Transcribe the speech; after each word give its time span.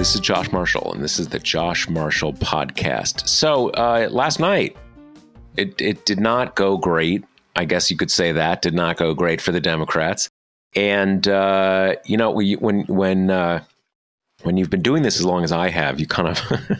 This 0.00 0.14
is 0.14 0.20
Josh 0.22 0.50
Marshall, 0.50 0.94
and 0.94 1.04
this 1.04 1.18
is 1.18 1.28
the 1.28 1.38
Josh 1.38 1.86
Marshall 1.86 2.32
Podcast. 2.32 3.28
So, 3.28 3.68
uh, 3.72 4.08
last 4.10 4.40
night, 4.40 4.74
it, 5.58 5.78
it 5.78 6.06
did 6.06 6.18
not 6.18 6.56
go 6.56 6.78
great. 6.78 7.22
I 7.54 7.66
guess 7.66 7.90
you 7.90 7.98
could 7.98 8.10
say 8.10 8.32
that 8.32 8.62
did 8.62 8.72
not 8.72 8.96
go 8.96 9.12
great 9.12 9.42
for 9.42 9.52
the 9.52 9.60
Democrats. 9.60 10.30
And 10.74 11.28
uh, 11.28 11.96
you 12.06 12.16
know, 12.16 12.30
we, 12.30 12.54
when 12.54 12.84
when 12.84 13.30
uh, 13.30 13.62
when 14.42 14.56
you've 14.56 14.70
been 14.70 14.80
doing 14.80 15.02
this 15.02 15.18
as 15.18 15.26
long 15.26 15.44
as 15.44 15.52
I 15.52 15.68
have, 15.68 16.00
you 16.00 16.06
kind 16.06 16.28
of 16.28 16.40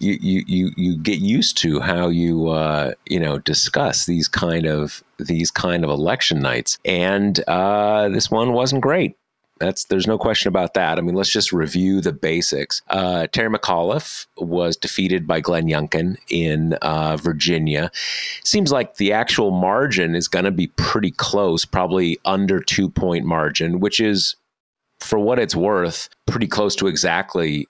you, 0.00 0.16
you 0.22 0.44
you 0.46 0.70
you 0.78 0.96
get 0.96 1.18
used 1.18 1.58
to 1.58 1.78
how 1.80 2.08
you 2.08 2.48
uh, 2.48 2.94
you 3.04 3.20
know 3.20 3.38
discuss 3.38 4.06
these 4.06 4.28
kind 4.28 4.64
of 4.64 5.04
these 5.18 5.50
kind 5.50 5.84
of 5.84 5.90
election 5.90 6.40
nights. 6.40 6.78
And 6.86 7.38
uh, 7.46 8.08
this 8.08 8.30
one 8.30 8.54
wasn't 8.54 8.80
great. 8.80 9.14
That's 9.64 9.84
there's 9.84 10.06
no 10.06 10.18
question 10.18 10.48
about 10.48 10.74
that. 10.74 10.98
I 10.98 11.00
mean, 11.00 11.14
let's 11.14 11.32
just 11.32 11.50
review 11.50 12.02
the 12.02 12.12
basics. 12.12 12.82
Uh, 12.88 13.26
Terry 13.28 13.48
McAuliffe 13.48 14.26
was 14.36 14.76
defeated 14.76 15.26
by 15.26 15.40
Glenn 15.40 15.68
Youngkin 15.68 16.18
in 16.28 16.74
uh, 16.82 17.16
Virginia. 17.16 17.90
Seems 18.44 18.70
like 18.70 18.96
the 18.96 19.12
actual 19.14 19.50
margin 19.50 20.14
is 20.14 20.28
going 20.28 20.44
to 20.44 20.50
be 20.50 20.66
pretty 20.66 21.12
close, 21.12 21.64
probably 21.64 22.18
under 22.26 22.60
two 22.60 22.90
point 22.90 23.24
margin, 23.24 23.80
which 23.80 24.00
is, 24.00 24.36
for 25.00 25.18
what 25.18 25.38
it's 25.38 25.56
worth, 25.56 26.10
pretty 26.26 26.46
close 26.46 26.76
to 26.76 26.86
exactly 26.86 27.66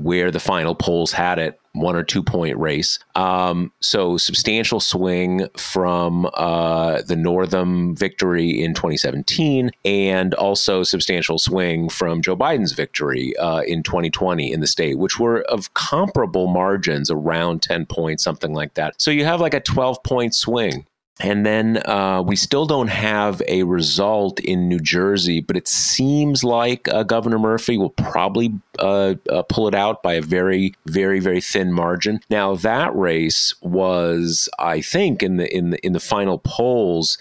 where 0.00 0.30
the 0.30 0.40
final 0.40 0.74
polls 0.74 1.12
had 1.12 1.38
it 1.38 1.58
one 1.74 1.96
or 1.96 2.02
two 2.02 2.22
point 2.22 2.56
race. 2.58 2.98
Um, 3.14 3.72
so 3.80 4.16
substantial 4.16 4.80
swing 4.80 5.48
from 5.56 6.28
uh, 6.34 7.02
the 7.02 7.16
Northam 7.16 7.96
victory 7.96 8.62
in 8.62 8.74
2017, 8.74 9.70
and 9.84 10.34
also 10.34 10.82
substantial 10.82 11.38
swing 11.38 11.88
from 11.88 12.22
Joe 12.22 12.36
Biden's 12.36 12.72
victory 12.72 13.36
uh, 13.38 13.60
in 13.60 13.82
2020 13.82 14.52
in 14.52 14.60
the 14.60 14.66
state, 14.66 14.98
which 14.98 15.18
were 15.18 15.42
of 15.42 15.72
comparable 15.74 16.46
margins, 16.46 17.10
around 17.10 17.62
10 17.62 17.86
points, 17.86 18.22
something 18.22 18.52
like 18.52 18.74
that. 18.74 19.00
So 19.00 19.10
you 19.10 19.24
have 19.24 19.40
like 19.40 19.54
a 19.54 19.60
12 19.60 20.02
point 20.02 20.34
swing 20.34 20.86
and 21.22 21.46
then 21.46 21.80
uh, 21.86 22.20
we 22.20 22.34
still 22.34 22.66
don't 22.66 22.88
have 22.88 23.40
a 23.46 23.62
result 23.62 24.40
in 24.40 24.68
New 24.68 24.80
Jersey, 24.80 25.40
but 25.40 25.56
it 25.56 25.68
seems 25.68 26.42
like 26.42 26.88
uh, 26.88 27.04
Governor 27.04 27.38
Murphy 27.38 27.78
will 27.78 27.90
probably 27.90 28.52
uh, 28.80 29.14
uh 29.30 29.42
pull 29.42 29.68
it 29.68 29.74
out 29.74 30.02
by 30.02 30.14
a 30.14 30.20
very, 30.20 30.74
very, 30.86 31.20
very 31.20 31.40
thin 31.40 31.72
margin. 31.72 32.20
Now 32.28 32.56
that 32.56 32.94
race 32.96 33.54
was, 33.62 34.48
I 34.58 34.80
think, 34.80 35.22
in 35.22 35.36
the 35.36 35.56
in 35.56 35.70
the 35.70 35.86
in 35.86 35.92
the 35.92 36.00
final 36.00 36.38
polls, 36.38 37.18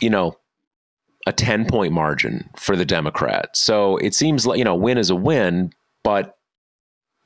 you 0.00 0.10
know, 0.10 0.38
a 1.26 1.32
ten 1.32 1.66
point 1.66 1.92
margin 1.92 2.48
for 2.56 2.76
the 2.76 2.84
Democrat. 2.84 3.56
So 3.56 3.96
it 3.96 4.14
seems 4.14 4.46
like 4.46 4.58
you 4.58 4.64
know, 4.64 4.76
win 4.76 4.96
is 4.96 5.10
a 5.10 5.16
win, 5.16 5.72
but 6.04 6.38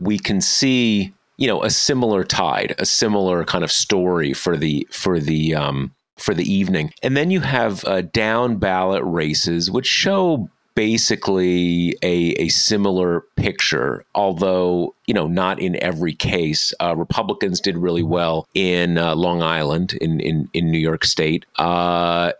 we 0.00 0.18
can 0.18 0.40
see 0.40 1.12
you 1.36 1.46
know 1.46 1.62
a 1.62 1.70
similar 1.70 2.24
tide, 2.24 2.74
a 2.78 2.86
similar 2.86 3.44
kind 3.44 3.64
of 3.64 3.72
story 3.72 4.32
for 4.32 4.56
the 4.56 4.86
for 4.90 5.18
the 5.18 5.54
um, 5.54 5.94
for 6.18 6.34
the 6.34 6.50
evening, 6.50 6.92
and 7.02 7.16
then 7.16 7.30
you 7.30 7.40
have 7.40 7.84
uh, 7.84 8.02
down 8.02 8.56
ballot 8.56 9.02
races, 9.04 9.70
which 9.70 9.86
show 9.86 10.48
basically 10.76 11.96
a, 12.02 12.32
a 12.32 12.48
similar 12.48 13.22
picture, 13.34 14.04
although, 14.14 14.94
you 15.06 15.14
know, 15.14 15.26
not 15.26 15.58
in 15.58 15.82
every 15.82 16.14
case. 16.14 16.72
Uh, 16.78 16.94
Republicans 16.94 17.60
did 17.60 17.78
really 17.78 18.02
well 18.02 18.46
in 18.54 18.98
uh, 18.98 19.16
Long 19.16 19.42
Island, 19.42 19.94
in, 19.94 20.20
in, 20.20 20.48
in 20.52 20.70
New 20.70 20.78
York 20.78 21.04
State. 21.04 21.46
Uh, 21.58 22.32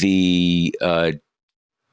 the 0.00 0.74
uh, 0.80 1.12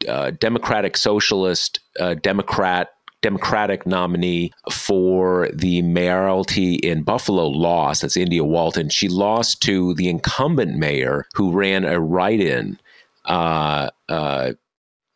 uh, 0.08 0.32
Democratic 0.32 0.96
Socialist, 0.96 1.82
uh, 2.00 2.14
Democrat 2.16 2.90
Democratic 3.22 3.86
nominee 3.86 4.52
for 4.72 5.50
the 5.54 5.82
mayoralty 5.82 6.76
in 6.76 7.04
Buffalo 7.04 7.48
lost. 7.48 8.02
That's 8.02 8.16
India 8.16 8.44
Walton. 8.44 8.90
She 8.90 9.10
lost 9.10 9.62
to 9.64 9.94
the 9.96 10.10
incumbent 10.10 10.78
mayor 10.78 11.28
who 11.34 11.52
ran 11.52 11.84
a 11.84 12.00
write-in, 12.00 12.80
uh, 13.26 13.90
uh, 14.08 14.54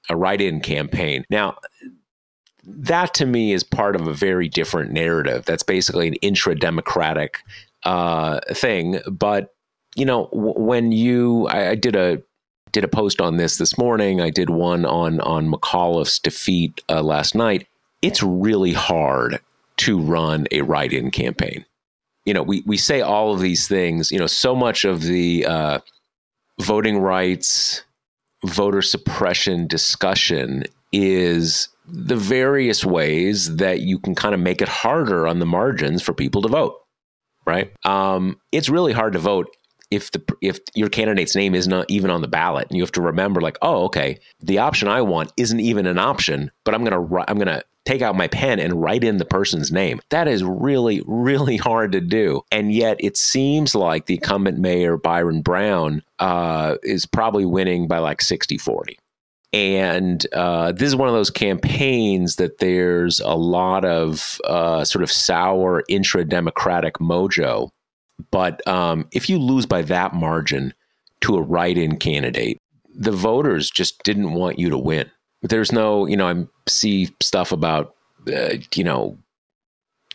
a 0.10 0.18
write-in 0.18 0.60
campaign. 0.60 1.24
Now, 1.30 1.56
that 2.66 3.14
to 3.16 3.26
me 3.26 3.54
is 3.54 3.64
part 3.64 3.96
of 3.96 4.08
a 4.08 4.14
very 4.14 4.50
different 4.50 4.92
narrative. 4.92 5.46
That's 5.46 5.64
basically 5.64 6.08
an 6.10 6.16
intra-democratic 6.16 7.40
uh, 7.84 8.42
thing. 8.52 9.00
But 9.10 9.54
you 9.96 10.06
know, 10.06 10.30
w- 10.34 10.60
when 10.60 10.92
you, 10.92 11.48
I, 11.48 11.70
I 11.70 11.76
did 11.76 11.96
a 11.96 12.22
did 12.74 12.84
a 12.84 12.88
post 12.88 13.22
on 13.22 13.38
this 13.38 13.58
this 13.58 13.78
morning. 13.78 14.20
I 14.20 14.30
did 14.30 14.50
one 14.50 14.86
on 14.86 15.22
on 15.22 15.50
McAuliffe's 15.50 16.20
defeat 16.20 16.82
uh, 16.90 17.02
last 17.02 17.36
night 17.36 17.68
it's 18.04 18.22
really 18.22 18.74
hard 18.74 19.40
to 19.78 20.00
run 20.00 20.46
a 20.52 20.62
write-in 20.62 21.10
campaign. 21.10 21.66
You 22.26 22.36
know, 22.36 22.44
we 22.44 22.62
we 22.68 22.78
say 22.78 23.02
all 23.02 23.34
of 23.34 23.40
these 23.40 23.68
things. 23.68 24.12
You 24.12 24.20
know, 24.20 24.28
so 24.28 24.56
much 24.56 24.86
of 24.86 25.02
the 25.02 25.46
uh, 25.48 25.80
voting 26.60 27.00
rights, 27.00 27.84
voter 28.46 28.84
suppression 28.84 29.66
discussion 29.66 30.66
is 30.92 31.70
the 31.88 32.16
various 32.16 32.86
ways 32.86 33.56
that 33.56 33.82
you 33.82 33.98
can 33.98 34.16
kind 34.16 34.36
of 34.36 34.40
make 34.40 34.62
it 34.62 34.70
harder 34.70 35.28
on 35.28 35.40
the 35.40 35.46
margins 35.46 36.04
for 36.04 36.14
people 36.14 36.42
to 36.44 36.48
vote. 36.50 36.76
Right? 37.46 37.74
Um, 37.84 38.40
it's 38.52 38.70
really 38.70 38.94
hard 38.94 39.14
to 39.14 39.20
vote 39.20 39.48
if 39.94 40.12
the 40.12 40.22
if 40.42 40.60
your 40.76 40.90
candidate's 40.90 41.36
name 41.36 41.56
is 41.56 41.68
not 41.68 41.90
even 41.90 42.10
on 42.10 42.22
the 42.22 42.28
ballot 42.28 42.68
and 42.68 42.78
you 42.78 42.84
have 42.84 42.92
to 42.92 43.02
remember 43.02 43.42
like 43.42 43.58
oh 43.62 43.86
okay 43.86 44.18
the 44.40 44.58
option 44.58 44.88
i 44.88 45.02
want 45.02 45.32
isn't 45.38 45.60
even 45.60 45.86
an 45.86 46.00
option 46.00 46.50
but 46.64 46.74
i'm 46.74 46.84
going 46.84 46.92
to 46.92 47.24
i'm 47.30 47.38
going 47.38 47.48
to 47.48 47.64
take 47.86 48.02
out 48.02 48.16
my 48.16 48.28
pen 48.28 48.60
and 48.60 48.82
write 48.82 49.04
in 49.04 49.18
the 49.18 49.26
person's 49.26 49.72
name. 49.72 50.00
That 50.10 50.28
is 50.28 50.44
really, 50.44 51.04
really 51.06 51.58
hard 51.58 51.92
to 51.92 52.02
do. 52.02 52.42
And 52.52 52.72
yet 52.72 52.98
it 53.00 53.18
seems 53.18 53.76
like 53.76 54.06
the 54.06 54.16
incumbent 54.16 54.58
mayor, 54.58 54.98
Byron 54.98 55.42
Brown, 55.42 56.02
uh, 56.20 56.76
is 56.84 57.06
probably 57.06 57.46
winning 57.46 57.88
by 57.88 58.00
like 58.00 58.22
60 58.22 58.58
40. 58.58 58.98
And 59.52 60.26
uh, 60.34 60.72
this 60.72 60.88
is 60.88 60.96
one 60.96 61.08
of 61.08 61.14
those 61.14 61.30
campaigns 61.30 62.38
that 62.38 62.58
there's 62.58 63.20
a 63.20 63.36
lot 63.36 63.86
of 63.86 64.40
uh, 64.46 64.84
sort 64.84 65.04
of 65.04 65.12
sour 65.12 65.84
intra 65.88 66.26
democratic 66.26 66.96
mojo. 66.96 67.70
But 68.32 68.66
um, 68.68 69.08
if 69.12 69.30
you 69.30 69.38
lose 69.40 69.66
by 69.66 69.82
that 69.84 70.14
margin 70.14 70.74
to 71.22 71.36
a 71.36 71.42
write 71.42 71.78
in 71.78 71.98
candidate, 71.98 72.58
the 72.96 73.12
voters 73.12 73.72
just 73.72 74.04
didn't 74.04 74.34
want 74.34 74.60
you 74.60 74.70
to 74.70 74.78
win 74.78 75.10
there's 75.44 75.72
no, 75.72 76.06
you 76.06 76.18
know, 76.18 76.28
I 76.28 76.48
see 76.68 77.14
stuff 77.22 77.52
about, 77.52 77.96
uh, 78.28 78.56
you 78.74 78.84
know, 78.84 79.18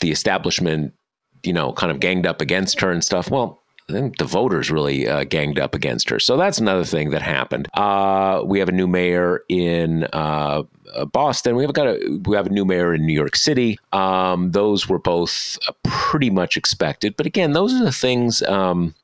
the 0.00 0.10
establishment, 0.10 0.94
you 1.42 1.52
know, 1.52 1.72
kind 1.72 1.92
of 1.92 2.00
ganged 2.00 2.26
up 2.26 2.40
against 2.40 2.80
her 2.80 2.90
and 2.90 3.04
stuff. 3.04 3.30
Well, 3.30 3.60
I 3.88 3.92
think 3.92 4.18
the 4.18 4.24
voters 4.24 4.70
really 4.70 5.08
uh, 5.08 5.24
ganged 5.24 5.58
up 5.58 5.74
against 5.74 6.10
her. 6.10 6.20
So 6.20 6.36
that's 6.36 6.58
another 6.58 6.84
thing 6.84 7.10
that 7.10 7.22
happened. 7.22 7.68
Uh, 7.72 8.42
we 8.44 8.58
have 8.58 8.68
a 8.68 8.72
new 8.72 8.86
mayor 8.86 9.44
in 9.48 10.06
uh, 10.12 10.64
Boston. 11.10 11.56
We 11.56 11.62
have 11.64 11.72
got 11.72 11.86
a 11.86 12.20
we 12.24 12.36
have 12.36 12.46
a 12.46 12.50
new 12.50 12.66
mayor 12.66 12.92
in 12.92 13.06
New 13.06 13.14
York 13.14 13.34
City. 13.34 13.78
Um, 13.92 14.52
those 14.52 14.88
were 14.88 14.98
both 14.98 15.58
pretty 15.84 16.28
much 16.28 16.56
expected. 16.56 17.16
But 17.16 17.26
again, 17.26 17.52
those 17.52 17.72
are 17.72 17.82
the 17.82 17.92
things 17.92 18.42
um, 18.42 18.94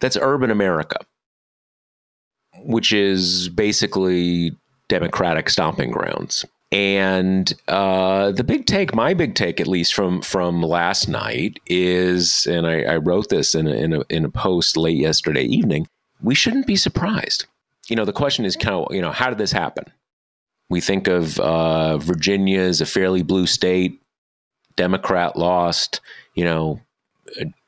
that's 0.00 0.18
urban 0.20 0.50
America 0.50 0.98
which 2.60 2.92
is 2.92 3.48
basically 3.48 4.54
Democratic 4.88 5.50
stomping 5.50 5.90
grounds. 5.90 6.44
And 6.76 7.54
uh, 7.68 8.32
the 8.32 8.44
big 8.44 8.66
take, 8.66 8.94
my 8.94 9.14
big 9.14 9.34
take, 9.34 9.60
at 9.62 9.66
least 9.66 9.94
from 9.94 10.20
from 10.20 10.60
last 10.60 11.08
night, 11.08 11.58
is, 11.66 12.44
and 12.44 12.66
I, 12.66 12.82
I 12.82 12.96
wrote 12.98 13.30
this 13.30 13.54
in 13.54 13.66
a, 13.66 13.70
in 13.70 13.92
a, 13.94 14.00
in 14.10 14.26
a 14.26 14.28
post 14.28 14.76
late 14.76 14.98
yesterday 14.98 15.44
evening. 15.44 15.88
We 16.20 16.34
shouldn't 16.34 16.66
be 16.66 16.76
surprised. 16.76 17.46
You 17.88 17.96
know, 17.96 18.04
the 18.04 18.12
question 18.12 18.44
is, 18.44 18.56
kind 18.56 18.74
of, 18.74 18.94
you 18.94 19.00
know, 19.00 19.10
how 19.10 19.30
did 19.30 19.38
this 19.38 19.52
happen? 19.52 19.84
We 20.68 20.82
think 20.82 21.08
of 21.08 21.40
uh, 21.40 21.96
Virginia 21.96 22.60
as 22.60 22.82
a 22.82 22.86
fairly 22.86 23.22
blue 23.22 23.46
state. 23.46 24.02
Democrat 24.76 25.34
lost. 25.34 26.02
You 26.34 26.44
know, 26.44 26.80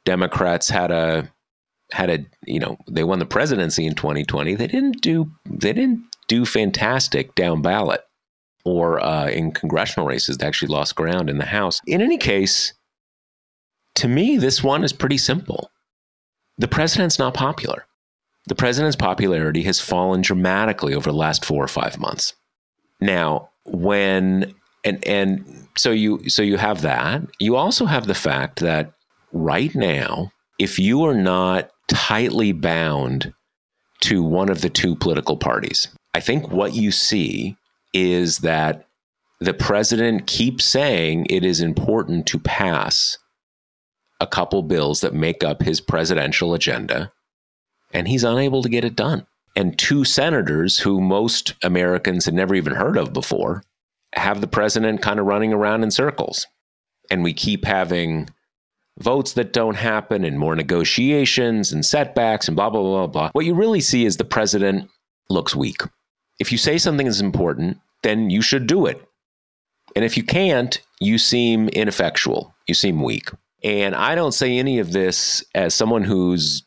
Democrats 0.04 0.68
had 0.68 0.90
a 0.90 1.30
had 1.92 2.10
a 2.10 2.26
you 2.44 2.60
know 2.60 2.76
they 2.86 3.04
won 3.04 3.20
the 3.20 3.24
presidency 3.24 3.86
in 3.86 3.94
2020. 3.94 4.54
They 4.54 4.66
didn't 4.66 5.00
do 5.00 5.30
they 5.46 5.72
didn't 5.72 6.04
do 6.26 6.44
fantastic 6.44 7.34
down 7.34 7.62
ballot 7.62 8.04
or 8.68 9.02
uh, 9.02 9.28
in 9.28 9.50
congressional 9.52 10.06
races. 10.06 10.36
They 10.36 10.46
actually 10.46 10.68
lost 10.68 10.94
ground 10.94 11.30
in 11.30 11.38
the 11.38 11.46
House. 11.46 11.80
In 11.86 12.02
any 12.02 12.18
case, 12.18 12.74
to 13.96 14.08
me, 14.08 14.36
this 14.36 14.62
one 14.62 14.84
is 14.84 14.92
pretty 14.92 15.18
simple. 15.18 15.70
The 16.58 16.68
president's 16.68 17.18
not 17.18 17.34
popular. 17.34 17.86
The 18.46 18.54
president's 18.54 18.96
popularity 18.96 19.62
has 19.62 19.80
fallen 19.80 20.20
dramatically 20.20 20.94
over 20.94 21.10
the 21.10 21.16
last 21.16 21.44
four 21.44 21.64
or 21.64 21.68
five 21.68 21.98
months. 21.98 22.34
Now, 23.00 23.50
when 23.64 24.54
and 24.84 25.06
and 25.06 25.68
so 25.76 25.90
you 25.90 26.28
so 26.28 26.42
you 26.42 26.56
have 26.56 26.82
that. 26.82 27.22
You 27.38 27.56
also 27.56 27.86
have 27.86 28.06
the 28.06 28.14
fact 28.14 28.60
that 28.60 28.92
right 29.32 29.74
now, 29.74 30.30
if 30.58 30.78
you 30.78 31.04
are 31.04 31.14
not 31.14 31.70
tightly 31.88 32.52
bound 32.52 33.32
to 34.00 34.22
one 34.22 34.48
of 34.48 34.60
the 34.60 34.70
two 34.70 34.94
political 34.94 35.36
parties, 35.36 35.88
I 36.14 36.20
think 36.20 36.50
what 36.50 36.74
you 36.74 36.90
see 36.90 37.57
is 37.92 38.38
that 38.38 38.86
the 39.40 39.54
president 39.54 40.26
keeps 40.26 40.64
saying 40.64 41.26
it 41.30 41.44
is 41.44 41.60
important 41.60 42.26
to 42.26 42.38
pass 42.38 43.18
a 44.20 44.26
couple 44.26 44.62
bills 44.62 45.00
that 45.00 45.14
make 45.14 45.44
up 45.44 45.62
his 45.62 45.80
presidential 45.80 46.54
agenda, 46.54 47.12
and 47.92 48.08
he's 48.08 48.24
unable 48.24 48.62
to 48.62 48.68
get 48.68 48.84
it 48.84 48.96
done. 48.96 49.26
And 49.54 49.78
two 49.78 50.04
senators 50.04 50.80
who 50.80 51.00
most 51.00 51.54
Americans 51.62 52.24
had 52.24 52.34
never 52.34 52.54
even 52.54 52.74
heard 52.74 52.96
of 52.96 53.12
before 53.12 53.62
have 54.14 54.40
the 54.40 54.46
president 54.46 55.02
kind 55.02 55.20
of 55.20 55.26
running 55.26 55.52
around 55.52 55.82
in 55.82 55.90
circles. 55.90 56.46
And 57.10 57.22
we 57.22 57.32
keep 57.32 57.64
having 57.64 58.28
votes 58.98 59.32
that 59.34 59.52
don't 59.52 59.76
happen 59.76 60.24
and 60.24 60.38
more 60.38 60.56
negotiations 60.56 61.72
and 61.72 61.84
setbacks 61.84 62.48
and 62.48 62.56
blah, 62.56 62.70
blah, 62.70 62.82
blah, 62.82 63.06
blah. 63.06 63.30
What 63.32 63.46
you 63.46 63.54
really 63.54 63.80
see 63.80 64.04
is 64.04 64.16
the 64.16 64.24
president 64.24 64.90
looks 65.30 65.54
weak. 65.54 65.82
If 66.38 66.52
you 66.52 66.58
say 66.58 66.78
something 66.78 67.06
is 67.06 67.20
important, 67.20 67.78
then 68.02 68.30
you 68.30 68.42
should 68.42 68.66
do 68.66 68.86
it. 68.86 69.02
And 69.96 70.04
if 70.04 70.16
you 70.16 70.22
can't, 70.22 70.80
you 71.00 71.18
seem 71.18 71.68
ineffectual. 71.70 72.54
You 72.66 72.74
seem 72.74 73.02
weak. 73.02 73.30
And 73.64 73.94
I 73.94 74.14
don't 74.14 74.32
say 74.32 74.58
any 74.58 74.78
of 74.78 74.92
this 74.92 75.44
as 75.54 75.74
someone 75.74 76.04
who's 76.04 76.62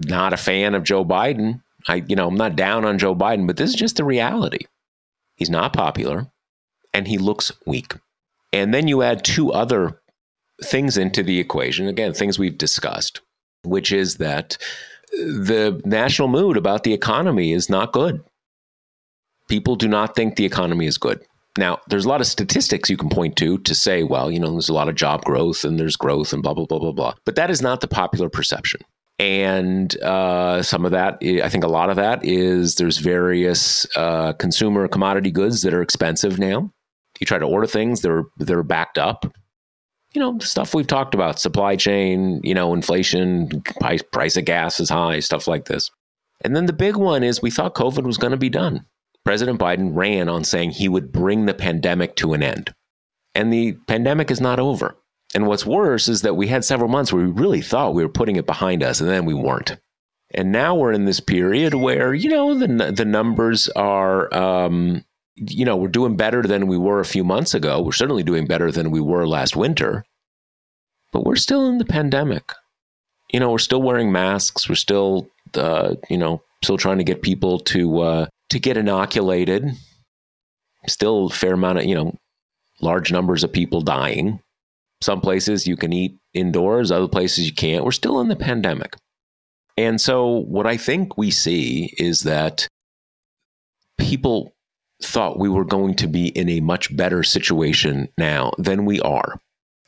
not 0.00 0.32
a 0.32 0.36
fan 0.36 0.74
of 0.74 0.84
Joe 0.84 1.04
Biden. 1.04 1.62
I, 1.86 2.04
you 2.06 2.16
know, 2.16 2.28
I'm 2.28 2.34
not 2.34 2.56
down 2.56 2.84
on 2.84 2.98
Joe 2.98 3.14
Biden, 3.14 3.46
but 3.46 3.56
this 3.56 3.70
is 3.70 3.76
just 3.76 3.96
the 3.96 4.04
reality. 4.04 4.66
He's 5.36 5.50
not 5.50 5.72
popular 5.72 6.26
and 6.92 7.08
he 7.08 7.16
looks 7.16 7.52
weak. 7.64 7.94
And 8.52 8.74
then 8.74 8.88
you 8.88 9.02
add 9.02 9.24
two 9.24 9.52
other 9.52 10.00
things 10.62 10.98
into 10.98 11.22
the 11.22 11.38
equation. 11.38 11.86
Again, 11.86 12.12
things 12.12 12.38
we've 12.38 12.58
discussed, 12.58 13.20
which 13.62 13.92
is 13.92 14.16
that 14.16 14.58
the 15.12 15.80
national 15.84 16.28
mood 16.28 16.56
about 16.56 16.84
the 16.84 16.92
economy 16.92 17.52
is 17.52 17.70
not 17.70 17.92
good 17.92 18.22
people 19.48 19.76
do 19.76 19.88
not 19.88 20.14
think 20.14 20.36
the 20.36 20.44
economy 20.44 20.86
is 20.86 20.98
good. 20.98 21.20
Now, 21.56 21.80
there's 21.88 22.04
a 22.04 22.08
lot 22.08 22.20
of 22.20 22.26
statistics 22.28 22.88
you 22.88 22.96
can 22.96 23.08
point 23.08 23.36
to 23.36 23.58
to 23.58 23.74
say, 23.74 24.04
well, 24.04 24.30
you 24.30 24.38
know, 24.38 24.52
there's 24.52 24.68
a 24.68 24.74
lot 24.74 24.88
of 24.88 24.94
job 24.94 25.24
growth 25.24 25.64
and 25.64 25.78
there's 25.78 25.96
growth 25.96 26.32
and 26.32 26.42
blah, 26.42 26.54
blah, 26.54 26.66
blah, 26.66 26.78
blah, 26.78 26.92
blah. 26.92 27.14
But 27.24 27.34
that 27.34 27.50
is 27.50 27.60
not 27.60 27.80
the 27.80 27.88
popular 27.88 28.28
perception. 28.28 28.80
And 29.18 30.00
uh, 30.02 30.62
some 30.62 30.84
of 30.84 30.92
that, 30.92 31.18
I 31.42 31.48
think 31.48 31.64
a 31.64 31.68
lot 31.68 31.90
of 31.90 31.96
that 31.96 32.24
is 32.24 32.76
there's 32.76 32.98
various 32.98 33.86
uh, 33.96 34.34
consumer 34.34 34.86
commodity 34.86 35.32
goods 35.32 35.62
that 35.62 35.74
are 35.74 35.82
expensive 35.82 36.38
now. 36.38 36.70
You 37.18 37.26
try 37.26 37.38
to 37.38 37.46
order 37.46 37.66
things, 37.66 38.02
they're 38.02 38.22
they're 38.36 38.62
backed 38.62 38.96
up. 38.96 39.26
You 40.14 40.20
know, 40.20 40.38
stuff 40.38 40.72
we've 40.74 40.86
talked 40.86 41.14
about, 41.14 41.40
supply 41.40 41.74
chain, 41.74 42.40
you 42.44 42.54
know, 42.54 42.72
inflation, 42.72 43.62
price, 43.80 44.02
price 44.02 44.36
of 44.36 44.44
gas 44.44 44.78
is 44.78 44.88
high, 44.88 45.18
stuff 45.18 45.48
like 45.48 45.64
this. 45.64 45.90
And 46.42 46.54
then 46.54 46.66
the 46.66 46.72
big 46.72 46.96
one 46.96 47.24
is 47.24 47.42
we 47.42 47.50
thought 47.50 47.74
COVID 47.74 48.04
was 48.04 48.16
going 48.16 48.30
to 48.30 48.36
be 48.38 48.48
done. 48.48 48.86
President 49.28 49.60
Biden 49.60 49.90
ran 49.94 50.30
on 50.30 50.42
saying 50.42 50.70
he 50.70 50.88
would 50.88 51.12
bring 51.12 51.44
the 51.44 51.52
pandemic 51.52 52.16
to 52.16 52.32
an 52.32 52.42
end. 52.42 52.72
And 53.34 53.52
the 53.52 53.72
pandemic 53.86 54.30
is 54.30 54.40
not 54.40 54.58
over. 54.58 54.96
And 55.34 55.46
what's 55.46 55.66
worse 55.66 56.08
is 56.08 56.22
that 56.22 56.34
we 56.34 56.46
had 56.46 56.64
several 56.64 56.88
months 56.88 57.12
where 57.12 57.22
we 57.22 57.30
really 57.30 57.60
thought 57.60 57.92
we 57.92 58.02
were 58.02 58.08
putting 58.08 58.36
it 58.36 58.46
behind 58.46 58.82
us, 58.82 59.02
and 59.02 59.10
then 59.10 59.26
we 59.26 59.34
weren't. 59.34 59.76
And 60.30 60.50
now 60.50 60.74
we're 60.74 60.94
in 60.94 61.04
this 61.04 61.20
period 61.20 61.74
where, 61.74 62.14
you 62.14 62.30
know, 62.30 62.54
the, 62.54 62.90
the 62.90 63.04
numbers 63.04 63.68
are, 63.76 64.34
um, 64.34 65.04
you 65.34 65.66
know, 65.66 65.76
we're 65.76 65.88
doing 65.88 66.16
better 66.16 66.40
than 66.40 66.66
we 66.66 66.78
were 66.78 67.00
a 67.00 67.04
few 67.04 67.22
months 67.22 67.52
ago. 67.52 67.82
We're 67.82 67.92
certainly 67.92 68.22
doing 68.22 68.46
better 68.46 68.72
than 68.72 68.90
we 68.90 69.02
were 69.02 69.28
last 69.28 69.54
winter, 69.54 70.06
but 71.12 71.26
we're 71.26 71.36
still 71.36 71.68
in 71.68 71.76
the 71.76 71.84
pandemic. 71.84 72.54
You 73.30 73.40
know, 73.40 73.50
we're 73.50 73.58
still 73.58 73.82
wearing 73.82 74.10
masks. 74.10 74.70
We're 74.70 74.74
still, 74.74 75.28
uh, 75.52 75.96
you 76.08 76.16
know, 76.16 76.40
still 76.64 76.78
trying 76.78 76.96
to 76.96 77.04
get 77.04 77.20
people 77.20 77.58
to 77.58 78.00
uh, 78.00 78.26
to 78.50 78.58
get 78.58 78.76
inoculated. 78.76 79.72
Still 80.86 81.26
a 81.26 81.30
fair 81.30 81.54
amount 81.54 81.78
of, 81.78 81.84
you 81.84 81.94
know, 81.94 82.16
large 82.80 83.12
numbers 83.12 83.44
of 83.44 83.52
people 83.52 83.80
dying. 83.80 84.40
Some 85.00 85.20
places 85.20 85.66
you 85.66 85.76
can 85.76 85.92
eat 85.92 86.18
indoors, 86.34 86.90
other 86.90 87.08
places 87.08 87.46
you 87.46 87.54
can't. 87.54 87.84
We're 87.84 87.92
still 87.92 88.20
in 88.20 88.28
the 88.28 88.36
pandemic. 88.36 88.96
And 89.76 90.00
so, 90.00 90.26
what 90.26 90.66
I 90.66 90.76
think 90.76 91.16
we 91.16 91.30
see 91.30 91.94
is 91.98 92.22
that 92.22 92.66
people 93.96 94.54
thought 95.02 95.38
we 95.38 95.48
were 95.48 95.64
going 95.64 95.94
to 95.94 96.08
be 96.08 96.28
in 96.28 96.48
a 96.48 96.60
much 96.60 96.96
better 96.96 97.22
situation 97.22 98.08
now 98.18 98.52
than 98.58 98.84
we 98.84 99.00
are. 99.00 99.38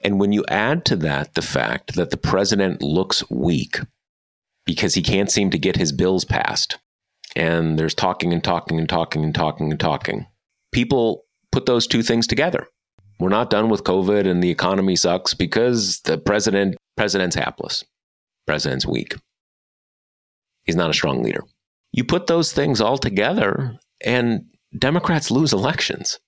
And 0.03 0.21
when 0.21 0.33
you 0.33 0.45
add 0.49 0.85
to 0.87 0.97
that 0.97 1.35
the 1.35 1.43
fact 1.43 1.95
that 1.95 2.11
the 2.11 2.17
president 2.17 2.83
looks 2.83 3.29
weak 3.29 3.81
because 4.65 4.95
he 4.95 5.03
can't 5.03 5.31
seem 5.31 5.51
to 5.51 5.59
get 5.59 5.77
his 5.77 5.93
bills 5.93 6.25
passed, 6.25 6.79
and 7.37 7.79
there's 7.79 7.94
talking 7.94 8.32
and 8.32 8.43
talking 8.43 8.79
and 8.79 8.88
talking 8.88 9.25
and 9.25 9.35
talking 9.35 9.71
and 9.71 9.81
talking. 9.81 10.26
People 10.73 11.25
put 11.52 11.66
those 11.66 11.87
two 11.87 12.02
things 12.02 12.26
together. 12.26 12.66
We're 13.19 13.28
not 13.28 13.50
done 13.50 13.69
with 13.69 13.85
COVID 13.85 14.26
and 14.26 14.43
the 14.43 14.50
economy 14.50 14.97
sucks 14.97 15.35
because 15.35 16.00
the 16.00 16.19
president 16.19 16.76
president's 16.97 17.37
hapless. 17.37 17.85
President's 18.47 18.87
weak. 18.87 19.14
He's 20.64 20.76
not 20.76 20.90
a 20.90 20.95
strong 20.95 21.23
leader. 21.23 21.45
You 21.93 22.04
put 22.04 22.26
those 22.26 22.52
things 22.52 22.81
all 22.81 22.99
together 22.99 23.78
and 24.04 24.47
Democrats 24.76 25.31
lose 25.31 25.52
elections. 25.52 26.19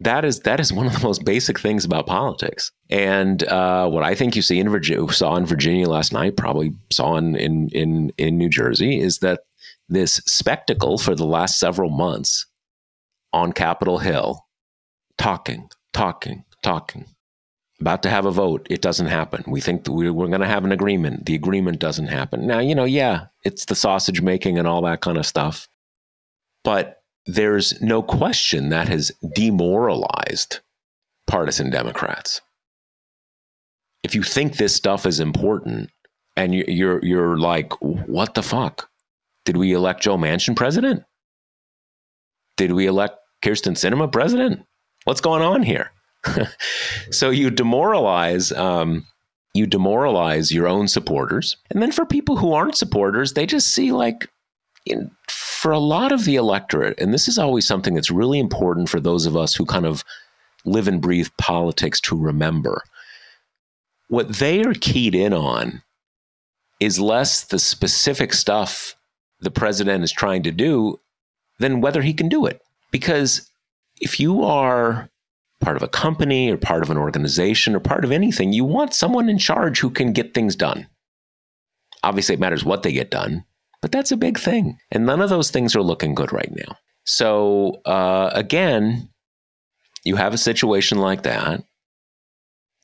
That 0.00 0.24
is 0.24 0.40
that 0.40 0.60
is 0.60 0.72
one 0.72 0.86
of 0.86 0.92
the 0.92 1.06
most 1.06 1.24
basic 1.24 1.58
things 1.58 1.84
about 1.84 2.06
politics. 2.06 2.70
And 2.88 3.42
uh, 3.44 3.88
what 3.88 4.04
I 4.04 4.14
think 4.14 4.36
you 4.36 4.42
see 4.42 4.60
in 4.60 4.68
Virginia, 4.68 5.12
saw 5.12 5.34
in 5.36 5.44
Virginia 5.44 5.88
last 5.88 6.12
night, 6.12 6.36
probably 6.36 6.72
saw 6.90 7.16
in, 7.16 7.34
in 7.34 7.68
in 7.70 8.12
in 8.16 8.38
New 8.38 8.48
Jersey, 8.48 9.00
is 9.00 9.18
that 9.18 9.40
this 9.88 10.14
spectacle 10.26 10.98
for 10.98 11.14
the 11.14 11.26
last 11.26 11.58
several 11.58 11.90
months 11.90 12.46
on 13.32 13.52
Capitol 13.52 13.98
Hill, 13.98 14.46
talking, 15.16 15.68
talking, 15.92 16.44
talking. 16.62 17.06
About 17.80 18.02
to 18.02 18.10
have 18.10 18.26
a 18.26 18.32
vote, 18.32 18.66
it 18.68 18.82
doesn't 18.82 19.06
happen. 19.06 19.44
We 19.46 19.60
think 19.60 19.86
we're, 19.86 20.12
we're 20.12 20.26
going 20.26 20.40
to 20.40 20.48
have 20.48 20.64
an 20.64 20.72
agreement. 20.72 21.26
The 21.26 21.36
agreement 21.36 21.78
doesn't 21.78 22.08
happen. 22.08 22.46
Now, 22.46 22.58
you 22.58 22.74
know, 22.74 22.84
yeah, 22.84 23.26
it's 23.44 23.66
the 23.66 23.76
sausage 23.76 24.20
making 24.20 24.58
and 24.58 24.66
all 24.66 24.82
that 24.82 25.00
kind 25.00 25.16
of 25.16 25.26
stuff. 25.26 25.68
But 26.64 27.02
there's 27.26 27.80
no 27.80 28.02
question 28.02 28.70
that 28.70 28.88
has 28.88 29.12
demoralized 29.34 30.58
partisan 31.28 31.70
Democrats. 31.70 32.40
If 34.02 34.14
you 34.14 34.22
think 34.24 34.56
this 34.56 34.74
stuff 34.74 35.06
is 35.06 35.20
important 35.20 35.90
and 36.36 36.54
you're, 36.54 37.04
you're 37.04 37.38
like, 37.38 37.72
what 37.80 38.34
the 38.34 38.42
fuck? 38.42 38.87
Did 39.48 39.56
we 39.56 39.72
elect 39.72 40.02
Joe 40.02 40.18
Manchin 40.18 40.54
president? 40.54 41.04
Did 42.58 42.72
we 42.72 42.86
elect 42.86 43.16
Kyrsten 43.42 43.72
Sinema 43.72 44.12
president? 44.12 44.66
What's 45.04 45.22
going 45.22 45.40
on 45.40 45.62
here? 45.62 45.90
so 47.10 47.30
you 47.30 47.50
demoralize 47.50 48.52
um, 48.52 49.06
you 49.54 49.66
demoralize 49.66 50.52
your 50.52 50.68
own 50.68 50.86
supporters, 50.86 51.56
and 51.70 51.80
then 51.80 51.92
for 51.92 52.04
people 52.04 52.36
who 52.36 52.52
aren't 52.52 52.76
supporters, 52.76 53.32
they 53.32 53.46
just 53.46 53.68
see 53.68 53.90
like 53.90 54.28
for 55.30 55.72
a 55.72 55.78
lot 55.78 56.12
of 56.12 56.26
the 56.26 56.36
electorate, 56.36 57.00
and 57.00 57.14
this 57.14 57.26
is 57.26 57.38
always 57.38 57.66
something 57.66 57.94
that's 57.94 58.10
really 58.10 58.38
important 58.38 58.90
for 58.90 59.00
those 59.00 59.24
of 59.24 59.34
us 59.34 59.54
who 59.54 59.64
kind 59.64 59.86
of 59.86 60.04
live 60.66 60.88
and 60.88 61.00
breathe 61.00 61.28
politics 61.38 62.02
to 62.02 62.20
remember. 62.20 62.82
What 64.08 64.28
they 64.28 64.62
are 64.62 64.74
keyed 64.74 65.14
in 65.14 65.32
on 65.32 65.82
is 66.80 67.00
less 67.00 67.44
the 67.44 67.58
specific 67.58 68.34
stuff 68.34 68.94
the 69.40 69.50
president 69.50 70.04
is 70.04 70.12
trying 70.12 70.42
to 70.42 70.50
do 70.50 70.98
than 71.58 71.80
whether 71.80 72.02
he 72.02 72.14
can 72.14 72.28
do 72.28 72.46
it. 72.46 72.60
Because 72.90 73.48
if 74.00 74.18
you 74.18 74.44
are 74.44 75.08
part 75.60 75.76
of 75.76 75.82
a 75.82 75.88
company 75.88 76.50
or 76.50 76.56
part 76.56 76.82
of 76.82 76.90
an 76.90 76.96
organization 76.96 77.74
or 77.74 77.80
part 77.80 78.04
of 78.04 78.12
anything, 78.12 78.52
you 78.52 78.64
want 78.64 78.94
someone 78.94 79.28
in 79.28 79.38
charge 79.38 79.80
who 79.80 79.90
can 79.90 80.12
get 80.12 80.34
things 80.34 80.54
done. 80.56 80.86
Obviously, 82.02 82.34
it 82.34 82.40
matters 82.40 82.64
what 82.64 82.84
they 82.84 82.92
get 82.92 83.10
done, 83.10 83.44
but 83.82 83.90
that's 83.90 84.12
a 84.12 84.16
big 84.16 84.38
thing. 84.38 84.78
And 84.90 85.04
none 85.04 85.20
of 85.20 85.30
those 85.30 85.50
things 85.50 85.74
are 85.74 85.82
looking 85.82 86.14
good 86.14 86.32
right 86.32 86.52
now. 86.54 86.76
So, 87.04 87.80
uh, 87.84 88.30
again, 88.34 89.08
you 90.04 90.16
have 90.16 90.32
a 90.32 90.38
situation 90.38 90.98
like 90.98 91.22
that. 91.24 91.64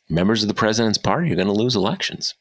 Members 0.09 0.43
of 0.43 0.49
the 0.49 0.55
president's 0.55 0.99
party 0.99 1.33
are 1.33 1.37
going 1.37 1.47
to 1.47 1.53
lose 1.53 1.77
elections. 1.77 2.35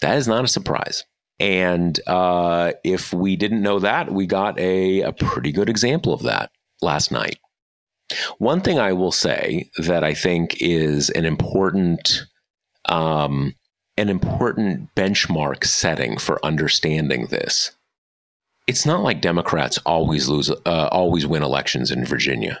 That 0.00 0.16
is 0.16 0.28
not 0.28 0.44
a 0.44 0.48
surprise. 0.48 1.04
And 1.40 1.98
uh, 2.06 2.72
if 2.84 3.12
we 3.12 3.36
didn't 3.36 3.62
know 3.62 3.80
that, 3.80 4.12
we 4.12 4.26
got 4.26 4.58
a, 4.58 5.02
a 5.02 5.12
pretty 5.12 5.52
good 5.52 5.68
example 5.68 6.12
of 6.14 6.22
that 6.22 6.50
last 6.80 7.10
night. 7.10 7.38
One 8.38 8.60
thing 8.60 8.78
I 8.78 8.92
will 8.92 9.12
say 9.12 9.70
that 9.78 10.04
I 10.04 10.14
think 10.14 10.56
is 10.60 11.10
an 11.10 11.24
important 11.24 12.26
um, 12.86 13.54
an 13.96 14.08
important 14.08 14.94
benchmark 14.94 15.64
setting 15.64 16.18
for 16.18 16.44
understanding 16.44 17.26
this. 17.26 17.70
It's 18.66 18.84
not 18.84 19.02
like 19.02 19.20
Democrats 19.20 19.78
always 19.86 20.28
lose, 20.28 20.50
uh, 20.50 20.88
always 20.90 21.26
win 21.26 21.42
elections 21.42 21.90
in 21.90 22.04
Virginia. 22.04 22.60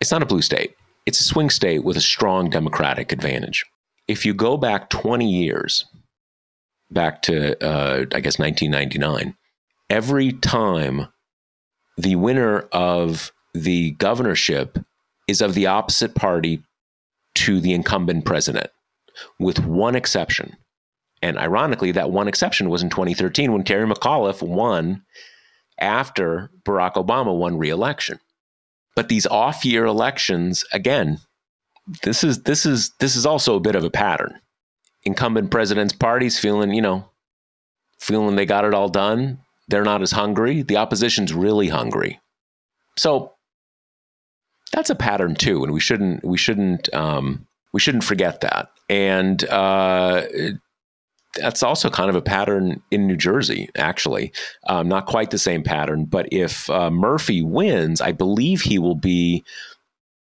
It's 0.00 0.10
not 0.10 0.22
a 0.22 0.26
blue 0.26 0.42
state. 0.42 0.74
It's 1.04 1.20
a 1.20 1.24
swing 1.24 1.50
state 1.50 1.84
with 1.84 1.96
a 1.96 2.00
strong 2.00 2.50
Democratic 2.50 3.12
advantage. 3.12 3.64
If 4.08 4.24
you 4.24 4.32
go 4.32 4.56
back 4.56 4.88
20 4.90 5.28
years, 5.28 5.84
back 6.90 7.22
to 7.22 7.62
uh, 7.64 8.06
I 8.14 8.20
guess 8.20 8.38
1999, 8.38 9.34
every 9.90 10.32
time 10.32 11.08
the 11.96 12.16
winner 12.16 12.60
of 12.72 13.32
the 13.54 13.92
governorship 13.92 14.78
is 15.28 15.40
of 15.40 15.54
the 15.54 15.66
opposite 15.66 16.14
party 16.14 16.62
to 17.34 17.60
the 17.60 17.72
incumbent 17.72 18.24
president, 18.24 18.70
with 19.38 19.64
one 19.64 19.96
exception. 19.96 20.56
And 21.22 21.38
ironically, 21.38 21.92
that 21.92 22.10
one 22.10 22.28
exception 22.28 22.68
was 22.68 22.82
in 22.82 22.90
2013 22.90 23.52
when 23.52 23.64
Terry 23.64 23.86
McAuliffe 23.86 24.42
won 24.42 25.02
after 25.80 26.50
Barack 26.64 26.94
Obama 26.94 27.36
won 27.36 27.58
re-election. 27.58 28.20
But 28.94 29.08
these 29.08 29.26
off-year 29.26 29.84
elections, 29.84 30.64
again, 30.72 31.20
this 32.02 32.24
is 32.24 32.42
this 32.42 32.66
is 32.66 32.90
this 32.98 33.16
is 33.16 33.26
also 33.26 33.56
a 33.56 33.60
bit 33.60 33.76
of 33.76 33.84
a 33.84 33.90
pattern. 33.90 34.40
Incumbent 35.06 35.50
presidents' 35.50 35.94
parties 35.94 36.38
feeling, 36.38 36.74
you 36.74 36.82
know, 36.82 37.08
feeling 37.98 38.36
they 38.36 38.44
got 38.44 38.64
it 38.64 38.74
all 38.74 38.88
done. 38.88 39.38
They're 39.68 39.84
not 39.84 40.02
as 40.02 40.12
hungry. 40.12 40.62
The 40.62 40.76
opposition's 40.76 41.32
really 41.32 41.68
hungry. 41.68 42.20
So 42.98 43.32
that's 44.72 44.90
a 44.90 44.94
pattern 44.94 45.34
too, 45.34 45.64
and 45.64 45.72
we 45.72 45.80
shouldn't 45.80 46.24
we 46.24 46.36
shouldn't 46.36 46.92
um, 46.94 47.46
we 47.72 47.80
shouldn't 47.80 48.04
forget 48.04 48.40
that. 48.42 48.70
And 48.88 49.42
uh, 49.48 50.26
that's 51.36 51.62
also 51.62 51.90
kind 51.90 52.10
of 52.10 52.16
a 52.16 52.22
pattern 52.22 52.82
in 52.90 53.06
New 53.06 53.16
Jersey, 53.16 53.68
actually. 53.76 54.32
Um, 54.68 54.88
not 54.88 55.06
quite 55.06 55.30
the 55.30 55.38
same 55.38 55.62
pattern, 55.62 56.04
but 56.04 56.28
if 56.32 56.68
uh, 56.70 56.90
Murphy 56.90 57.42
wins, 57.42 58.00
I 58.00 58.12
believe 58.12 58.62
he 58.62 58.78
will 58.78 58.94
be 58.94 59.44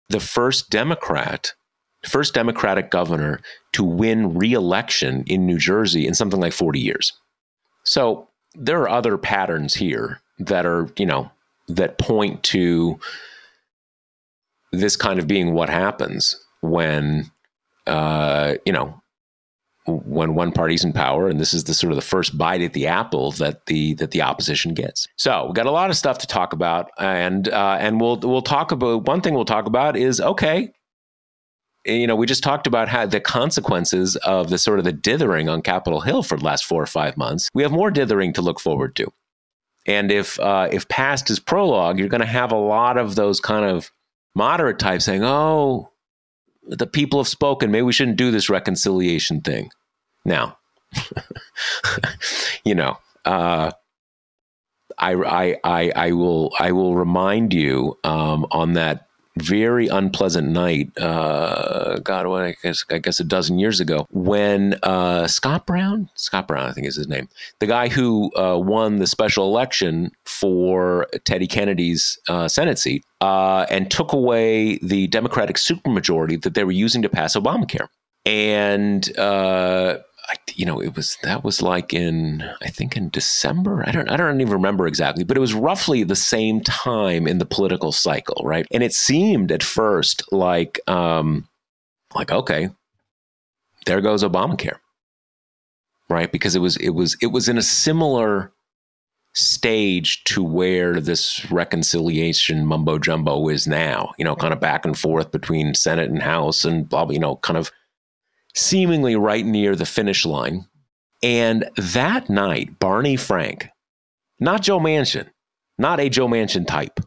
the 0.09 0.21
first 0.21 0.71
Democrat, 0.71 1.55
first 2.05 2.35
Democratic 2.35 2.91
governor 2.91 3.41
to 3.73 3.85
win 3.85 4.35
re-election 4.35 5.25
in 5.27 5.47
New 5.47 5.59
Jersey 5.59 6.07
in 6.07 6.15
something 6.15 6.41
like 6.41 6.53
40 6.53 6.81
years. 6.81 7.13
So 7.85 8.29
there 8.55 8.81
are 8.81 8.89
other 8.89 9.19
patterns 9.19 9.75
here 9.75 10.21
that 10.39 10.65
are, 10.67 10.89
you 10.97 11.07
know, 11.07 11.31
that 11.69 11.99
point 11.99 12.43
to 12.43 12.99
this 14.73 14.97
kind 14.97 15.19
of 15.19 15.27
being 15.27 15.53
what 15.53 15.69
happens 15.69 16.37
when 16.61 17.31
uh, 17.87 18.55
you 18.65 18.73
know 18.73 18.95
when 19.87 20.35
one 20.35 20.53
party's 20.53 20.85
in 20.85 20.93
power 20.93 21.27
and 21.27 21.41
this 21.41 21.55
is 21.55 21.65
the 21.65 21.75
sort 21.75 21.91
of 21.91 21.97
the 21.97 22.03
first 22.03 22.37
bite 22.37 22.61
at 22.61 22.75
the 22.75 22.87
apple 22.87 23.33
that 23.33 23.67
the 23.67 23.95
that 23.95 24.11
the 24.13 24.23
opposition 24.23 24.75
gets 24.75 25.09
so 25.17 25.47
we've 25.47 25.55
got 25.55 25.67
a 25.67 25.71
lot 25.71 25.91
of 25.91 25.97
stuff 25.97 26.19
to 26.19 26.27
talk 26.27 26.53
about 26.53 26.91
and 26.99 27.49
uh, 27.49 27.77
and 27.81 28.01
we'll 28.01 28.19
we'll 28.19 28.43
talk 28.43 28.71
about 28.71 29.07
one 29.07 29.21
thing 29.21 29.35
we'll 29.35 29.45
talk 29.45 29.67
about 29.67 29.97
is 29.97 30.21
okay 30.21 30.71
you 31.85 32.07
know 32.07 32.17
we 32.17 32.27
just 32.27 32.43
talked 32.43 32.67
about 32.67 32.89
how 32.89 33.07
the 33.07 33.21
consequences 33.21 34.17
of 34.17 34.51
the 34.51 34.59
sort 34.59 34.79
of 34.79 34.85
the 34.85 34.93
dithering 34.93 35.49
on 35.49 35.63
capitol 35.63 36.01
hill 36.01 36.23
for 36.23 36.37
the 36.37 36.45
last 36.45 36.65
four 36.65 36.83
or 36.83 36.87
five 36.87 37.17
months 37.17 37.49
we 37.55 37.63
have 37.63 37.73
more 37.73 37.91
dithering 37.91 38.33
to 38.33 38.43
look 38.43 38.61
forward 38.61 38.95
to 38.95 39.11
and 39.87 40.13
if 40.13 40.39
uh, 40.41 40.69
if 40.71 40.89
past 40.89 41.31
is 41.31 41.41
prologue 41.41 41.99
you're 41.99 42.09
going 42.09 42.21
to 42.21 42.27
have 42.27 42.53
a 42.53 42.57
lot 42.57 42.99
of 42.99 43.15
those 43.15 43.41
kind 43.41 43.65
of 43.65 43.91
moderate 44.35 44.79
type 44.79 45.03
saying, 45.03 45.23
oh, 45.25 45.91
the 46.63 46.87
people 46.87 47.19
have 47.19 47.29
spoken. 47.29 47.71
Maybe 47.71 47.83
we 47.83 47.93
shouldn't 47.93 48.17
do 48.17 48.31
this 48.31 48.49
reconciliation 48.49 49.41
thing. 49.41 49.71
Now, 50.25 50.59
you 52.65 52.75
know, 52.75 52.99
uh, 53.25 53.71
I, 54.99 55.15
I, 55.15 55.57
I, 55.65 55.93
I 55.97 56.13
will, 56.13 56.53
I 56.59 56.73
will 56.73 56.95
remind 56.95 57.55
you 57.55 57.99
um, 58.05 58.47
on 58.51 58.75
that 58.75 59.07
very 59.39 59.89
unpleasant 59.89 60.49
night. 60.49 60.91
Uh, 60.99 61.99
God, 62.01 62.27
what 62.27 62.43
I 62.43 62.57
guess 62.63 62.85
I 62.91 62.99
guess 62.99 63.21
a 63.21 63.25
dozen 63.25 63.59
years 63.59 63.81
ago, 63.81 64.07
when 64.11 64.75
uh, 64.83 65.27
Scott 65.27 65.67
Brown, 65.67 66.11
Scott 66.15 66.49
Brown, 66.49 66.69
I 66.69 66.73
think 66.73 66.87
is 66.87 66.97
his 66.97 67.09
name, 67.09 67.29
the 67.59 67.67
guy 67.67 67.89
who 67.89 68.31
uh, 68.37 68.59
won 68.59 68.97
the 68.97 69.07
special 69.07 69.45
election 69.45 70.13
for 70.25 71.07
Teddy 71.25 71.47
Kennedy's 71.47 72.19
uh, 72.29 72.49
Senate 72.49 72.79
seat, 72.79 73.05
uh, 73.21 73.67
and 73.71 73.91
took 73.91 74.13
away 74.13 74.79
the 74.79 75.07
Democratic 75.09 75.57
supermajority 75.57 76.41
that 76.43 76.55
they 76.55 76.65
were 76.65 76.73
using 76.73 77.03
to 77.03 77.09
pass 77.09 77.37
Obamacare, 77.37 77.89
and 78.27 79.11
uh, 80.31 80.53
you 80.55 80.67
know, 80.67 80.81
it 80.81 80.97
was 80.97 81.17
that 81.23 81.45
was 81.45 81.63
like 81.63 81.93
in 81.95 82.43
I 82.63 82.69
think 82.69 82.97
in 82.97 83.09
December. 83.11 83.85
I 83.87 83.93
don't 83.93 84.11
I 84.11 84.17
don't 84.17 84.41
even 84.41 84.53
remember 84.53 84.87
exactly, 84.87 85.25
but 85.25 85.37
it 85.37 85.41
was 85.41 85.55
roughly 85.55 86.03
the 86.05 86.17
same 86.17 86.61
time 86.61 87.27
in 87.27 87.39
the 87.39 87.47
political 87.47 87.93
cycle, 87.93 88.43
right? 88.45 88.67
And 88.71 88.83
it 88.83 88.93
seemed 88.93 89.53
at 89.53 89.63
first 89.63 90.23
like 90.33 90.81
um 90.89 91.49
like 92.15 92.31
okay, 92.31 92.71
there 93.87 94.01
goes 94.01 94.23
Obamacare. 94.23 94.79
Right? 96.09 96.31
Because 96.31 96.57
it 96.57 96.61
was 96.61 96.77
it 96.77 96.91
was 96.91 97.17
it 97.23 97.29
was 97.29 97.49
in 97.49 97.57
a 97.57 97.63
similar 97.63 98.53
stage 99.33 100.25
to 100.25 100.43
where 100.43 101.01
this 101.01 101.49
reconciliation 101.53 102.67
mumbo 102.67 102.99
jumbo 102.99 103.49
is 103.49 103.67
now, 103.67 104.13
you 104.19 104.25
know, 104.25 104.35
kind 104.35 104.53
of 104.53 104.59
back 104.59 104.85
and 104.85 104.99
forth 104.99 105.31
between 105.31 105.75
Senate 105.75 106.11
and 106.11 106.23
House 106.23 106.65
and 106.65 106.89
blah, 106.89 107.09
you 107.09 107.21
know, 107.21 107.37
kind 107.37 107.57
of 107.57 107.71
seemingly 108.55 109.17
right 109.17 109.45
near 109.45 109.77
the 109.77 109.87
finish 109.87 110.25
line. 110.25 110.67
And 111.23 111.69
that 111.77 112.31
night, 112.31 112.79
Barney 112.79 113.17
Frank, 113.17 113.69
not 114.39 114.63
Joe 114.63 114.79
Manchin, 114.81 115.29
not 115.79 116.01
a 116.01 116.09
Joe 116.09 116.29
Manchin 116.29 116.67
type, 116.67 117.01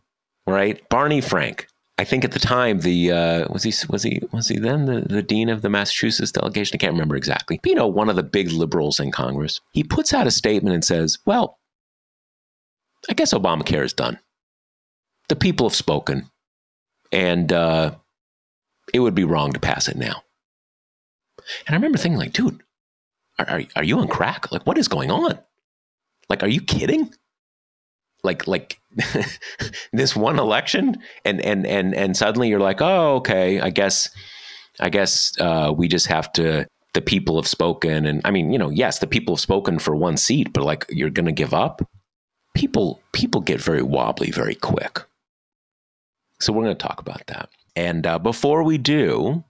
right? 0.46 0.88
Barney 0.90 1.22
Frank. 1.22 1.68
I 1.98 2.06
think 2.06 2.26
at 2.26 2.32
the 2.32 2.40
time 2.40 2.80
the 2.80 3.12
uh, 3.12 3.48
was 3.52 3.64
he 3.64 3.74
was 3.88 4.04
he 4.04 4.22
was 4.32 4.48
he 4.48 4.58
then 4.58 4.86
the, 4.86 5.02
the 5.02 5.22
dean 5.22 5.50
of 5.50 5.62
the 5.62 5.70
Massachusetts 5.70 6.32
delegation? 6.32 6.76
I 6.76 6.80
can't 6.80 6.94
remember 6.94 7.16
exactly. 7.16 7.60
But, 7.62 7.70
you 7.70 7.76
know, 7.76 7.88
one 7.88 8.10
of 8.10 8.16
the 8.16 8.24
big 8.24 8.52
liberals 8.52 9.00
in 9.00 9.12
Congress. 9.12 9.62
He 9.74 9.84
puts 9.84 10.14
out 10.14 10.28
a 10.28 10.32
statement 10.32 10.74
and 10.74 10.84
says, 10.84 11.20
"Well, 11.26 11.60
I 13.10 13.14
guess 13.14 13.34
Obamacare 13.34 13.86
is 13.86 13.94
done. 13.94 14.20
The 15.30 15.36
people 15.36 15.70
have 15.70 15.76
spoken, 15.76 16.32
and 17.12 17.54
uh, 17.54 17.92
it 18.92 19.00
would 19.00 19.16
be 19.16 19.24
wrong 19.24 19.54
to 19.54 19.60
pass 19.60 19.88
it 19.88 19.96
now." 19.96 20.24
And 21.66 21.74
I 21.74 21.78
remember 21.78 21.98
thinking, 21.98 22.20
like, 22.20 22.34
dude, 22.34 22.62
are, 23.40 23.50
are, 23.50 23.62
are 23.76 23.84
you 23.84 24.00
on 24.00 24.08
crack? 24.08 24.52
Like, 24.52 24.66
what 24.66 24.78
is 24.78 24.88
going 24.88 25.12
on? 25.12 25.40
Like, 26.30 26.44
are 26.44 26.50
you 26.50 26.62
kidding? 26.62 27.14
Like, 28.24 28.48
like 28.48 28.80
this 29.94 30.16
one 30.16 30.40
election, 30.40 30.98
and 31.26 31.42
and 31.42 31.68
and 31.68 31.94
and 31.94 32.16
suddenly 32.16 32.48
you're 32.48 32.60
like, 32.60 32.82
oh, 32.82 33.16
okay, 33.16 33.60
I 33.60 33.70
guess, 33.70 34.10
I 34.80 34.90
guess 34.90 35.34
uh, 35.40 35.74
we 35.76 35.88
just 35.88 36.08
have 36.08 36.32
to. 36.34 36.66
The 36.94 37.02
people 37.02 37.38
have 37.38 37.48
spoken, 37.48 38.06
and 38.06 38.22
I 38.24 38.32
mean, 38.32 38.52
you 38.52 38.60
know, 38.60 38.70
yes, 38.70 39.00
the 39.00 39.08
people 39.08 39.36
have 39.36 39.42
spoken 39.42 39.80
for 39.80 39.96
one 39.96 40.16
seat, 40.16 40.54
but 40.54 40.64
like, 40.64 40.86
you're 40.90 41.10
going 41.10 41.26
to 41.26 41.32
give 41.32 41.54
up. 41.54 41.82
People, 42.54 43.02
people 43.14 43.42
get 43.42 43.60
very 43.60 43.82
wobbly 43.82 44.30
very 44.30 44.54
quick. 44.54 45.02
So 46.40 46.54
we're 46.54 46.66
going 46.66 46.78
to 46.78 46.88
talk 46.88 47.00
about 47.00 47.26
that. 47.28 47.50
And 47.76 48.06
uh, 48.06 48.20
before 48.20 48.64
we 48.64 48.78
do, 48.78 49.44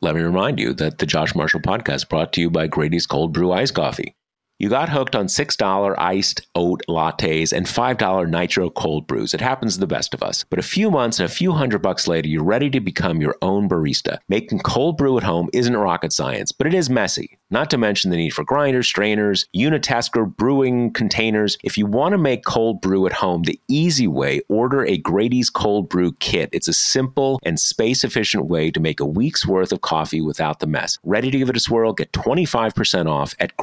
let 0.00 0.14
me 0.14 0.20
remind 0.20 0.58
you 0.58 0.74
that 0.74 0.98
the 0.98 1.06
Josh 1.06 1.34
Marshall 1.34 1.60
podcast 1.60 2.08
brought 2.08 2.32
to 2.34 2.40
you 2.40 2.50
by 2.50 2.66
Grady's 2.66 3.06
Cold 3.06 3.32
Brew 3.32 3.52
Ice 3.52 3.70
Coffee. 3.70 4.14
You 4.60 4.68
got 4.68 4.88
hooked 4.88 5.14
on 5.14 5.26
$6 5.26 5.94
iced 5.98 6.44
oat 6.56 6.82
lattes 6.88 7.52
and 7.52 7.64
$5 7.64 8.28
nitro 8.28 8.70
cold 8.70 9.06
brews. 9.06 9.32
It 9.32 9.40
happens 9.40 9.74
to 9.74 9.80
the 9.80 9.86
best 9.86 10.14
of 10.14 10.20
us. 10.20 10.42
But 10.42 10.58
a 10.58 10.62
few 10.62 10.90
months 10.90 11.20
and 11.20 11.30
a 11.30 11.32
few 11.32 11.52
hundred 11.52 11.80
bucks 11.80 12.08
later, 12.08 12.28
you're 12.28 12.42
ready 12.42 12.68
to 12.70 12.80
become 12.80 13.20
your 13.20 13.36
own 13.40 13.68
barista. 13.68 14.18
Making 14.28 14.58
cold 14.58 14.96
brew 14.96 15.16
at 15.16 15.22
home 15.22 15.48
isn't 15.52 15.76
rocket 15.76 16.12
science, 16.12 16.50
but 16.50 16.66
it 16.66 16.74
is 16.74 16.90
messy 16.90 17.38
not 17.50 17.70
to 17.70 17.78
mention 17.78 18.10
the 18.10 18.16
need 18.16 18.34
for 18.34 18.44
grinders, 18.44 18.86
strainers, 18.86 19.46
unitasker 19.56 20.36
brewing 20.36 20.92
containers. 20.92 21.56
If 21.64 21.78
you 21.78 21.86
want 21.86 22.12
to 22.12 22.18
make 22.18 22.44
cold 22.44 22.80
brew 22.80 23.06
at 23.06 23.12
home, 23.12 23.42
the 23.42 23.60
easy 23.68 24.06
way, 24.06 24.40
order 24.48 24.84
a 24.84 24.98
Grady's 24.98 25.48
cold 25.48 25.88
brew 25.88 26.12
kit. 26.12 26.50
It's 26.52 26.68
a 26.68 26.72
simple 26.72 27.40
and 27.42 27.58
space 27.58 28.04
efficient 28.04 28.46
way 28.46 28.70
to 28.70 28.80
make 28.80 29.00
a 29.00 29.06
week's 29.06 29.46
worth 29.46 29.72
of 29.72 29.80
coffee 29.80 30.20
without 30.20 30.60
the 30.60 30.66
mess. 30.66 30.98
Ready 31.02 31.30
to 31.30 31.38
give 31.38 31.48
it 31.48 31.56
a 31.56 31.60
swirl? 31.60 31.92
Get 31.92 32.12
25% 32.12 33.06
off 33.10 33.34
at 33.38 33.56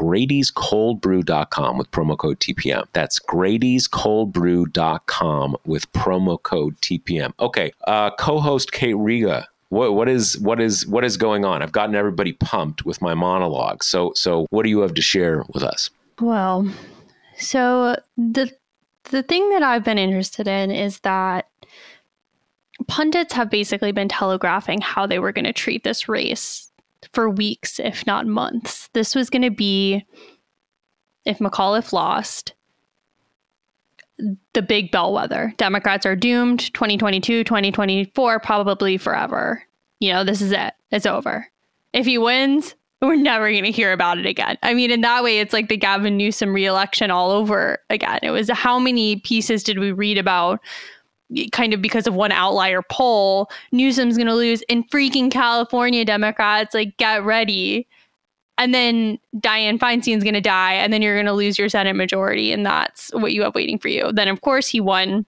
Grady'sColdBrew.com 0.94 1.78
with 1.78 1.92
promo 1.92 2.18
code 2.18 2.40
TPM. 2.40 2.86
That's 2.94 3.20
Grady'sColdBrew.com 3.20 5.58
with 5.66 5.92
promo 5.94 6.42
code 6.42 6.80
TPM. 6.82 7.34
Okay, 7.40 7.72
uh, 7.88 8.10
co-host 8.12 8.72
Kate 8.72 8.94
Riga 8.94 9.48
what 9.70 9.96
what 9.96 10.08
is 10.08 10.38
what 10.40 10.62
is 10.62 10.86
what 10.88 11.04
is 11.04 11.18
going 11.18 11.44
on? 11.44 11.64
I've 11.64 11.72
gotten 11.72 11.96
everybody 11.96 12.34
pumped 12.34 12.86
with 12.86 13.02
my 13.02 13.16
monologue. 13.16 13.84
So 13.84 14.14
so 14.16 14.46
what 14.52 14.62
do 14.64 14.70
you 14.70 14.82
have 14.82 14.94
to 14.94 15.02
share 15.02 15.44
with 15.54 15.64
us? 15.64 15.90
Well, 16.22 16.72
so 17.38 17.96
the 18.16 18.52
the 19.06 19.24
thing 19.24 19.50
that 19.50 19.64
I've 19.64 19.84
been 19.84 19.98
interested 19.98 20.48
in 20.48 20.70
is 20.72 21.00
that 21.00 21.50
pundits 22.88 23.34
have 23.34 23.50
basically 23.50 23.92
been 23.92 24.08
telegraphing 24.08 24.82
how 24.82 25.08
they 25.08 25.20
were 25.20 25.32
going 25.32 25.46
to 25.46 25.54
treat 25.54 25.84
this 25.84 26.08
race 26.08 26.72
for 27.12 27.30
weeks, 27.30 27.80
if 27.80 28.06
not 28.06 28.28
months. 28.28 28.90
This 28.94 29.16
was 29.16 29.30
going 29.30 29.42
to 29.42 29.52
be 29.52 30.06
if 31.26 31.40
McAuliffe 31.40 31.92
lost, 31.92 32.54
the 34.54 34.62
big 34.62 34.92
bellwether. 34.92 35.54
Democrats 35.58 36.06
are 36.06 36.16
doomed 36.16 36.74
2022, 36.74 37.44
2024, 37.44 38.40
probably 38.40 38.98
forever. 38.98 39.64
You 40.00 40.14
know, 40.14 40.24
this 40.24 40.42
is 40.42 40.52
it. 40.52 40.74
It's 40.92 41.06
over. 41.06 41.48
If 41.94 42.06
he 42.06 42.18
wins, 42.18 42.76
we're 43.02 43.16
never 43.16 43.52
going 43.52 43.64
to 43.64 43.72
hear 43.72 43.92
about 43.92 44.18
it 44.18 44.26
again. 44.26 44.58
I 44.64 44.74
mean, 44.74 44.92
in 44.92 45.02
that 45.02 45.24
way, 45.24 45.40
it's 45.40 45.54
like 45.54 45.70
the 45.70 45.78
Gavin 45.78 46.18
Newsom 46.18 46.54
reelection 46.54 47.12
all 47.12 47.32
over 47.32 47.80
again. 47.90 48.20
It 48.24 48.32
was 48.32 48.50
how 48.50 48.80
many 48.80 49.18
pieces 49.18 49.64
did 49.64 49.80
we 49.80 49.92
read 49.92 50.18
about? 50.18 50.60
Kind 51.52 51.74
of 51.74 51.82
because 51.82 52.08
of 52.08 52.14
one 52.14 52.32
outlier 52.32 52.82
poll, 52.90 53.50
Newsom's 53.72 54.16
going 54.16 54.28
to 54.28 54.36
lose 54.36 54.62
in 54.64 54.84
freaking 54.86 55.32
California 55.32 56.06
Democrats. 56.06 56.74
Like, 56.74 56.96
get 56.98 57.24
ready 57.24 57.88
and 58.58 58.74
then 58.74 59.20
Dianne 59.36 59.80
Feinstein's 59.80 60.24
going 60.24 60.34
to 60.34 60.42
die, 60.42 60.74
and 60.74 60.94
then 60.94 61.02
you're 61.02 61.16
going 61.16 61.26
to 61.26 61.34
lose 61.34 61.58
your 61.58 61.70
Senate 61.70 61.96
majority, 61.96 62.52
and 62.52 62.66
that's 62.66 63.10
what 63.14 63.34
you 63.34 63.44
have 63.44 63.56
waiting 63.56 63.78
for 63.78 63.90
you. 63.90 64.12
Then, 64.14 64.28
of 64.28 64.42
course, 64.42 64.68
he 64.68 64.80
won 64.80 65.26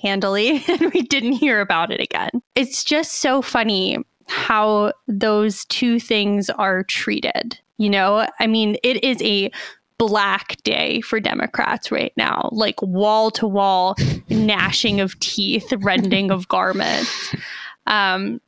handily, 0.00 0.62
and 0.68 0.92
we 0.92 1.02
didn't 1.02 1.32
hear 1.32 1.60
about 1.60 1.90
it 1.90 2.00
again. 2.00 2.30
It's 2.54 2.84
just 2.84 3.14
so 3.14 3.42
funny 3.42 3.98
how 4.28 4.92
those 5.08 5.64
two 5.66 5.98
things 5.98 6.48
are 6.50 6.84
treated. 6.84 7.58
You 7.78 7.90
know, 7.90 8.28
I 8.38 8.46
mean, 8.46 8.76
it 8.82 9.02
is 9.02 9.20
a 9.22 9.50
black 9.98 10.56
day 10.64 11.00
for 11.00 11.20
Democrats 11.20 11.90
right 11.90 12.12
now, 12.16 12.48
like 12.52 12.80
wall 12.82 13.30
to 13.32 13.46
wall 13.46 13.96
gnashing 14.28 15.00
of 15.00 15.18
teeth, 15.20 15.72
rending 15.78 16.30
of 16.30 16.48
garments. 16.48 17.34
Um, 17.86 18.40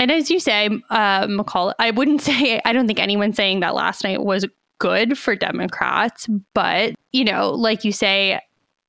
and 0.00 0.10
as 0.10 0.30
you 0.30 0.40
say, 0.40 0.66
uh, 0.88 1.26
McCall, 1.26 1.74
I 1.78 1.90
wouldn't 1.90 2.22
say, 2.22 2.60
I 2.64 2.72
don't 2.72 2.86
think 2.86 2.98
anyone 2.98 3.32
saying 3.32 3.60
that 3.60 3.74
last 3.74 4.02
night 4.02 4.24
was 4.24 4.46
good 4.78 5.18
for 5.18 5.36
Democrats, 5.36 6.26
but, 6.54 6.94
you 7.12 7.24
know, 7.24 7.50
like 7.50 7.84
you 7.84 7.92
say, 7.92 8.40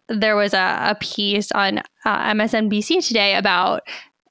there 0.07 0.35
was 0.35 0.53
a, 0.53 0.79
a 0.81 0.97
piece 0.99 1.51
on 1.51 1.79
uh, 2.05 2.31
MSNBC 2.31 3.05
today 3.05 3.35
about 3.35 3.83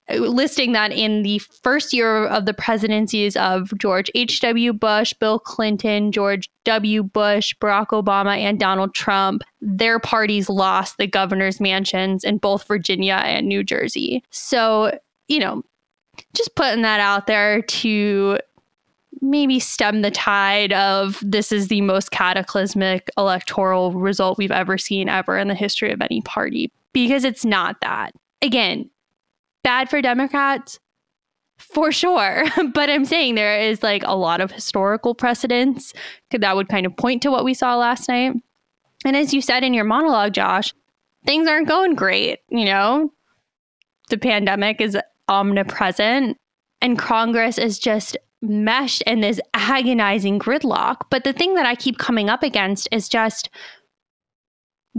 listing 0.09 0.73
that 0.73 0.93
in 0.93 1.23
the 1.23 1.39
first 1.39 1.93
year 1.93 2.27
of 2.27 2.47
the 2.47 2.55
presidencies 2.55 3.37
of 3.37 3.71
George 3.79 4.11
H.W. 4.15 4.73
Bush, 4.73 5.13
Bill 5.15 5.39
Clinton, 5.39 6.13
George 6.13 6.51
W. 6.65 7.03
Bush, 7.03 7.55
Barack 7.61 7.89
Obama, 7.89 8.37
and 8.37 8.59
Donald 8.59 8.95
Trump, 8.95 9.43
their 9.61 9.99
parties 10.01 10.49
lost 10.49 10.97
the 10.99 11.07
governor's 11.07 11.61
mansions 11.61 12.25
in 12.25 12.39
both 12.39 12.67
Virginia 12.67 13.21
and 13.25 13.47
New 13.47 13.63
Jersey. 13.63 14.25
So, 14.31 14.99
you 15.29 15.39
know, 15.39 15.63
just 16.35 16.55
putting 16.55 16.83
that 16.83 17.01
out 17.01 17.27
there 17.27 17.63
to 17.63 18.39
maybe 19.21 19.61
stem 19.61 20.03
the 20.03 20.11
tide 20.11 20.73
of 20.73 21.23
this 21.23 21.53
is 21.53 21.69
the 21.69 21.81
most 21.81 22.11
cataclysmic 22.11 23.11
electoral 23.19 23.93
result 23.93 24.39
we've 24.39 24.51
ever 24.51 24.79
seen 24.79 25.09
ever 25.09 25.37
in 25.39 25.49
the 25.49 25.55
history 25.55 25.93
of 25.93 26.01
any 26.01 26.23
party 26.23 26.71
because 26.93 27.25
it's 27.25 27.45
not 27.45 27.81
that. 27.81 28.13
Again, 28.43 28.89
bad 29.63 29.91
for 29.91 30.01
Democrats 30.01 30.79
for 31.59 31.93
sure, 31.93 32.45
but 32.75 32.89
I'm 32.89 33.05
saying 33.05 33.35
there 33.35 33.59
is 33.59 33.83
like 33.83 34.03
a 34.05 34.17
lot 34.17 34.41
of 34.41 34.51
historical 34.51 35.15
precedents 35.15 35.93
that 36.31 36.57
would 36.57 36.69
kind 36.69 36.87
of 36.87 36.97
point 36.97 37.23
to 37.23 37.31
what 37.31 37.45
we 37.45 37.55
saw 37.55 37.77
last 37.77 38.09
night. 38.09 38.35
And 39.05 39.17
as 39.17 39.35
you 39.35 39.43
said 39.43 39.65
in 39.65 39.75
your 39.75 39.85
monologue, 39.85 40.33
Josh, 40.33 40.75
things 41.27 41.49
aren't 41.49 41.69
going 41.69 41.95
great, 41.95 42.41
you 42.49 42.65
know? 42.65 43.13
The 44.09 44.19
pandemic 44.19 44.81
is 44.81 44.99
omnipresent 45.31 46.37
and 46.83 46.99
Congress 46.99 47.57
is 47.57 47.79
just 47.79 48.17
meshed 48.43 49.03
in 49.03 49.21
this 49.21 49.41
agonizing 49.55 50.39
gridlock. 50.39 51.03
But 51.11 51.25
the 51.25 51.33
thing 51.33 51.55
that 51.55 51.67
I 51.67 51.75
keep 51.75 51.99
coming 51.99 52.29
up 52.29 52.43
against 52.43 52.89
is 52.91 53.09
just 53.09 53.51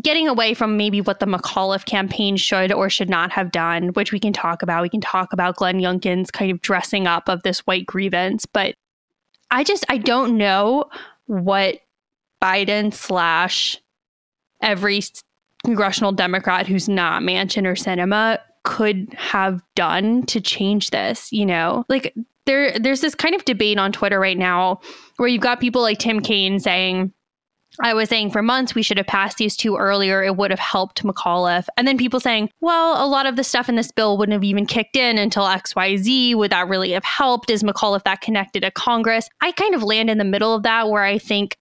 getting 0.02 0.28
away 0.28 0.54
from 0.54 0.78
maybe 0.78 1.02
what 1.02 1.20
the 1.20 1.26
McAuliffe 1.26 1.86
campaign 1.86 2.38
should 2.38 2.72
or 2.72 2.89
should 2.89 3.10
not 3.10 3.32
have 3.32 3.52
done, 3.52 3.89
which 3.89 4.12
we 4.12 4.20
can 4.20 4.32
talk 4.32 4.62
about. 4.62 4.84
We 4.84 4.89
can 4.89 5.02
talk 5.02 5.34
about 5.34 5.58
Glenn 5.58 5.80
Youngkin's 5.80 6.32
kind 6.32 6.52
of 6.52 6.62
dressing 6.62 7.08
up 7.08 7.28
of 7.28 7.44
this 7.44 7.60
white 7.62 7.86
grievance. 7.86 8.46
But 8.46 8.76
I 9.50 9.63
just, 9.63 9.84
I 9.89 9.98
don't 9.98 10.38
know 10.38 10.86
what 11.26 11.80
Biden 12.41 12.94
slash 12.94 13.78
every 14.62 15.02
congressional 15.65 16.12
Democrat 16.12 16.67
who's 16.67 16.88
not 16.88 17.22
Manchin 17.22 17.65
or 17.65 17.74
Sinema 17.74 18.39
could 18.63 19.13
have 19.17 19.62
done 19.76 20.24
to 20.28 20.41
change 20.41 20.91
this, 20.91 21.32
you 21.32 21.45
know? 21.45 21.86
Like 21.89 22.13
there 22.45 22.78
there's 22.80 23.02
this 23.02 23.15
kind 23.15 23.36
of 23.36 23.45
debate 23.45 23.78
on 23.78 23.91
Twitter 23.91 24.19
right 24.19 24.38
now 24.38 24.82
where 25.17 25.30
you've 25.30 25.41
got 25.41 25.60
people 25.60 25.82
like 25.82 26.00
Tim 26.00 26.21
Kaine 26.21 26.60
saying 26.60 27.13
I 27.80 27.93
was 27.93 28.10
saying 28.10 28.32
for 28.32 28.41
months 28.41 28.76
we 28.76 28.84
should 28.84 28.97
have 28.97 29.08
passed 29.08 29.38
these 29.38 29.56
two 29.56 29.78
earlier. 29.78 30.21
It 30.24 30.36
would 30.36 30.52
have 30.52 30.60
helped 30.60 31.04
McAuliffe. 31.04 31.67
And 31.78 31.88
then 31.88 31.97
people 31.97 32.19
saying, 32.19 32.50
well, 32.60 33.04
a 33.04 33.08
lot 33.08 33.26
of 33.26 33.38
the 33.38 33.45
stuff 33.45 33.69
in 33.69 33.76
this 33.76 33.91
bill 33.91 34.17
wouldn't 34.17 34.34
have 34.34 34.43
even 34.43 34.65
kicked 34.65 34.97
in 34.97 35.17
until 35.17 35.43
XYZ. 35.43 36.36
Would 36.36 36.52
that 36.52 36.67
really 36.67 36.91
have 36.91 37.06
helped? 37.06 37.50
Is 37.50 37.63
McAuliffe 37.63 38.04
that 38.04 38.19
connected 38.19 38.62
to 38.62 38.71
Congress? 38.71 39.30
I 39.39 39.54
kind 39.54 39.74
of 39.74 39.84
land 39.84 40.10
in 40.10 40.17
the 40.17 40.26
middle 40.26 40.54
of 40.54 40.63
that 40.63 40.89
where 40.89 41.04
I 41.04 41.17
think 41.17 41.56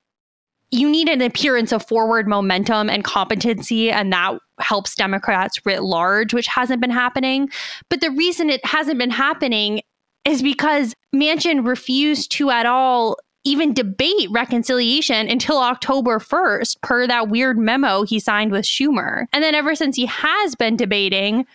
you 0.73 0.89
need 0.89 1.09
an 1.09 1.21
appearance 1.21 1.73
of 1.73 1.87
forward 1.87 2.29
momentum 2.29 2.89
and 2.91 3.03
competency, 3.03 3.91
and 3.91 4.13
that 4.13 4.39
helps 4.63 4.95
Democrats 4.95 5.65
writ 5.65 5.83
large, 5.83 6.35
which 6.35 6.47
hasn't 6.47 6.81
been 6.81 6.91
happening. 6.91 7.49
But 7.89 8.01
the 8.01 8.11
reason 8.11 8.51
it 8.51 8.65
hasn't 8.65 8.99
been 8.99 9.11
happening 9.11 9.83
is 10.25 10.43
because 10.43 10.95
Manchin 11.15 11.67
refused 11.67 12.31
to 12.33 12.51
at 12.51 12.67
all 12.67 13.17
even 13.45 13.73
debate 13.73 14.29
reconciliation 14.31 15.29
until 15.29 15.59
October 15.59 16.19
1st, 16.19 16.83
per 16.83 17.07
that 17.07 17.29
weird 17.29 17.59
memo 17.59 18.03
he 18.03 18.21
signed 18.21 18.53
with 18.53 18.67
Schumer. 18.67 19.25
And 19.33 19.43
then 19.43 19.55
ever 19.55 19.75
since 19.75 19.97
he 19.97 20.07
has 20.07 20.55
been 20.55 20.77
debating, 20.77 21.47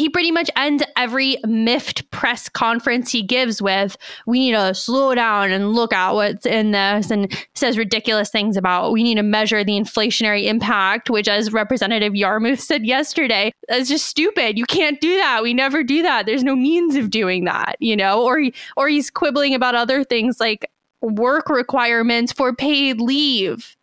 he 0.00 0.08
pretty 0.08 0.30
much 0.30 0.50
ends 0.56 0.82
every 0.96 1.36
miffed 1.44 2.10
press 2.10 2.48
conference 2.48 3.12
he 3.12 3.22
gives 3.22 3.60
with 3.60 3.98
we 4.26 4.38
need 4.38 4.52
to 4.52 4.74
slow 4.74 5.14
down 5.14 5.52
and 5.52 5.74
look 5.74 5.92
at 5.92 6.12
what's 6.12 6.46
in 6.46 6.70
this 6.70 7.10
and 7.10 7.30
says 7.54 7.76
ridiculous 7.76 8.30
things 8.30 8.56
about 8.56 8.92
we 8.92 9.02
need 9.02 9.16
to 9.16 9.22
measure 9.22 9.62
the 9.62 9.78
inflationary 9.78 10.46
impact 10.46 11.10
which 11.10 11.28
as 11.28 11.52
representative 11.52 12.14
yarmuth 12.14 12.60
said 12.60 12.86
yesterday 12.86 13.52
is 13.68 13.90
just 13.90 14.06
stupid 14.06 14.56
you 14.56 14.64
can't 14.64 15.02
do 15.02 15.14
that 15.18 15.42
we 15.42 15.52
never 15.52 15.84
do 15.84 16.02
that 16.02 16.24
there's 16.24 16.42
no 16.42 16.56
means 16.56 16.96
of 16.96 17.10
doing 17.10 17.44
that 17.44 17.76
you 17.78 17.94
know 17.94 18.24
or 18.24 18.42
or 18.78 18.88
he's 18.88 19.10
quibbling 19.10 19.54
about 19.54 19.74
other 19.74 20.02
things 20.02 20.40
like 20.40 20.70
work 21.02 21.50
requirements 21.50 22.32
for 22.32 22.54
paid 22.54 23.02
leave 23.02 23.76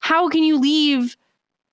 how 0.00 0.28
can 0.28 0.42
you 0.42 0.58
leave 0.58 1.16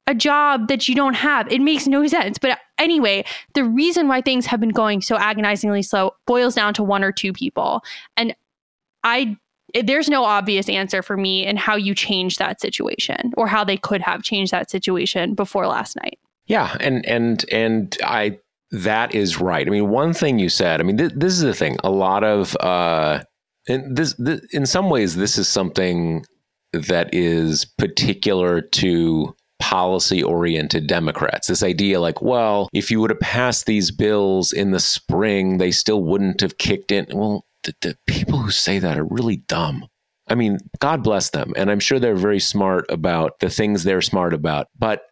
a 0.08 0.16
job 0.16 0.70
that 0.70 0.88
you 0.88 0.96
don't 0.96 1.16
have. 1.16 1.52
It 1.52 1.60
makes 1.60 1.86
no 1.86 2.08
sense. 2.08 2.38
But 2.38 2.58
anyway, 2.80 3.26
the 3.54 3.64
reason 3.64 4.08
why 4.08 4.22
things 4.22 4.46
have 4.46 4.60
been 4.60 4.70
going 4.70 5.02
so 5.02 5.18
agonizingly 5.18 5.82
slow 5.82 6.12
boils 6.26 6.56
down 6.56 6.74
to 6.76 6.84
one 6.84 7.04
or 7.04 7.12
two 7.12 7.34
people. 7.34 7.84
And 8.16 8.36
I 9.04 9.38
there's 9.84 10.08
no 10.08 10.24
obvious 10.24 10.70
answer 10.70 11.02
for 11.02 11.18
me 11.18 11.46
in 11.46 11.58
how 11.58 11.76
you 11.76 11.94
change 11.94 12.38
that 12.38 12.62
situation 12.62 13.34
or 13.36 13.48
how 13.48 13.64
they 13.64 13.78
could 13.78 14.02
have 14.02 14.24
changed 14.24 14.52
that 14.54 14.72
situation 14.72 15.34
before 15.34 15.68
last 15.68 15.98
night. 16.02 16.18
Yeah, 16.46 16.76
and 16.80 17.06
and 17.06 17.44
and 17.52 17.98
I 18.04 18.40
that 18.72 19.14
is 19.14 19.40
right. 19.40 19.68
I 19.68 19.70
mean, 19.70 19.90
one 19.90 20.14
thing 20.14 20.40
you 20.40 20.50
said. 20.50 20.80
I 20.80 20.84
mean, 20.84 20.98
th- 20.98 21.14
this 21.16 21.34
is 21.34 21.42
the 21.42 21.54
thing. 21.54 21.78
A 21.84 21.90
lot 21.90 22.24
of 22.24 22.56
uh, 22.58 23.24
and 23.68 23.96
this, 23.96 24.14
this 24.18 24.42
in 24.52 24.66
some 24.66 24.90
ways, 24.90 25.16
this 25.16 25.38
is 25.38 25.48
something 25.48 26.26
that 26.74 27.14
is 27.14 27.66
particular 27.66 28.62
to 28.62 29.36
policy 29.60 30.24
oriented 30.24 30.88
Democrats. 30.88 31.48
This 31.48 31.64
idea 31.64 32.00
like, 32.00 32.22
well, 32.22 32.70
if 32.74 32.92
you 32.92 33.02
would 33.02 33.10
have 33.10 33.20
passed 33.20 33.66
these 33.66 33.92
bills 33.92 34.54
in 34.54 34.72
the 34.72 34.80
spring, 34.80 35.58
they 35.58 35.72
still 35.72 36.02
wouldn't 36.02 36.42
have 36.42 36.58
kicked 36.58 36.92
in. 36.92 37.08
Well, 37.14 37.46
the, 37.64 37.76
the 37.82 37.98
people 38.08 38.40
who 38.40 38.52
say 38.52 38.80
that 38.80 38.98
are 38.98 39.04
really 39.04 39.38
dumb. 39.38 39.88
I 40.28 40.36
mean, 40.36 40.60
God 40.80 41.04
bless 41.04 41.30
them. 41.30 41.54
And 41.56 41.72
I'm 41.72 41.80
sure 41.80 42.00
they're 42.00 42.16
very 42.16 42.40
smart 42.40 42.86
about 42.90 43.40
the 43.40 43.50
things 43.50 43.84
they're 43.84 44.02
smart 44.02 44.34
about. 44.34 44.68
But 44.78 45.04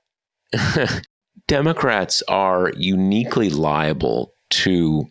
Democrats 1.48 2.22
are 2.28 2.72
uniquely 2.76 3.50
liable 3.50 4.34
to 4.52 5.08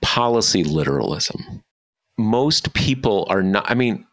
policy 0.00 0.64
literalism. 0.64 1.62
Most 2.18 2.74
people 2.74 3.26
are 3.28 3.42
not, 3.42 3.70
I 3.70 3.74
mean, 3.74 4.06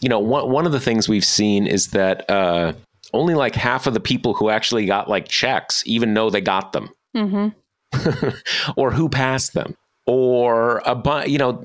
you 0.00 0.08
know, 0.08 0.18
one, 0.18 0.50
one 0.50 0.66
of 0.66 0.72
the 0.72 0.80
things 0.80 1.08
we've 1.08 1.24
seen 1.24 1.66
is 1.66 1.88
that 1.88 2.28
uh, 2.30 2.72
only 3.12 3.34
like 3.34 3.54
half 3.54 3.86
of 3.86 3.94
the 3.94 4.00
people 4.00 4.34
who 4.34 4.50
actually 4.50 4.86
got 4.86 5.08
like 5.08 5.28
checks 5.28 5.82
even 5.86 6.14
know 6.14 6.30
they 6.30 6.40
got 6.40 6.72
them. 6.72 6.90
Mm-hmm. 7.16 8.30
or 8.76 8.90
who 8.90 9.08
passed 9.08 9.54
them. 9.54 9.76
Or 10.06 10.82
a 10.86 10.94
bunch, 10.94 11.28
you 11.28 11.38
know, 11.38 11.62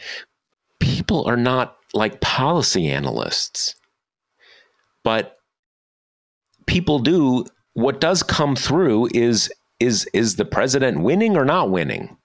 people 0.80 1.24
are 1.26 1.36
not 1.36 1.76
like 1.94 2.20
policy 2.20 2.88
analysts. 2.88 3.74
But 5.02 5.36
people 6.66 6.98
do 6.98 7.46
what 7.74 8.00
does 8.00 8.22
come 8.22 8.56
through 8.56 9.08
is 9.14 9.50
is 9.78 10.08
is 10.12 10.36
the 10.36 10.44
president 10.44 11.00
winning 11.00 11.36
or 11.36 11.44
not 11.44 11.70
winning? 11.70 12.16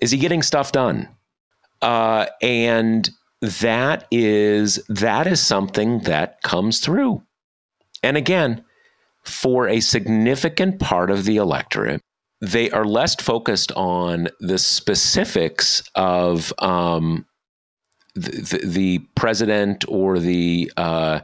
Is 0.00 0.10
he 0.10 0.18
getting 0.18 0.42
stuff 0.42 0.72
done? 0.72 1.08
Uh, 1.82 2.26
and 2.40 3.10
that 3.40 4.06
is 4.10 4.76
that 4.88 5.26
is 5.26 5.40
something 5.40 6.00
that 6.00 6.42
comes 6.42 6.80
through. 6.80 7.22
And 8.02 8.16
again, 8.16 8.64
for 9.24 9.68
a 9.68 9.80
significant 9.80 10.80
part 10.80 11.10
of 11.10 11.24
the 11.24 11.36
electorate, 11.36 12.00
they 12.40 12.70
are 12.70 12.84
less 12.84 13.14
focused 13.14 13.70
on 13.72 14.28
the 14.40 14.58
specifics 14.58 15.82
of 15.94 16.52
um, 16.58 17.26
the, 18.14 18.60
the, 18.64 18.98
president 19.14 19.84
or 19.88 20.18
the 20.18 20.72
uh, 20.76 21.20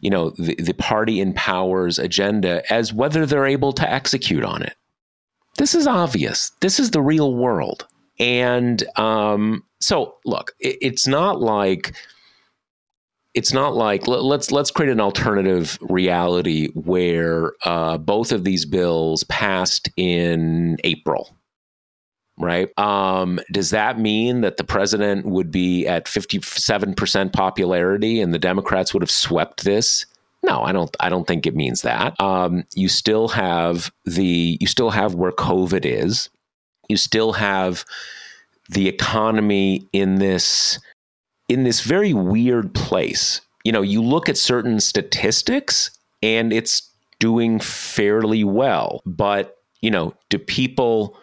you 0.00 0.08
know 0.08 0.30
the, 0.30 0.54
the 0.54 0.74
party 0.74 1.20
in 1.20 1.32
power's 1.34 1.98
agenda 1.98 2.62
as 2.72 2.92
whether 2.92 3.26
they're 3.26 3.46
able 3.46 3.72
to 3.72 3.90
execute 3.90 4.44
on 4.44 4.62
it. 4.62 4.74
This 5.58 5.74
is 5.74 5.86
obvious. 5.86 6.50
This 6.60 6.78
is 6.78 6.92
the 6.92 7.02
real 7.02 7.34
world, 7.34 7.86
and 8.20 8.82
um, 8.96 9.64
so 9.80 10.14
look, 10.24 10.52
it, 10.60 10.78
it's 10.80 11.06
not 11.06 11.40
like 11.40 11.94
it's 13.34 13.52
not 13.52 13.74
like 13.74 14.06
let, 14.06 14.40
us 14.40 14.50
let's 14.50 14.70
create 14.70 14.92
an 14.92 15.00
alternative 15.00 15.78
reality 15.82 16.68
where 16.74 17.52
uh, 17.64 17.98
both 17.98 18.32
of 18.32 18.44
these 18.44 18.66
bills 18.66 19.24
passed 19.24 19.88
in 19.96 20.76
April 20.84 21.36
right? 22.38 22.76
Um, 22.78 23.40
does 23.52 23.70
that 23.70 23.98
mean 23.98 24.40
that 24.40 24.56
the 24.56 24.64
president 24.64 25.26
would 25.26 25.50
be 25.50 25.86
at 25.86 26.06
57% 26.06 27.32
popularity 27.32 28.20
and 28.20 28.34
the 28.34 28.38
Democrats 28.38 28.92
would 28.92 29.02
have 29.02 29.10
swept 29.10 29.64
this? 29.64 30.06
No, 30.42 30.62
I 30.62 30.72
don't. 30.72 30.94
I 30.98 31.08
don't 31.08 31.26
think 31.26 31.46
it 31.46 31.54
means 31.54 31.82
that. 31.82 32.20
Um, 32.20 32.64
you 32.74 32.88
still 32.88 33.28
have 33.28 33.92
the. 34.04 34.58
You 34.60 34.66
still 34.66 34.90
have 34.90 35.14
where 35.14 35.30
COVID 35.30 35.84
is. 35.84 36.30
You 36.88 36.96
still 36.96 37.32
have 37.32 37.84
the 38.68 38.88
economy 38.88 39.88
in 39.92 40.16
this 40.16 40.80
in 41.48 41.64
this 41.64 41.80
very 41.80 42.12
weird 42.12 42.74
place. 42.74 43.40
You 43.64 43.72
know, 43.72 43.82
you 43.82 44.02
look 44.02 44.28
at 44.28 44.36
certain 44.36 44.80
statistics 44.80 45.90
and 46.22 46.52
it's 46.52 46.90
doing 47.20 47.60
fairly 47.60 48.44
well, 48.44 49.00
but 49.06 49.56
you 49.80 49.90
know, 49.90 50.14
do 50.28 50.38
people 50.38 51.16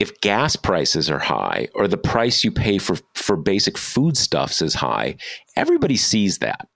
if 0.00 0.20
gas 0.20 0.56
prices 0.56 1.08
are 1.08 1.20
high 1.20 1.68
or 1.74 1.86
the 1.86 1.96
price 1.96 2.42
you 2.42 2.50
pay 2.50 2.78
for 2.78 2.96
for 3.14 3.36
basic 3.36 3.78
foodstuffs 3.78 4.60
is 4.60 4.74
high, 4.74 5.16
everybody 5.56 5.96
sees 5.96 6.38
that. 6.38 6.68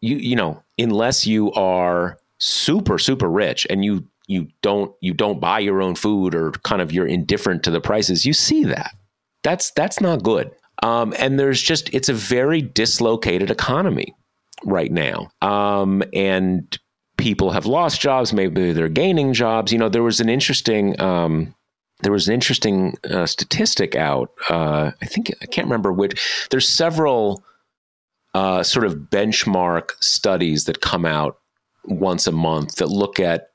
You 0.00 0.16
you 0.16 0.36
know, 0.36 0.62
unless 0.78 1.26
you 1.26 1.52
are 1.52 2.18
super 2.38 2.98
super 2.98 3.28
rich 3.28 3.66
and 3.70 3.84
you 3.84 4.06
you 4.26 4.48
don't 4.62 4.92
you 5.00 5.14
don't 5.14 5.40
buy 5.40 5.58
your 5.58 5.82
own 5.82 5.94
food 5.94 6.34
or 6.34 6.52
kind 6.62 6.82
of 6.82 6.92
you're 6.92 7.06
indifferent 7.06 7.62
to 7.64 7.70
the 7.70 7.80
prices, 7.80 8.26
you 8.26 8.32
see 8.32 8.64
that. 8.64 8.94
That's 9.42 9.70
that's 9.70 10.00
not 10.00 10.22
good. 10.22 10.50
Um, 10.82 11.14
and 11.18 11.38
there's 11.38 11.60
just 11.60 11.92
it's 11.92 12.08
a 12.08 12.14
very 12.14 12.62
dislocated 12.62 13.50
economy 13.50 14.14
right 14.64 14.92
now. 14.92 15.30
Um, 15.42 16.02
and 16.12 16.78
people 17.16 17.50
have 17.50 17.66
lost 17.66 18.00
jobs, 18.00 18.32
maybe 18.32 18.72
they're 18.72 18.88
gaining 18.88 19.32
jobs. 19.32 19.72
You 19.72 19.78
know, 19.78 19.88
there 19.88 20.02
was 20.02 20.20
an 20.20 20.28
interesting 20.28 20.98
um, 21.00 21.54
there 22.00 22.12
was 22.12 22.28
an 22.28 22.34
interesting 22.34 22.96
uh, 23.10 23.26
statistic 23.26 23.96
out. 23.96 24.30
Uh, 24.48 24.92
I 25.02 25.06
think 25.06 25.32
I 25.42 25.46
can't 25.46 25.66
remember 25.66 25.92
which. 25.92 26.46
There's 26.50 26.68
several 26.68 27.42
uh, 28.34 28.62
sort 28.62 28.86
of 28.86 28.94
benchmark 28.94 29.90
studies 30.00 30.64
that 30.66 30.80
come 30.80 31.04
out 31.04 31.38
once 31.84 32.26
a 32.26 32.32
month 32.32 32.76
that 32.76 32.88
look 32.88 33.18
at 33.18 33.47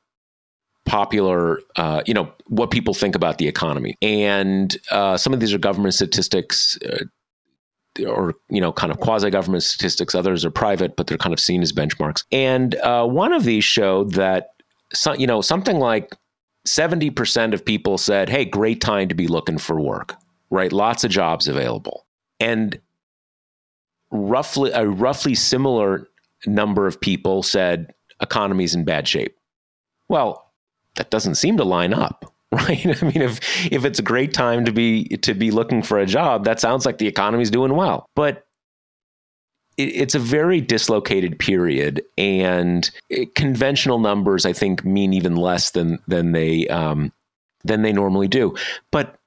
popular, 0.85 1.59
uh, 1.75 2.01
you 2.05 2.13
know, 2.13 2.31
what 2.47 2.71
people 2.71 2.93
think 2.93 3.15
about 3.15 3.37
the 3.37 3.47
economy, 3.47 3.95
and 4.01 4.77
uh, 4.91 5.17
some 5.17 5.33
of 5.33 5.39
these 5.39 5.53
are 5.53 5.59
government 5.59 5.93
statistics. 5.93 6.77
Uh, 6.85 7.05
or 8.07 8.33
you 8.49 8.59
know, 8.59 8.73
kind 8.73 8.91
of 8.91 8.99
quasi-government 8.99 9.61
statistics. 9.61 10.15
Others 10.15 10.43
are 10.43 10.49
private, 10.49 10.95
but 10.95 11.05
they're 11.05 11.15
kind 11.15 11.31
of 11.31 11.39
seen 11.39 11.61
as 11.61 11.71
benchmarks. 11.71 12.23
And 12.31 12.75
one 12.81 13.33
of 13.33 13.43
these 13.43 13.63
showed 13.63 14.13
that, 14.13 14.47
you 15.15 15.27
know, 15.27 15.41
something 15.41 15.77
like 15.77 16.15
70% 16.67 17.53
of 17.53 17.65
people 17.65 17.97
said, 17.97 18.29
hey, 18.29 18.45
great 18.45 18.81
time 18.81 19.09
to 19.09 19.15
be 19.15 19.27
looking 19.27 19.57
for 19.57 19.79
work, 19.79 20.15
right? 20.49 20.71
Lots 20.71 21.03
of 21.03 21.11
jobs 21.11 21.47
available. 21.47 22.05
And 22.39 22.79
roughly 24.11 24.71
a 24.71 24.87
roughly 24.87 25.35
similar 25.35 26.07
number 26.45 26.87
of 26.87 27.01
people 27.01 27.43
said 27.43 27.93
economy's 28.21 28.75
in 28.75 28.85
bad 28.85 29.07
shape. 29.07 29.35
Well, 30.07 30.42
that 30.95 31.09
doesn't 31.09 31.35
seem 31.35 31.57
to 31.57 31.63
line 31.63 31.93
up, 31.93 32.33
right? 32.51 32.85
I 32.85 33.05
mean, 33.05 33.21
if 33.21 33.39
if 33.71 33.85
it's 33.85 33.99
a 33.99 34.03
great 34.03 34.33
time 34.33 34.65
to 34.65 34.71
be 34.71 35.05
to 35.17 35.33
be 35.33 35.51
looking 35.51 35.81
for 35.81 35.99
a 35.99 36.05
job, 36.05 36.45
that 36.45 36.59
sounds 36.59 36.85
like 36.85 36.97
the 36.97 37.07
economy's 37.07 37.51
doing 37.51 37.75
well. 37.75 38.09
But 38.15 38.45
it's 39.75 40.13
a 40.13 40.19
very 40.19 40.61
dislocated 40.61 41.39
period, 41.39 42.03
and 42.17 42.89
conventional 43.35 43.97
numbers, 43.97 44.45
I 44.45 44.53
think, 44.53 44.85
mean 44.85 45.13
even 45.13 45.35
less 45.35 45.71
than 45.71 45.99
than 46.07 46.31
they 46.31 46.67
um, 46.67 47.11
than 47.63 47.81
they 47.81 47.91
normally 47.91 48.27
do. 48.27 48.55
But 48.91 49.17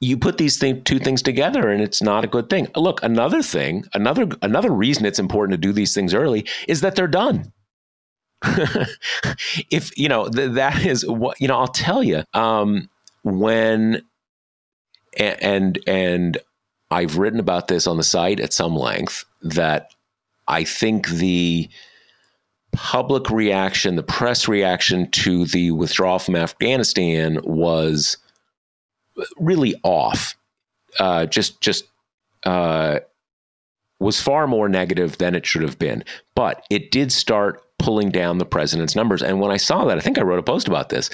you 0.00 0.16
put 0.16 0.36
these 0.36 0.58
two 0.58 0.98
things 0.98 1.22
together, 1.22 1.68
and 1.68 1.80
it's 1.80 2.02
not 2.02 2.24
a 2.24 2.28
good 2.28 2.50
thing. 2.50 2.68
Look, 2.76 3.02
another 3.02 3.42
thing, 3.42 3.84
another 3.94 4.28
another 4.42 4.70
reason 4.70 5.06
it's 5.06 5.18
important 5.18 5.52
to 5.52 5.66
do 5.66 5.72
these 5.72 5.94
things 5.94 6.14
early 6.14 6.46
is 6.68 6.80
that 6.80 6.96
they're 6.96 7.08
done. 7.08 7.52
if 9.70 9.96
you 9.96 10.08
know 10.08 10.28
th- 10.28 10.52
that 10.52 10.84
is 10.84 11.06
what 11.06 11.40
you 11.40 11.48
know, 11.48 11.58
I'll 11.58 11.68
tell 11.68 12.02
you 12.02 12.24
um, 12.34 12.88
when 13.22 14.02
and 15.18 15.42
and 15.42 15.78
and 15.86 16.38
I've 16.90 17.18
written 17.18 17.40
about 17.40 17.68
this 17.68 17.86
on 17.86 17.96
the 17.96 18.02
site 18.02 18.40
at 18.40 18.52
some 18.52 18.76
length 18.76 19.24
that 19.42 19.94
I 20.48 20.64
think 20.64 21.08
the 21.08 21.68
public 22.72 23.30
reaction, 23.30 23.96
the 23.96 24.02
press 24.02 24.48
reaction 24.48 25.10
to 25.10 25.44
the 25.46 25.70
withdrawal 25.70 26.18
from 26.18 26.36
Afghanistan 26.36 27.38
was 27.44 28.16
really 29.38 29.74
off. 29.84 30.34
Uh, 30.98 31.26
just, 31.26 31.60
just 31.60 31.84
uh, 32.44 32.98
was 33.98 34.20
far 34.20 34.46
more 34.46 34.68
negative 34.68 35.18
than 35.18 35.34
it 35.34 35.46
should 35.46 35.62
have 35.62 35.78
been. 35.78 36.04
But 36.34 36.64
it 36.70 36.90
did 36.90 37.12
start 37.12 37.62
pulling 37.82 38.10
down 38.10 38.38
the 38.38 38.46
president's 38.46 38.96
numbers. 38.96 39.22
And 39.22 39.40
when 39.40 39.50
I 39.50 39.56
saw 39.58 39.84
that, 39.84 39.98
I 39.98 40.00
think 40.00 40.18
I 40.18 40.22
wrote 40.22 40.38
a 40.38 40.42
post 40.42 40.68
about 40.68 40.88
this. 40.88 41.10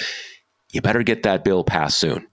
You 0.71 0.81
better 0.81 1.03
get 1.03 1.23
that 1.23 1.43
bill 1.43 1.63
passed 1.63 1.97
soon. 1.97 2.27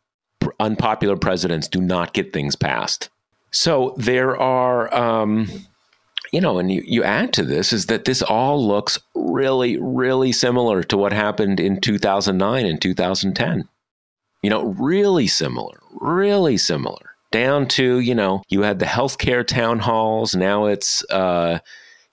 Unpopular 0.60 1.16
presidents 1.16 1.66
do 1.66 1.80
not 1.80 2.12
get 2.12 2.32
things 2.32 2.54
passed. 2.54 3.08
So 3.50 3.94
there 3.96 4.36
are, 4.36 4.94
um, 4.94 5.48
you 6.32 6.40
know, 6.40 6.58
and 6.58 6.70
you, 6.70 6.82
you 6.86 7.02
add 7.02 7.32
to 7.34 7.44
this 7.44 7.72
is 7.72 7.86
that 7.86 8.04
this 8.04 8.20
all 8.22 8.64
looks 8.64 8.98
really, 9.14 9.78
really 9.78 10.32
similar 10.32 10.82
to 10.84 10.96
what 10.96 11.12
happened 11.12 11.58
in 11.58 11.80
2009 11.80 12.66
and 12.66 12.80
2010. 12.80 13.68
You 14.42 14.50
know, 14.50 14.64
really 14.78 15.26
similar, 15.26 15.80
really 15.92 16.58
similar. 16.58 17.14
Down 17.32 17.66
to, 17.68 17.98
you 17.98 18.14
know, 18.14 18.42
you 18.48 18.62
had 18.62 18.78
the 18.78 18.86
healthcare 18.86 19.44
town 19.46 19.78
halls. 19.80 20.36
Now 20.36 20.66
it's, 20.66 21.02
uh, 21.10 21.58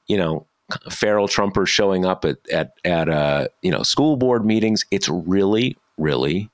you 0.08 0.18
know, 0.18 0.48
feral 0.90 1.28
Trumpers 1.28 1.68
showing 1.68 2.06
up 2.06 2.26
at 2.26 2.38
at 2.52 2.74
at 2.84 3.10
uh, 3.10 3.48
you 3.62 3.72
know 3.72 3.84
school 3.84 4.16
board 4.16 4.46
meetings. 4.46 4.86
It's 4.92 5.10
really, 5.10 5.78
really 5.98 6.50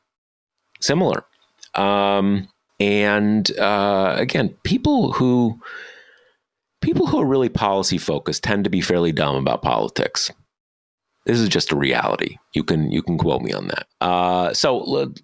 similar. 0.82 1.25
Um, 1.75 2.47
and 2.79 3.58
uh, 3.58 4.15
again, 4.17 4.55
people 4.63 5.12
who 5.13 5.60
people 6.82 7.08
who 7.08 7.19
are 7.19 7.25
really 7.25 7.49
policy 7.49 7.97
focused 7.97 8.43
tend 8.43 8.63
to 8.63 8.69
be 8.69 8.82
fairly 8.82 9.12
dumb 9.12 9.36
about 9.36 9.62
politics. 9.62 10.32
This 11.25 11.39
is 11.39 11.49
just 11.49 11.71
a 11.71 11.75
reality. 11.75 12.38
You 12.53 12.63
can 12.63 12.91
you 12.91 13.03
can 13.03 13.17
quote 13.17 13.41
me 13.41 13.53
on 13.53 13.67
that. 13.67 13.88
Uh, 14.01 14.53
so 14.53 14.77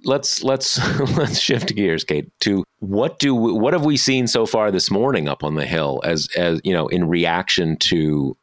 let's 0.04 0.44
let's 0.44 0.78
let's 1.18 1.40
shift 1.40 1.74
gears, 1.76 2.04
Kate, 2.04 2.30
to 2.42 2.64
what 2.80 3.18
do 3.18 3.34
we, 3.34 3.54
what 3.54 3.74
have 3.74 3.86
we 3.86 3.98
seen 3.98 4.28
so 4.28 4.46
far 4.46 4.72
this 4.72 4.92
morning 4.92 5.28
up 5.28 5.44
on 5.44 5.56
the 5.56 5.66
hill 5.66 6.02
as 6.04 6.28
as 6.36 6.60
you 6.64 6.74
know 6.74 6.88
in 6.88 7.08
reaction 7.08 7.78
to 7.78 8.36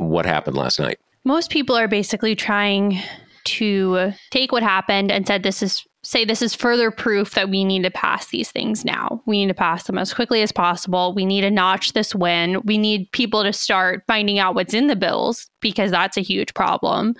what 0.00 0.26
happened 0.26 0.56
last 0.56 0.80
night? 0.80 0.98
Most 1.24 1.50
people 1.50 1.76
are 1.76 1.88
basically 1.88 2.34
trying 2.34 3.00
to 3.44 4.12
take 4.30 4.52
what 4.52 4.62
happened 4.62 5.10
and 5.10 5.26
said 5.26 5.42
this 5.42 5.62
is 5.62 5.84
say 6.02 6.24
this 6.24 6.40
is 6.40 6.54
further 6.54 6.90
proof 6.90 7.34
that 7.34 7.50
we 7.50 7.62
need 7.62 7.82
to 7.82 7.90
pass 7.90 8.28
these 8.28 8.50
things 8.50 8.86
now. 8.86 9.22
We 9.26 9.40
need 9.40 9.48
to 9.48 9.54
pass 9.54 9.84
them 9.84 9.98
as 9.98 10.14
quickly 10.14 10.40
as 10.40 10.50
possible. 10.50 11.12
We 11.14 11.26
need 11.26 11.42
to 11.42 11.50
notch 11.50 11.92
this 11.92 12.14
win. 12.14 12.62
We 12.64 12.78
need 12.78 13.12
people 13.12 13.42
to 13.42 13.52
start 13.52 14.02
finding 14.06 14.38
out 14.38 14.54
what's 14.54 14.72
in 14.72 14.86
the 14.86 14.96
bills 14.96 15.50
because 15.60 15.90
that's 15.90 16.16
a 16.16 16.22
huge 16.22 16.54
problem. 16.54 17.14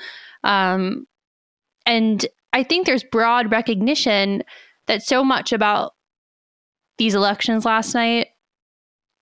Um, 0.45 1.07
and 1.85 2.25
I 2.55 2.63
think 2.63 2.87
there's 2.87 3.05
broad 3.05 3.53
recognition 3.53 4.43
that 4.87 5.03
so 5.03 5.23
much 5.23 5.53
about 5.53 5.93
these 6.97 7.15
elections 7.15 7.67
last 7.67 7.95
night 7.95 8.29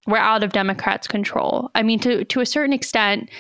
were 0.09 0.19
out 0.19 0.43
of 0.43 0.53
Democrats' 0.53 1.07
control. 1.07 1.71
I 1.75 1.83
mean, 1.83 2.01
to 2.01 2.25
to 2.25 2.41
a 2.41 2.47
certain 2.47 2.73
extent, 2.73 3.31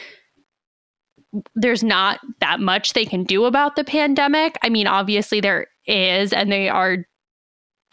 there's 1.55 1.83
not 1.83 2.21
that 2.41 2.61
much 2.61 2.93
they 2.93 3.05
can 3.05 3.25
do 3.25 3.45
about 3.45 3.77
the 3.77 3.85
pandemic. 3.85 4.57
I 4.63 4.69
mean, 4.69 4.87
obviously 4.87 5.41
there 5.41 5.67
is, 5.87 6.33
and 6.33 6.53
they 6.53 6.69
are, 6.69 6.99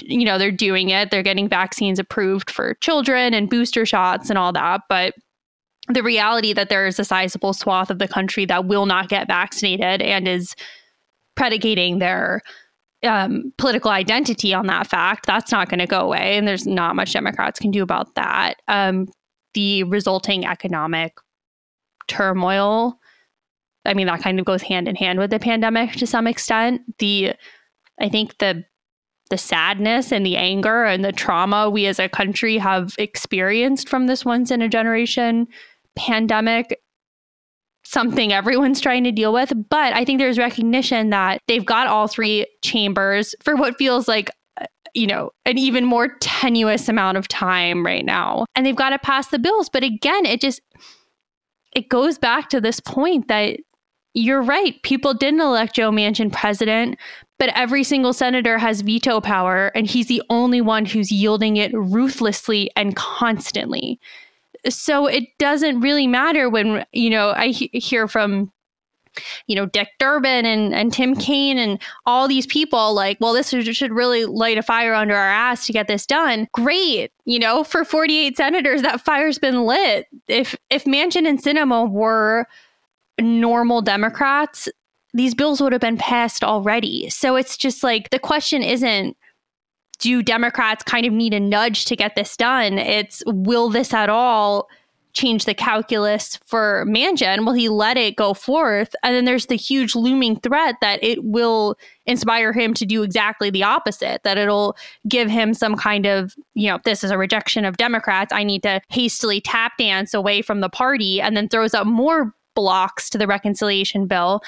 you 0.02 0.26
know, 0.26 0.38
they're 0.38 0.52
doing 0.52 0.90
it. 0.90 1.10
They're 1.10 1.24
getting 1.24 1.50
vaccines 1.50 2.00
approved 2.00 2.50
for 2.52 2.76
children 2.76 3.34
and 3.34 3.50
booster 3.50 3.86
shots 3.86 4.30
and 4.30 4.38
all 4.38 4.54
that. 4.54 4.82
But 4.90 5.14
the 5.90 6.04
reality 6.04 6.54
that 6.54 6.70
there 6.70 6.88
is 6.88 7.00
a 7.00 7.06
sizable 7.06 7.54
swath 7.54 7.90
of 7.90 8.00
the 8.00 8.08
country 8.08 8.46
that 8.46 8.66
will 8.66 8.86
not 8.86 9.10
get 9.10 9.28
vaccinated 9.28 10.02
and 10.02 10.28
is 10.28 10.56
predicating 11.36 12.00
their 12.00 12.42
um, 13.06 13.54
political 13.58 13.92
identity 13.92 14.54
on 14.54 14.68
that 14.68 14.88
fact, 14.88 15.26
that's 15.26 15.52
not 15.52 15.70
going 15.70 15.80
to 15.80 15.88
go 15.88 16.02
away. 16.02 16.38
And 16.38 16.48
there's 16.48 16.68
not 16.68 16.96
much 16.96 17.14
Democrats 17.14 17.60
can 17.60 17.72
do 17.72 17.84
about 17.84 18.16
that. 18.16 18.56
Um, 18.68 19.08
the 19.54 19.84
resulting 19.84 20.46
economic 20.46 21.18
turmoil, 22.08 23.00
I 23.86 23.94
mean, 23.94 24.08
that 24.08 24.22
kind 24.22 24.40
of 24.40 24.46
goes 24.46 24.62
hand 24.62 24.88
in 24.88 24.96
hand 24.96 25.20
with 25.20 25.32
the 25.32 25.40
pandemic 25.40 25.94
to 25.94 26.08
some 26.08 26.28
extent. 26.28 26.82
The, 27.00 27.34
I 28.00 28.10
think 28.10 28.38
the, 28.40 28.66
the 29.30 29.38
sadness 29.38 30.12
and 30.12 30.26
the 30.26 30.38
anger 30.38 30.84
and 30.84 31.04
the 31.04 31.12
trauma 31.12 31.70
we 31.70 31.88
as 31.88 32.00
a 32.00 32.10
country 32.10 32.58
have 32.58 32.94
experienced 32.98 33.90
from 33.90 34.08
this 34.08 34.24
once 34.24 34.52
in 34.52 34.62
a 34.62 34.70
generation 34.70 35.48
pandemic 35.96 36.80
something 37.86 38.34
everyone's 38.34 38.82
trying 38.82 39.04
to 39.04 39.12
deal 39.12 39.32
with. 39.32 39.54
But 39.70 39.94
I 39.94 40.04
think 40.04 40.20
there's 40.20 40.38
recognition 40.38 41.12
that 41.12 41.42
they've 41.48 41.66
got 41.66 41.88
all 41.88 42.08
three 42.08 42.46
chambers 42.64 43.36
for 43.44 43.56
what 43.56 43.78
feels 43.78 44.08
like 44.08 44.30
uh, 44.60 44.66
you 44.94 45.08
know, 45.08 45.32
an 45.46 45.58
even 45.58 45.86
more 45.86 46.16
tenuous 46.20 46.88
amount 46.88 47.18
of 47.18 47.28
time 47.28 47.86
right 47.86 48.06
now. 48.06 48.46
And 48.56 48.66
they've 48.66 48.76
got 48.76 48.92
to 48.92 49.00
pass 49.00 49.28
the 49.28 49.40
bills. 49.40 49.70
But 49.70 49.84
again, 49.84 50.26
it 50.26 50.42
just 50.42 50.62
it 51.76 51.90
goes 51.90 52.18
back 52.18 52.50
to 52.50 52.62
this 52.62 52.80
point 52.80 53.28
that 53.28 53.58
you're 54.14 54.42
right. 54.42 54.82
People 54.84 55.14
didn't 55.14 55.42
elect 55.42 55.76
Joe 55.76 55.92
Manchin 55.92 56.32
president, 56.32 56.98
but 57.38 57.50
every 57.54 57.84
single 57.84 58.14
senator 58.14 58.58
has 58.58 58.80
veto 58.80 59.20
power, 59.20 59.68
and 59.76 59.86
he's 59.86 60.08
the 60.08 60.24
only 60.30 60.62
one 60.62 60.86
who's 60.86 61.12
yielding 61.12 61.58
it 61.58 61.74
ruthlessly 61.74 62.72
and 62.78 62.96
constantly 62.96 64.00
so 64.70 65.08
it 65.08 65.26
doesn't 65.38 65.82
really 65.82 66.08
matter 66.08 66.50
when 66.50 66.86
you 66.92 67.10
know 67.10 67.34
I 67.36 67.48
he- 67.50 67.70
hear 67.74 68.08
from 68.08 68.52
you 69.48 69.56
know 69.56 69.66
Dick 69.66 69.90
Durbin 70.00 70.46
and 70.46 70.74
and 70.74 70.92
Tim 70.92 71.16
Kaine 71.16 71.58
and 71.58 71.82
all 72.06 72.28
these 72.28 72.46
people 72.48 72.94
like 72.94 73.18
well 73.20 73.34
this 73.34 73.50
should 73.50 73.94
really 73.94 74.26
light 74.26 74.58
a 74.58 74.64
fire 74.64 74.94
under 74.94 75.16
our 75.16 75.30
ass 75.30 75.66
to 75.68 75.74
get 75.74 75.88
this 75.88 76.06
done. 76.06 76.48
Great 76.54 77.12
you 77.26 77.40
know 77.40 77.64
for 77.64 77.86
48 77.86 78.38
senators 78.38 78.82
that 78.82 79.02
fire's 79.02 79.40
been 79.40 79.66
lit. 79.66 80.08
If 80.28 80.56
if 80.70 80.86
Manchin 80.86 81.28
and 81.28 81.42
Sinema 81.42 81.90
were 81.90 82.48
normal 83.20 83.82
democrats 83.82 84.68
these 85.16 85.34
bills 85.34 85.62
would 85.62 85.72
have 85.72 85.82
been 85.82 85.98
passed 85.98 86.44
already. 86.44 87.10
So 87.10 87.38
it's 87.38 87.56
just 87.56 87.84
like 87.84 88.10
the 88.10 88.20
question 88.20 88.62
isn't 88.62 89.16
do 89.98 90.22
Democrats 90.22 90.84
kind 90.84 91.06
of 91.06 91.14
need 91.14 91.34
a 91.34 91.40
nudge 91.40 91.86
to 91.86 91.96
get 91.96 92.16
this 92.16 92.36
done? 92.38 92.78
It's 92.78 93.24
will 93.26 93.70
this 93.70 93.94
at 93.94 94.10
all 94.10 94.68
change 95.16 95.46
the 95.46 95.54
calculus 95.54 96.38
for 96.46 96.86
Manchin? 96.88 97.46
Will 97.46 97.54
he 97.54 97.70
let 97.70 97.96
it 97.96 98.18
go 98.18 98.34
forth? 98.34 98.94
And 99.02 99.16
then 99.16 99.24
there's 99.24 99.46
the 99.46 99.56
huge 99.56 99.96
looming 99.96 100.36
threat 100.42 100.76
that 100.82 101.02
it 101.02 101.24
will 101.24 101.78
inspire 102.06 102.52
him 102.52 102.74
to 102.74 102.86
do 102.86 103.02
exactly 103.02 103.50
the 103.50 103.64
opposite, 103.64 104.24
that 104.24 104.38
it'll 104.38 104.76
give 105.08 105.30
him 105.30 105.54
some 105.54 105.78
kind 105.78 106.06
of, 106.06 106.36
you 106.54 106.70
know, 106.70 106.80
this 106.84 107.04
is 107.04 107.12
a 107.12 107.18
rejection 107.18 107.64
of 107.64 107.78
Democrats. 107.78 108.34
I 108.34 108.44
need 108.44 108.62
to 108.64 108.82
hastily 108.90 109.40
tap 109.40 109.78
dance 109.78 110.14
away 110.14 110.42
from 110.42 110.60
the 110.60 110.70
party 110.70 111.22
and 111.22 111.36
then 111.36 111.48
throws 111.48 111.74
up 111.74 111.88
more 111.88 112.34
blocks 112.54 113.10
to 113.12 113.18
the 113.18 113.28
reconciliation 113.28 114.08
bill, 114.08 114.42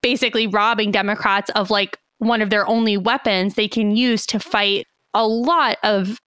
basically 0.00 0.46
robbing 0.46 0.90
Democrats 0.92 1.50
of 1.50 1.70
like 1.70 1.98
one 2.18 2.42
of 2.42 2.50
their 2.50 2.66
only 2.66 2.96
weapons 2.96 3.54
they 3.54 3.68
can 3.68 3.96
use 3.96 4.26
to 4.26 4.38
fight 4.38 4.86
a 5.14 5.26
lot 5.26 5.78
of 5.82 6.20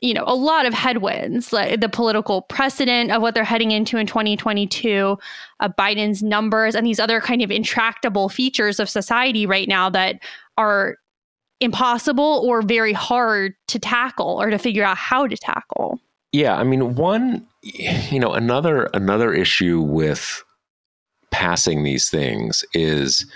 you 0.00 0.14
know 0.14 0.24
a 0.26 0.34
lot 0.34 0.66
of 0.66 0.74
headwinds 0.74 1.52
like 1.52 1.80
the 1.80 1.88
political 1.88 2.42
precedent 2.42 3.10
of 3.10 3.22
what 3.22 3.34
they're 3.34 3.44
heading 3.44 3.70
into 3.70 3.96
in 3.96 4.06
2022 4.06 5.18
uh, 5.60 5.68
biden's 5.78 6.22
numbers 6.22 6.74
and 6.74 6.86
these 6.86 7.00
other 7.00 7.20
kind 7.20 7.42
of 7.42 7.50
intractable 7.50 8.28
features 8.28 8.80
of 8.80 8.88
society 8.88 9.46
right 9.46 9.68
now 9.68 9.90
that 9.90 10.20
are 10.56 10.96
impossible 11.60 12.42
or 12.46 12.62
very 12.62 12.94
hard 12.94 13.54
to 13.68 13.78
tackle 13.78 14.40
or 14.40 14.48
to 14.48 14.58
figure 14.58 14.82
out 14.82 14.96
how 14.96 15.26
to 15.26 15.36
tackle. 15.36 16.00
Yeah 16.32 16.56
i 16.56 16.64
mean 16.64 16.94
one 16.94 17.46
you 17.62 18.18
know 18.18 18.32
another 18.32 18.84
another 18.94 19.34
issue 19.34 19.80
with 19.80 20.42
passing 21.30 21.84
these 21.84 22.08
things 22.08 22.64
is 22.72 23.26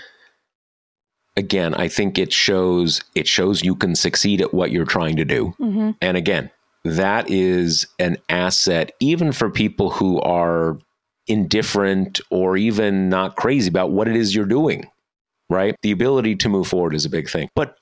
again, 1.37 1.73
I 1.73 1.87
think 1.87 2.17
it 2.17 2.33
shows 2.33 3.01
it 3.13 3.27
shows 3.27 3.63
you 3.63 3.75
can 3.75 3.95
succeed 3.95 4.41
at 4.41 4.53
what 4.53 4.71
you're 4.71 4.85
trying 4.85 5.15
to 5.17 5.25
do. 5.25 5.55
Mm-hmm. 5.59 5.91
And 6.01 6.17
again, 6.17 6.51
that 6.83 7.29
is 7.29 7.87
an 7.99 8.17
asset 8.29 8.91
even 8.99 9.31
for 9.31 9.49
people 9.49 9.89
who 9.91 10.19
are 10.21 10.77
indifferent 11.27 12.19
or 12.29 12.55
even 12.55 13.09
not 13.09 13.35
crazy 13.35 13.69
about 13.69 13.91
what 13.91 14.07
it 14.07 14.15
is 14.15 14.35
you're 14.35 14.45
doing. 14.45 14.89
Right? 15.49 15.75
The 15.83 15.91
ability 15.91 16.37
to 16.37 16.49
move 16.49 16.67
forward 16.67 16.95
is 16.95 17.05
a 17.05 17.09
big 17.09 17.29
thing. 17.29 17.49
But 17.55 17.77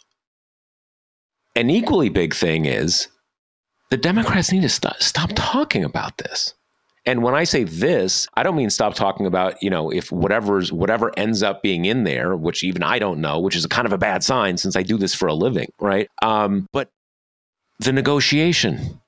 an 1.56 1.70
equally 1.70 2.10
big 2.10 2.34
thing 2.34 2.66
is 2.66 3.08
the 3.90 3.98
Democrats 3.98 4.52
need 4.52 4.64
to 4.64 4.70
stop, 4.70 5.02
stop 5.02 5.30
talking 5.36 5.84
about 5.84 6.18
this. 6.18 6.56
And 7.06 7.22
when 7.22 7.36
I 7.36 7.44
say 7.44 7.66
this, 7.66 8.28
I 8.36 8.44
don't 8.44 8.56
mean 8.56 8.70
stop 8.70 8.96
talking 8.96 9.26
about, 9.26 9.62
you 9.62 9.70
know, 9.70 9.90
if 9.92 10.12
whatever's 10.12 10.72
whatever 10.72 11.12
ends 11.18 11.44
up 11.44 11.62
being 11.62 11.86
in 11.86 12.06
there, 12.06 12.36
which 12.36 12.64
even 12.64 12.82
I 12.82 12.98
don't 12.98 13.20
know, 13.20 13.40
which 13.40 13.56
is 13.56 13.66
a 13.66 13.70
kind 13.70 13.86
of 13.86 13.92
a 13.92 13.98
bad 13.98 14.24
sign 14.24 14.58
since 14.58 14.76
I 14.76 14.84
do 14.84 14.98
this 14.98 15.14
for 15.14 15.28
a 15.28 15.34
living, 15.34 15.72
right? 15.80 16.10
Um, 16.22 16.68
but 16.72 16.90
the 17.80 17.94
negotiation. 17.94 19.00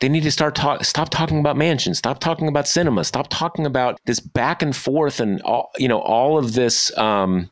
They 0.00 0.08
need 0.08 0.22
to 0.22 0.30
start 0.30 0.54
talk 0.54 0.82
stop 0.84 1.10
talking 1.10 1.40
about 1.40 1.56
Manchins, 1.56 1.98
stop 1.98 2.20
talking 2.20 2.48
about 2.48 2.64
Sinema, 2.64 3.04
stop 3.04 3.28
talking 3.28 3.66
about 3.66 4.00
this 4.06 4.18
back 4.18 4.62
and 4.62 4.74
forth 4.74 5.20
and 5.20 5.42
all 5.42 5.70
you 5.76 5.88
know, 5.88 6.00
all 6.00 6.38
of 6.38 6.54
this 6.54 6.96
um, 6.96 7.50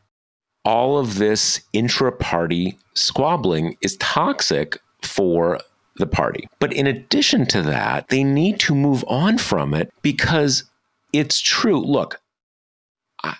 all 0.64 0.98
of 0.98 1.16
this 1.16 1.60
intra-party 1.74 2.78
squabbling 2.94 3.76
is 3.82 3.98
toxic 3.98 4.78
for 5.02 5.60
the 5.98 6.06
party. 6.06 6.48
But 6.58 6.72
in 6.72 6.86
addition 6.86 7.46
to 7.46 7.62
that, 7.62 8.08
they 8.08 8.24
need 8.24 8.60
to 8.60 8.74
move 8.74 9.04
on 9.06 9.38
from 9.38 9.74
it 9.74 9.92
because 10.02 10.64
it's 11.12 11.40
true. 11.40 11.80
Look, 11.80 12.20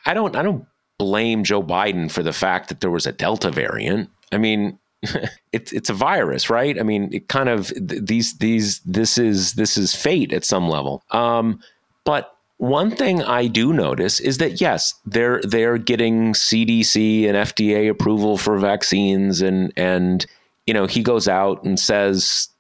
I 0.05 0.15
don't 0.15 0.37
I 0.37 0.43
don't 0.43 0.67
blame 0.99 1.45
Joe 1.45 1.63
Biden 1.63 2.11
for 2.11 2.23
the 2.23 2.33
fact 2.33 2.69
that 2.69 2.81
there 2.81 2.91
was 2.91 3.07
a 3.07 3.13
Delta 3.13 3.51
variant. 3.51 4.11
I 4.33 4.39
mean, 4.39 4.79
it's 5.53 5.73
it's 5.73 5.91
a 5.91 5.95
virus, 5.95 6.51
right? 6.51 6.79
I 6.79 6.83
mean, 6.83 7.11
it 7.13 7.29
kind 7.29 7.49
of 7.49 7.73
these 7.77 8.39
these 8.39 8.81
this 8.81 9.19
is 9.19 9.55
this 9.55 9.77
is 9.77 9.95
fate 9.95 10.33
at 10.33 10.45
some 10.45 10.69
level. 10.69 11.03
Um, 11.11 11.61
but 12.05 12.35
one 12.59 12.91
thing 12.91 13.23
I 13.23 13.47
do 13.47 13.73
notice 13.73 14.19
is 14.19 14.39
that 14.39 14.61
yes, 14.61 14.95
they're 15.07 15.41
they're 15.43 15.79
getting 15.79 16.33
CDC 16.33 17.27
and 17.27 17.37
FDA 17.37 17.89
approval 17.89 18.37
for 18.37 18.59
vaccines 18.59 19.41
and 19.41 19.73
and 19.77 20.27
you 20.69 20.75
know, 20.75 20.87
he 20.87 21.03
goes 21.03 21.27
out 21.27 21.65
and 21.65 21.81
says 21.81 22.51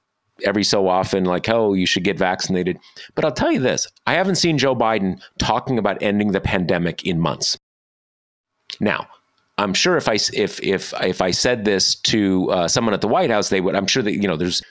every 0.42 0.64
so 0.64 0.88
often, 0.88 1.24
like, 1.24 1.46
oh, 1.50 1.74
you 1.74 1.84
should 1.84 2.04
get 2.04 2.16
vaccinated. 2.16 2.78
But 3.14 3.26
I'll 3.26 3.32
tell 3.32 3.52
you 3.52 3.60
this 3.60 3.86
I 4.06 4.14
haven't 4.14 4.36
seen 4.36 4.56
Joe 4.56 4.74
Biden 4.74 5.20
talking 5.38 5.78
about 5.78 6.02
ending 6.02 6.32
the 6.32 6.40
pandemic 6.40 7.04
in 7.04 7.20
months. 7.20 7.58
Now, 8.80 9.06
I'm 9.58 9.74
sure 9.74 9.98
if 9.98 10.08
I 10.08 10.14
if 10.32 10.58
if 10.62 10.94
if 11.02 11.20
I 11.20 11.32
said 11.32 11.66
this 11.66 11.96
to 11.96 12.50
uh, 12.50 12.68
someone 12.68 12.94
at 12.94 13.02
the 13.02 13.08
White 13.08 13.28
House, 13.28 13.50
they 13.50 13.60
would. 13.60 13.76
I'm 13.76 13.86
sure 13.86 14.02
that 14.02 14.14
you 14.14 14.26
know 14.26 14.38
there's 14.38 14.62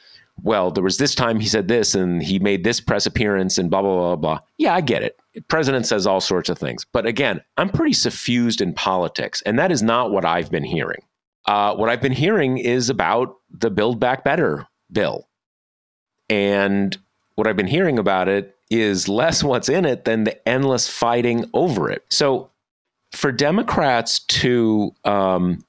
well, 0.41 0.71
there 0.71 0.84
was 0.84 0.97
this 0.97 1.13
time 1.13 1.39
he 1.39 1.47
said 1.47 1.67
this 1.67 1.93
and 1.93 2.23
he 2.23 2.39
made 2.39 2.63
this 2.63 2.80
press 2.80 3.06
appearance 3.06 3.60
and 3.60 3.69
blah 3.69 3.84
blah 3.84 3.97
blah 3.97 4.15
blah. 4.15 4.39
Yeah, 4.58 4.73
I 4.73 4.82
get 4.82 5.04
it. 5.04 5.19
President 5.47 5.86
says 5.86 6.08
all 6.08 6.21
sorts 6.21 6.50
of 6.50 6.58
things, 6.58 6.88
but 6.91 7.06
again, 7.06 7.41
I'm 7.58 7.69
pretty 7.69 7.93
suffused 7.93 8.62
in 8.62 8.73
politics, 8.73 9.43
and 9.43 9.60
that 9.60 9.71
is 9.71 9.84
not 9.84 10.10
what 10.10 10.26
I've 10.26 10.50
been 10.50 10.63
hearing. 10.63 11.04
Uh, 11.48 11.76
what 11.76 11.90
I've 11.90 12.02
been 12.02 12.12
hearing 12.12 12.58
is 12.58 12.90
about 12.90 13.38
the 13.50 13.70
Build 13.70 14.00
Back 14.00 14.24
Better 14.24 14.68
bill. 14.92 15.28
And 16.30 16.98
what 17.36 17.48
I've 17.48 17.56
been 17.58 17.68
hearing 17.68 17.98
about 17.98 18.28
it 18.28 18.56
is 18.70 19.08
less 19.08 19.44
what's 19.44 19.70
in 19.70 19.86
it 19.86 20.04
than 20.06 20.26
the 20.26 20.48
endless 20.48 20.90
fighting 20.90 21.50
over 21.54 21.90
it. 21.90 22.04
So 22.10 22.50
for 23.12 23.32
Democrats 23.32 24.20
to 24.20 24.94
um, 25.06 25.64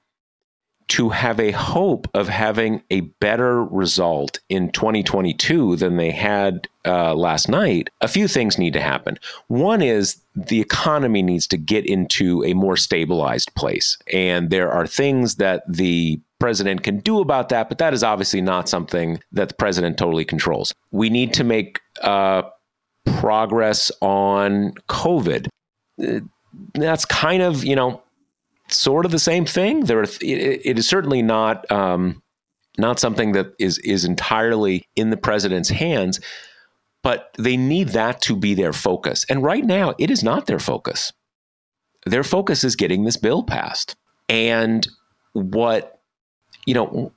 to 0.88 1.10
have 1.10 1.38
a 1.38 1.50
hope 1.50 2.08
of 2.14 2.28
having 2.28 2.82
a 2.90 3.00
better 3.00 3.62
result 3.64 4.40
in 4.48 4.70
2022 4.72 5.76
than 5.76 5.96
they 5.96 6.10
had 6.10 6.66
uh, 6.86 7.14
last 7.14 7.48
night, 7.48 7.90
a 8.00 8.08
few 8.08 8.26
things 8.26 8.58
need 8.58 8.72
to 8.72 8.80
happen. 8.80 9.18
One 9.48 9.82
is 9.82 10.20
the 10.34 10.60
economy 10.60 11.22
needs 11.22 11.46
to 11.48 11.58
get 11.58 11.84
into 11.84 12.42
a 12.44 12.54
more 12.54 12.76
stabilized 12.76 13.54
place. 13.54 13.98
And 14.12 14.50
there 14.50 14.72
are 14.72 14.86
things 14.86 15.36
that 15.36 15.62
the 15.68 16.20
president 16.38 16.82
can 16.82 17.00
do 17.00 17.20
about 17.20 17.50
that, 17.50 17.68
but 17.68 17.78
that 17.78 17.92
is 17.92 18.02
obviously 18.02 18.40
not 18.40 18.68
something 18.68 19.20
that 19.32 19.50
the 19.50 19.54
president 19.54 19.98
totally 19.98 20.24
controls. 20.24 20.72
We 20.90 21.10
need 21.10 21.34
to 21.34 21.44
make 21.44 21.80
uh, 22.02 22.42
progress 23.18 23.90
on 24.00 24.72
COVID. 24.88 25.48
Uh, 26.02 26.20
that's 26.74 27.04
kind 27.04 27.42
of, 27.42 27.64
you 27.64 27.76
know, 27.76 28.02
sort 28.70 29.04
of 29.04 29.10
the 29.10 29.18
same 29.18 29.44
thing. 29.44 29.84
There, 29.84 30.00
are, 30.00 30.04
it, 30.04 30.60
it 30.64 30.78
is 30.78 30.88
certainly 30.88 31.22
not 31.22 31.70
um, 31.70 32.22
not 32.76 32.98
something 32.98 33.32
that 33.32 33.54
is 33.58 33.78
is 33.78 34.04
entirely 34.04 34.88
in 34.96 35.10
the 35.10 35.16
president's 35.16 35.68
hands, 35.68 36.20
but 37.02 37.34
they 37.38 37.56
need 37.56 37.88
that 37.88 38.20
to 38.22 38.36
be 38.36 38.54
their 38.54 38.72
focus. 38.72 39.24
And 39.28 39.42
right 39.42 39.64
now, 39.64 39.94
it 39.98 40.10
is 40.10 40.22
not 40.22 40.46
their 40.46 40.58
focus. 40.58 41.12
Their 42.06 42.24
focus 42.24 42.64
is 42.64 42.76
getting 42.76 43.04
this 43.04 43.16
bill 43.16 43.42
passed. 43.42 43.96
And 44.28 44.86
what 45.32 45.98
you 46.66 46.74
know, 46.74 47.12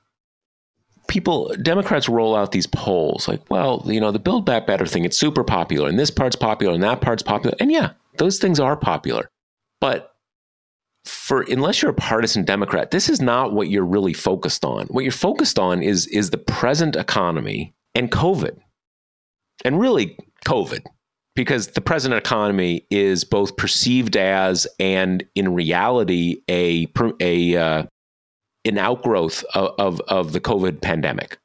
people 1.07 1.53
democrats 1.61 2.07
roll 2.07 2.33
out 2.33 2.53
these 2.53 2.67
polls 2.67 3.27
like 3.27 3.41
well 3.49 3.83
you 3.85 3.99
know 3.99 4.11
the 4.11 4.19
build 4.19 4.45
back 4.45 4.65
better 4.65 4.85
thing 4.85 5.03
it's 5.03 5.17
super 5.17 5.43
popular 5.43 5.89
and 5.89 5.99
this 5.99 6.09
part's 6.09 6.37
popular 6.37 6.73
and 6.73 6.81
that 6.81 7.01
part's 7.01 7.21
popular 7.21 7.53
and 7.59 7.69
yeah 7.69 7.89
those 8.17 8.39
things 8.39 8.61
are 8.61 8.77
popular 8.77 9.29
but 9.81 10.10
for 11.05 11.41
unless 11.41 11.81
you're 11.81 11.91
a 11.91 11.95
partisan 11.95 12.43
Democrat, 12.43 12.91
this 12.91 13.09
is 13.09 13.21
not 13.21 13.53
what 13.53 13.69
you're 13.69 13.85
really 13.85 14.13
focused 14.13 14.63
on. 14.63 14.87
What 14.87 15.03
you're 15.03 15.11
focused 15.11 15.57
on 15.57 15.81
is 15.81 16.07
is 16.07 16.29
the 16.29 16.37
present 16.37 16.95
economy 16.95 17.73
and 17.95 18.11
COVID, 18.11 18.57
and 19.65 19.79
really 19.79 20.17
COVID, 20.45 20.85
because 21.35 21.67
the 21.67 21.81
present 21.81 22.13
economy 22.13 22.85
is 22.89 23.23
both 23.23 23.57
perceived 23.57 24.15
as 24.15 24.67
and 24.79 25.23
in 25.35 25.53
reality 25.53 26.41
a 26.49 26.87
a 27.19 27.55
uh, 27.55 27.83
an 28.65 28.77
outgrowth 28.77 29.43
of, 29.55 29.73
of 29.79 30.01
of 30.01 30.33
the 30.33 30.41
COVID 30.41 30.81
pandemic, 30.81 31.39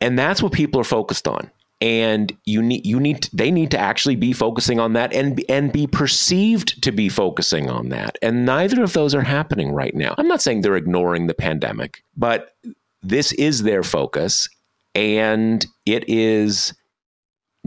and 0.00 0.18
that's 0.18 0.42
what 0.42 0.52
people 0.52 0.80
are 0.80 0.84
focused 0.84 1.28
on 1.28 1.50
and 1.84 2.34
you 2.46 2.62
need 2.62 2.86
you 2.86 2.98
need 2.98 3.28
they 3.34 3.50
need 3.50 3.70
to 3.70 3.78
actually 3.78 4.16
be 4.16 4.32
focusing 4.32 4.80
on 4.80 4.94
that 4.94 5.12
and 5.12 5.44
and 5.50 5.70
be 5.70 5.86
perceived 5.86 6.82
to 6.82 6.90
be 6.90 7.10
focusing 7.10 7.68
on 7.68 7.90
that. 7.90 8.16
And 8.22 8.46
neither 8.46 8.82
of 8.82 8.94
those 8.94 9.14
are 9.14 9.20
happening 9.20 9.70
right 9.70 9.94
now. 9.94 10.14
I'm 10.16 10.26
not 10.26 10.40
saying 10.40 10.62
they're 10.62 10.76
ignoring 10.76 11.26
the 11.26 11.34
pandemic 11.34 12.02
but 12.16 12.56
this 13.02 13.32
is 13.32 13.64
their 13.64 13.82
focus 13.82 14.48
and 14.94 15.66
it 15.84 16.08
is 16.08 16.72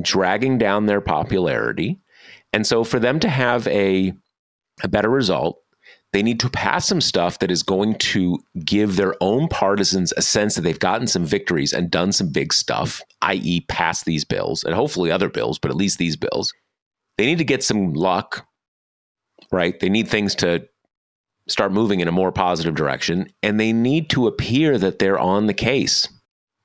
dragging 0.01 0.57
down 0.57 0.87
their 0.87 1.01
popularity. 1.01 1.99
And 2.53 2.65
so 2.65 2.83
for 2.83 2.97
them 2.97 3.19
to 3.19 3.29
have 3.29 3.67
a 3.67 4.13
a 4.83 4.87
better 4.87 5.09
result 5.09 5.61
they 6.13 6.23
need 6.23 6.39
to 6.39 6.49
pass 6.49 6.87
some 6.87 7.01
stuff 7.01 7.39
that 7.39 7.51
is 7.51 7.63
going 7.63 7.95
to 7.95 8.39
give 8.63 8.95
their 8.95 9.15
own 9.21 9.47
partisans 9.47 10.13
a 10.15 10.21
sense 10.21 10.55
that 10.55 10.61
they've 10.61 10.79
gotten 10.79 11.07
some 11.07 11.25
victories 11.25 11.73
and 11.73 11.91
done 11.91 12.11
some 12.11 12.31
big 12.31 12.53
stuff, 12.53 13.01
i.e., 13.21 13.61
pass 13.67 14.03
these 14.03 14.23
bills 14.23 14.63
and 14.63 14.73
hopefully 14.73 15.11
other 15.11 15.29
bills, 15.29 15.59
but 15.59 15.69
at 15.69 15.77
least 15.77 15.97
these 15.97 16.15
bills. 16.15 16.53
They 17.17 17.25
need 17.25 17.39
to 17.39 17.43
get 17.43 17.63
some 17.63 17.93
luck, 17.93 18.47
right? 19.51 19.77
They 19.79 19.89
need 19.89 20.07
things 20.07 20.33
to 20.35 20.67
start 21.49 21.71
moving 21.71 21.99
in 21.99 22.07
a 22.07 22.11
more 22.13 22.31
positive 22.31 22.75
direction 22.75 23.29
and 23.41 23.59
they 23.59 23.73
need 23.73 24.09
to 24.11 24.27
appear 24.27 24.77
that 24.77 24.99
they're 24.99 25.19
on 25.19 25.47
the 25.47 25.53
case. 25.53 26.07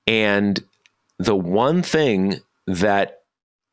And 0.06 0.62
the 1.18 1.36
one 1.36 1.82
thing 1.82 2.40
that 2.66 3.20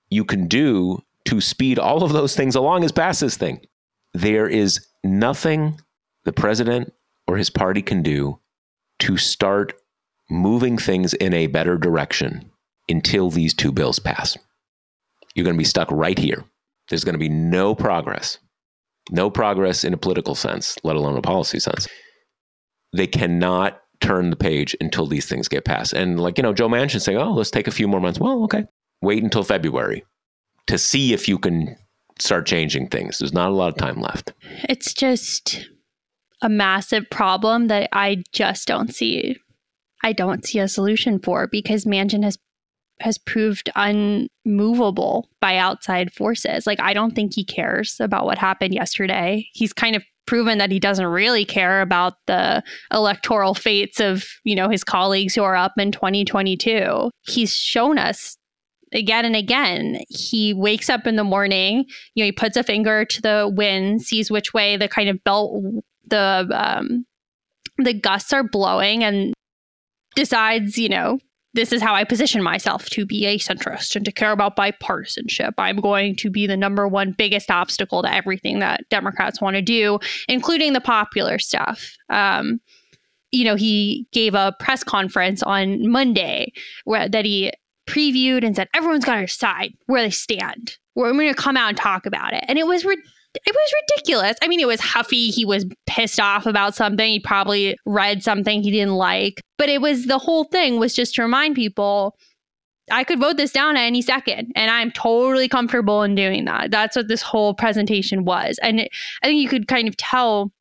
you 0.09 0.25
can 0.25 0.47
do 0.47 1.03
to 1.25 1.41
speed 1.41 1.77
all 1.77 2.03
of 2.03 2.11
those 2.11 2.35
things 2.35 2.55
along 2.55 2.83
is 2.83 2.91
pass 2.91 3.19
this 3.19 3.37
thing. 3.37 3.61
There 4.13 4.47
is 4.47 4.79
nothing 5.03 5.79
the 6.25 6.33
president 6.33 6.93
or 7.27 7.37
his 7.37 7.49
party 7.49 7.81
can 7.81 8.01
do 8.01 8.39
to 8.99 9.17
start 9.17 9.73
moving 10.29 10.77
things 10.77 11.13
in 11.13 11.33
a 11.33 11.47
better 11.47 11.77
direction 11.77 12.51
until 12.87 13.29
these 13.29 13.53
two 13.53 13.71
bills 13.71 13.99
pass. 13.99 14.37
You're 15.35 15.43
going 15.43 15.55
to 15.55 15.59
be 15.59 15.63
stuck 15.63 15.89
right 15.91 16.17
here. 16.17 16.43
There's 16.89 17.03
going 17.03 17.13
to 17.13 17.19
be 17.19 17.29
no 17.29 17.75
progress, 17.75 18.39
no 19.11 19.29
progress 19.29 19.83
in 19.83 19.93
a 19.93 19.97
political 19.97 20.35
sense, 20.35 20.75
let 20.83 20.95
alone 20.95 21.17
a 21.17 21.21
policy 21.21 21.59
sense. 21.59 21.87
They 22.93 23.07
cannot 23.07 23.79
turn 24.01 24.29
the 24.29 24.35
page 24.35 24.75
until 24.81 25.05
these 25.05 25.27
things 25.27 25.47
get 25.47 25.65
passed. 25.65 25.93
And 25.93 26.19
like, 26.19 26.37
you 26.37 26.41
know, 26.41 26.53
Joe 26.53 26.67
Manchin 26.67 27.01
saying, 27.01 27.17
oh, 27.17 27.33
let's 27.33 27.51
take 27.51 27.67
a 27.67 27.71
few 27.71 27.87
more 27.87 27.99
months. 27.99 28.19
Well, 28.19 28.43
okay. 28.45 28.65
Wait 29.01 29.23
until 29.23 29.43
February 29.43 30.03
to 30.67 30.77
see 30.77 31.13
if 31.13 31.27
you 31.27 31.37
can 31.37 31.75
start 32.19 32.45
changing 32.45 32.87
things. 32.87 33.19
There's 33.19 33.33
not 33.33 33.49
a 33.49 33.53
lot 33.53 33.69
of 33.69 33.77
time 33.77 34.01
left. 34.01 34.33
It's 34.67 34.93
just 34.93 35.67
a 36.41 36.49
massive 36.49 37.09
problem 37.09 37.67
that 37.67 37.89
I 37.91 38.23
just 38.31 38.67
don't 38.67 38.93
see. 38.93 39.37
I 40.03 40.13
don't 40.13 40.45
see 40.45 40.59
a 40.59 40.67
solution 40.67 41.19
for 41.19 41.47
because 41.47 41.85
Manchin 41.85 42.23
has 42.23 42.37
has 43.01 43.17
proved 43.17 43.69
unmovable 43.75 45.29
by 45.39 45.55
outside 45.55 46.11
forces. 46.11 46.67
Like 46.67 46.81
I 46.81 46.93
don't 46.93 47.15
think 47.15 47.33
he 47.33 47.45
cares 47.45 47.95
about 47.99 48.25
what 48.25 48.37
happened 48.37 48.73
yesterday. 48.73 49.47
He's 49.53 49.71
kind 49.71 49.95
of 49.95 50.03
proven 50.27 50.59
that 50.59 50.71
he 50.71 50.79
doesn't 50.79 51.05
really 51.05 51.43
care 51.43 51.81
about 51.81 52.13
the 52.27 52.61
electoral 52.93 53.55
fates 53.55 53.99
of, 53.99 54.25
you 54.43 54.55
know, 54.55 54.69
his 54.69 54.83
colleagues 54.83 55.33
who 55.33 55.43
are 55.43 55.55
up 55.55 55.71
in 55.77 55.91
2022. 55.91 57.09
He's 57.21 57.53
shown 57.55 57.97
us 57.97 58.37
again 58.93 59.25
and 59.25 59.35
again. 59.35 59.99
He 60.09 60.53
wakes 60.53 60.89
up 60.89 61.07
in 61.07 61.15
the 61.15 61.23
morning, 61.23 61.85
you 62.15 62.23
know, 62.23 62.25
he 62.25 62.31
puts 62.31 62.57
a 62.57 62.63
finger 62.63 63.05
to 63.05 63.21
the 63.21 63.51
wind, 63.53 64.01
sees 64.01 64.31
which 64.31 64.53
way 64.53 64.77
the 64.77 64.87
kind 64.87 65.09
of 65.09 65.23
belt, 65.23 65.63
the 66.07 66.47
um, 66.51 67.05
the 67.77 67.93
gusts 67.93 68.33
are 68.33 68.43
blowing, 68.43 69.03
and 69.03 69.33
decides, 70.15 70.77
you 70.77 70.89
know, 70.89 71.19
this 71.53 71.73
is 71.73 71.81
how 71.81 71.95
I 71.95 72.03
position 72.03 72.43
myself 72.43 72.89
to 72.91 73.05
be 73.05 73.25
a 73.25 73.37
centrist 73.37 73.95
and 73.95 74.05
to 74.05 74.11
care 74.11 74.31
about 74.31 74.55
bipartisanship. 74.55 75.53
I'm 75.57 75.77
going 75.77 76.15
to 76.17 76.29
be 76.29 76.45
the 76.45 76.57
number 76.57 76.87
one 76.87 77.15
biggest 77.17 77.49
obstacle 77.49 78.03
to 78.03 78.13
everything 78.13 78.59
that 78.59 78.87
Democrats 78.89 79.41
want 79.41 79.55
to 79.55 79.61
do, 79.61 79.99
including 80.27 80.73
the 80.73 80.81
popular 80.81 81.39
stuff. 81.39 81.95
Um, 82.09 82.59
you 83.31 83.43
know, 83.45 83.55
he 83.55 84.07
gave 84.11 84.35
a 84.35 84.55
press 84.59 84.83
conference 84.83 85.41
on 85.43 85.87
Monday 85.89 86.51
where 86.83 87.09
that 87.09 87.25
he 87.25 87.51
previewed 87.89 88.45
and 88.45 88.55
said 88.55 88.69
everyone's 88.73 89.05
got 89.05 89.15
to 89.15 89.25
decide 89.25 89.73
where 89.87 90.01
they 90.01 90.09
stand. 90.09 90.77
We're 90.95 91.11
going 91.11 91.33
to 91.33 91.33
come 91.33 91.57
out 91.57 91.69
and 91.69 91.77
talk 91.77 92.05
about 92.05 92.33
it, 92.33 92.43
and 92.47 92.57
it 92.57 92.67
was. 92.67 92.85
It 92.85 93.53
was 93.53 93.73
ridiculous. 93.87 94.37
I 94.41 94.47
mean, 94.47 94.59
it 94.59 94.65
was 94.65 94.81
huffy. 94.81 95.29
He 95.29 95.45
was 95.45 95.63
pissed 95.85 96.19
off 96.19 96.47
about 96.47 96.73
something. 96.73 97.07
He 97.07 97.19
probably 97.19 97.77
read 97.85 98.23
something 98.23 98.63
he 98.63 98.71
didn't 98.71 98.95
like. 98.95 99.39
But 99.59 99.69
it 99.69 99.81
was 99.81 100.07
the 100.07 100.17
whole 100.17 100.45
thing 100.45 100.79
was 100.79 100.95
just 100.95 101.13
to 101.13 101.21
remind 101.21 101.53
people 101.53 102.17
I 102.91 103.03
could 103.03 103.19
vote 103.19 103.37
this 103.37 103.51
down 103.51 103.77
at 103.77 103.83
any 103.83 104.01
second, 104.01 104.51
and 104.55 104.71
I'm 104.71 104.91
totally 104.91 105.47
comfortable 105.47 106.03
in 106.03 106.15
doing 106.15 106.45
that. 106.45 106.71
That's 106.71 106.95
what 106.95 107.07
this 107.07 107.21
whole 107.21 107.53
presentation 107.53 108.25
was. 108.25 108.59
And 108.61 108.81
it, 108.81 108.91
I 109.21 109.27
think 109.27 109.41
you 109.41 109.49
could 109.49 109.67
kind 109.67 109.87
of 109.87 109.95
tell 109.97 110.51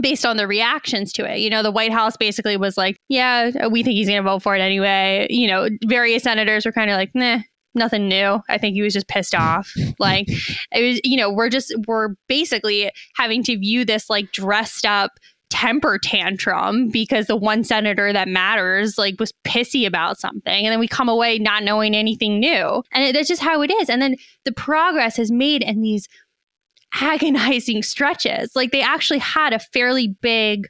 based 0.00 0.26
on 0.26 0.36
the 0.36 0.46
reactions 0.46 1.12
to 1.14 1.30
it. 1.30 1.38
You 1.38 1.50
know, 1.50 1.62
the 1.62 1.70
White 1.70 1.92
House 1.92 2.16
basically 2.16 2.56
was 2.56 2.76
like, 2.76 2.98
yeah, 3.08 3.68
we 3.68 3.82
think 3.82 3.96
he's 3.96 4.08
going 4.08 4.22
to 4.22 4.28
vote 4.28 4.42
for 4.42 4.54
it 4.54 4.60
anyway. 4.60 5.26
You 5.30 5.48
know, 5.48 5.68
various 5.84 6.22
senators 6.22 6.66
were 6.66 6.72
kind 6.72 6.90
of 6.90 6.96
like, 6.96 7.10
nah, 7.14 7.40
nothing 7.74 8.08
new. 8.08 8.40
I 8.48 8.58
think 8.58 8.74
he 8.74 8.82
was 8.82 8.92
just 8.92 9.08
pissed 9.08 9.34
off. 9.34 9.72
like, 9.98 10.28
it 10.72 10.82
was, 10.82 11.00
you 11.04 11.16
know, 11.16 11.30
we're 11.30 11.50
just, 11.50 11.74
we're 11.86 12.14
basically 12.28 12.90
having 13.14 13.42
to 13.44 13.58
view 13.58 13.84
this 13.84 14.10
like 14.10 14.32
dressed 14.32 14.84
up 14.84 15.12
temper 15.48 15.98
tantrum 15.98 16.88
because 16.88 17.26
the 17.26 17.36
one 17.36 17.62
senator 17.62 18.12
that 18.12 18.26
matters 18.26 18.98
like 18.98 19.14
was 19.20 19.32
pissy 19.44 19.86
about 19.86 20.18
something 20.18 20.66
and 20.66 20.72
then 20.72 20.80
we 20.80 20.88
come 20.88 21.08
away 21.08 21.38
not 21.38 21.62
knowing 21.62 21.94
anything 21.94 22.40
new 22.40 22.82
and 22.92 23.04
it, 23.04 23.14
that's 23.14 23.28
just 23.28 23.40
how 23.40 23.62
it 23.62 23.70
is 23.70 23.88
and 23.88 24.02
then 24.02 24.16
the 24.44 24.50
progress 24.50 25.20
is 25.20 25.30
made 25.30 25.62
in 25.62 25.82
these 25.82 26.08
agonizing 27.00 27.82
stretches. 27.82 28.54
Like 28.54 28.72
they 28.72 28.82
actually 28.82 29.18
had 29.18 29.52
a 29.52 29.58
fairly 29.58 30.16
big 30.20 30.68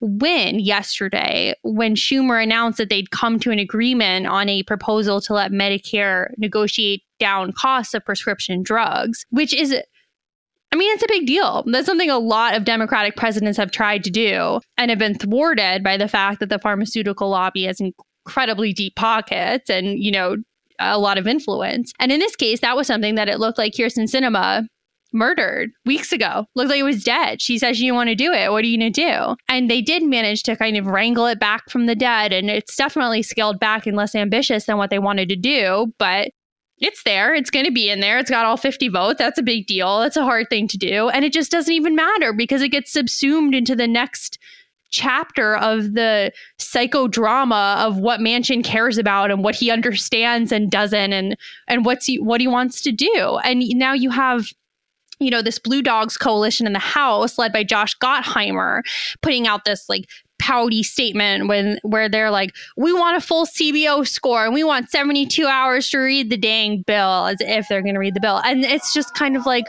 win 0.00 0.60
yesterday 0.60 1.54
when 1.62 1.94
Schumer 1.94 2.42
announced 2.42 2.78
that 2.78 2.88
they'd 2.88 3.10
come 3.10 3.40
to 3.40 3.50
an 3.50 3.58
agreement 3.58 4.26
on 4.26 4.48
a 4.48 4.62
proposal 4.62 5.20
to 5.22 5.34
let 5.34 5.50
Medicare 5.50 6.28
negotiate 6.38 7.02
down 7.18 7.52
costs 7.52 7.94
of 7.94 8.04
prescription 8.04 8.62
drugs, 8.62 9.26
which 9.30 9.52
is 9.52 9.74
I 10.70 10.76
mean, 10.76 10.92
it's 10.92 11.02
a 11.02 11.08
big 11.08 11.26
deal. 11.26 11.64
That's 11.66 11.86
something 11.86 12.10
a 12.10 12.18
lot 12.18 12.54
of 12.54 12.64
Democratic 12.64 13.16
presidents 13.16 13.56
have 13.56 13.70
tried 13.70 14.04
to 14.04 14.10
do 14.10 14.60
and 14.76 14.90
have 14.90 14.98
been 14.98 15.14
thwarted 15.14 15.82
by 15.82 15.96
the 15.96 16.08
fact 16.08 16.40
that 16.40 16.50
the 16.50 16.58
pharmaceutical 16.58 17.30
lobby 17.30 17.64
has 17.64 17.80
incredibly 17.80 18.74
deep 18.74 18.94
pockets 18.94 19.70
and, 19.70 19.98
you 19.98 20.10
know, 20.10 20.36
a 20.78 20.98
lot 20.98 21.16
of 21.16 21.26
influence. 21.26 21.92
And 21.98 22.12
in 22.12 22.20
this 22.20 22.36
case, 22.36 22.60
that 22.60 22.76
was 22.76 22.86
something 22.86 23.14
that 23.14 23.30
it 23.30 23.40
looked 23.40 23.56
like 23.56 23.72
Kyrsten 23.72 24.04
Sinema 24.04 24.66
murdered 25.12 25.70
weeks 25.84 26.12
ago. 26.12 26.46
Looked 26.54 26.70
like 26.70 26.76
he 26.76 26.82
was 26.82 27.04
dead. 27.04 27.40
She 27.40 27.58
says 27.58 27.78
didn't 27.78 27.94
want 27.94 28.08
to 28.08 28.14
do 28.14 28.32
it. 28.32 28.50
What 28.50 28.64
are 28.64 28.66
you 28.66 28.78
going 28.78 28.92
to 28.92 29.02
do? 29.02 29.36
And 29.48 29.70
they 29.70 29.80
did 29.80 30.02
manage 30.02 30.42
to 30.44 30.56
kind 30.56 30.76
of 30.76 30.86
wrangle 30.86 31.26
it 31.26 31.40
back 31.40 31.68
from 31.70 31.86
the 31.86 31.94
dead. 31.94 32.32
And 32.32 32.50
it's 32.50 32.76
definitely 32.76 33.22
scaled 33.22 33.58
back 33.58 33.86
and 33.86 33.96
less 33.96 34.14
ambitious 34.14 34.66
than 34.66 34.76
what 34.76 34.90
they 34.90 34.98
wanted 34.98 35.28
to 35.30 35.36
do. 35.36 35.92
But 35.98 36.30
it's 36.80 37.02
there. 37.02 37.34
It's 37.34 37.50
going 37.50 37.64
to 37.64 37.72
be 37.72 37.90
in 37.90 38.00
there. 38.00 38.18
It's 38.18 38.30
got 38.30 38.44
all 38.44 38.56
50 38.56 38.88
votes. 38.88 39.18
That's 39.18 39.38
a 39.38 39.42
big 39.42 39.66
deal. 39.66 40.00
That's 40.00 40.16
a 40.16 40.24
hard 40.24 40.48
thing 40.48 40.68
to 40.68 40.78
do. 40.78 41.08
And 41.08 41.24
it 41.24 41.32
just 41.32 41.50
doesn't 41.50 41.72
even 41.72 41.96
matter 41.96 42.32
because 42.32 42.62
it 42.62 42.68
gets 42.68 42.92
subsumed 42.92 43.54
into 43.54 43.74
the 43.74 43.88
next 43.88 44.38
chapter 44.90 45.56
of 45.56 45.92
the 45.94 46.32
psychodrama 46.58 47.76
of 47.84 47.98
what 47.98 48.20
Manchin 48.20 48.64
cares 48.64 48.96
about 48.96 49.30
and 49.30 49.44
what 49.44 49.54
he 49.54 49.70
understands 49.70 50.50
and 50.50 50.70
doesn't 50.70 51.12
and 51.12 51.36
and 51.66 51.84
what's 51.84 52.06
he 52.06 52.18
what 52.18 52.40
he 52.40 52.48
wants 52.48 52.80
to 52.82 52.92
do. 52.92 53.38
And 53.44 53.62
now 53.74 53.92
you 53.92 54.10
have 54.10 54.46
you 55.20 55.30
know, 55.30 55.42
this 55.42 55.58
Blue 55.58 55.82
Dogs 55.82 56.16
coalition 56.16 56.66
in 56.66 56.72
the 56.72 56.78
House, 56.78 57.38
led 57.38 57.52
by 57.52 57.64
Josh 57.64 57.96
Gottheimer, 57.98 58.82
putting 59.22 59.46
out 59.46 59.64
this 59.64 59.88
like 59.88 60.08
pouty 60.38 60.82
statement 60.82 61.48
when 61.48 61.78
where 61.82 62.08
they're 62.08 62.30
like, 62.30 62.54
we 62.76 62.92
want 62.92 63.16
a 63.16 63.20
full 63.20 63.44
CBO 63.44 64.06
score 64.06 64.44
and 64.44 64.54
we 64.54 64.64
want 64.64 64.90
72 64.90 65.46
hours 65.46 65.90
to 65.90 65.98
read 65.98 66.30
the 66.30 66.36
dang 66.36 66.82
bill 66.82 67.26
as 67.26 67.38
if 67.40 67.68
they're 67.68 67.82
going 67.82 67.94
to 67.94 68.00
read 68.00 68.14
the 68.14 68.20
bill. 68.20 68.40
And 68.44 68.64
it's 68.64 68.94
just 68.94 69.14
kind 69.14 69.36
of 69.36 69.46
like, 69.46 69.66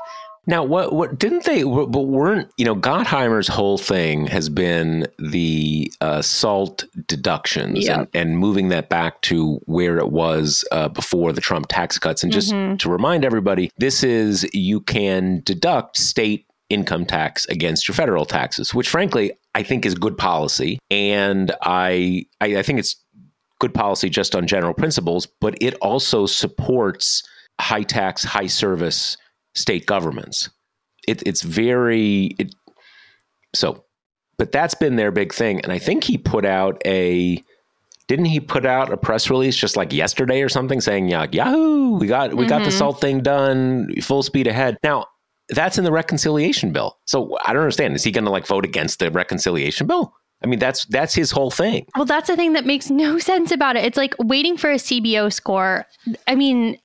now, 0.50 0.64
what 0.64 0.94
what 0.94 1.20
didn't 1.20 1.46
they? 1.46 1.62
But 1.62 2.08
weren't 2.08 2.52
you 2.58 2.66
know 2.66 2.76
Gottheimer's 2.76 3.48
whole 3.48 3.78
thing 3.78 4.26
has 4.26 4.50
been 4.50 5.06
the 5.20 5.94
uh, 6.02 6.24
SALT 6.24 6.86
deductions 7.06 7.88
and, 7.88 8.08
and 8.16 8.36
moving 8.36 8.70
that 8.70 8.90
back 8.90 9.22
to 9.22 9.62
where 9.66 10.00
it 10.00 10.12
was 10.12 10.66
uh, 10.72 10.90
before 10.90 11.34
the 11.34 11.40
Trump 11.40 11.68
tax 11.70 12.00
cuts. 12.00 12.24
And 12.24 12.34
just 12.34 12.52
mm-hmm. 12.52 12.78
to 12.78 12.90
remind 12.90 13.24
everybody, 13.24 13.70
this 13.78 14.04
is 14.04 14.50
you 14.52 14.82
can 14.82 15.44
deduct 15.46 15.98
state 15.98 16.48
income 16.72 17.06
tax 17.06 17.46
against 17.46 17.88
your 17.88 17.94
federal 17.94 18.26
taxes, 18.26 18.74
which 18.74 18.90
frankly 18.90 19.32
I 19.54 19.62
think 19.62 19.86
is 19.86 19.94
good 19.94 20.18
policy, 20.18 20.80
and 20.90 21.52
I, 21.62 22.26
I, 22.42 22.58
I 22.58 22.64
think 22.64 22.80
it's 22.80 22.96
good 23.60 23.76
policy 23.76 24.10
just 24.10 24.36
on 24.36 24.48
general 24.48 24.74
principles, 24.74 25.28
but 25.28 25.56
it 25.62 25.76
also 25.76 26.26
supports 26.26 27.22
high 27.62 27.84
tax, 27.84 28.24
high 28.24 28.48
service 28.48 29.16
state 29.60 29.86
governments. 29.86 30.50
It, 31.08 31.24
it's 31.26 31.42
very 31.42 32.36
it, 32.40 32.54
so, 33.54 33.86
but 34.38 34.52
that's 34.52 34.76
been 34.76 34.96
their 34.96 35.12
big 35.12 35.34
thing, 35.34 35.62
and 35.62 35.72
I 35.72 35.80
think 35.80 36.04
he 36.04 36.18
put 36.18 36.46
out 36.46 36.82
a 36.86 37.44
didn't 38.08 38.26
he 38.26 38.40
put 38.40 38.66
out 38.66 38.92
a 38.92 38.98
press 38.98 39.30
release 39.30 39.56
just 39.56 39.78
like 39.78 39.94
yesterday 39.94 40.42
or 40.42 40.50
something 40.50 40.82
saying 40.82 41.08
yeah 41.08 41.28
yahoo 41.32 41.96
we 42.00 42.08
got 42.08 42.34
we 42.34 42.40
mm-hmm. 42.40 42.50
got 42.50 42.66
the 42.66 42.72
salt 42.72 43.00
thing 43.00 43.22
done 43.22 43.88
full 44.02 44.24
speed 44.24 44.48
ahead 44.48 44.80
now 44.84 45.06
that's 45.50 45.78
in 45.78 45.84
the 45.84 45.92
reconciliation 45.92 46.74
bill 46.74 46.98
so 47.06 47.38
i 47.46 47.54
don't 47.54 47.62
understand 47.62 47.96
is 47.96 48.04
he 48.04 48.12
going 48.12 48.26
to 48.26 48.32
like 48.32 48.48
vote 48.48 48.66
against 48.66 48.98
the 48.98 49.12
reconciliation 49.12 49.86
bill 49.86 50.12
I 50.42 50.48
mean, 50.48 50.60
that's 50.60 50.86
that's 50.86 51.14
his 51.14 51.32
whole 51.32 51.52
thing. 51.52 51.86
Well, 51.96 52.06
that's 52.06 52.28
the 52.28 52.36
thing 52.36 52.54
that 52.54 52.66
makes 52.66 52.90
no 52.90 53.20
sense 53.20 53.52
about 53.52 53.76
it. 53.76 53.84
It's 53.84 53.98
like 53.98 54.16
waiting 54.20 54.58
for 54.58 54.72
a 54.72 54.76
CBO 54.76 55.32
score. 55.32 55.86
I 56.28 56.36
mean, 56.36 56.78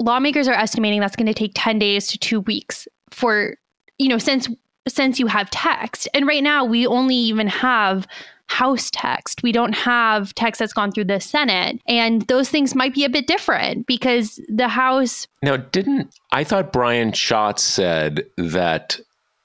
lawmakers 0.00 0.48
are 0.48 0.54
estimating 0.54 1.00
that's 1.00 1.16
going 1.16 1.26
to 1.26 1.34
take 1.34 1.52
10 1.54 1.78
days 1.78 2.08
to 2.08 2.18
2 2.18 2.40
weeks 2.40 2.88
for 3.10 3.56
you 3.98 4.08
know 4.08 4.18
since 4.18 4.48
since 4.88 5.18
you 5.18 5.26
have 5.26 5.50
text. 5.50 6.08
And 6.14 6.26
right 6.26 6.42
now 6.42 6.64
we 6.64 6.86
only 6.86 7.14
even 7.14 7.46
have 7.46 8.06
house 8.46 8.90
text. 8.92 9.42
We 9.42 9.52
don't 9.52 9.74
have 9.74 10.34
text 10.34 10.58
that's 10.58 10.72
gone 10.72 10.90
through 10.90 11.04
the 11.04 11.20
senate. 11.20 11.80
And 11.86 12.22
those 12.22 12.48
things 12.48 12.74
might 12.74 12.94
be 12.94 13.04
a 13.04 13.08
bit 13.08 13.26
different 13.26 13.86
because 13.86 14.40
the 14.48 14.68
house 14.68 15.28
now 15.42 15.56
didn't 15.56 16.12
i 16.32 16.42
thought 16.42 16.72
brian 16.72 17.12
schatz 17.12 17.62
said 17.62 18.24
that 18.36 18.98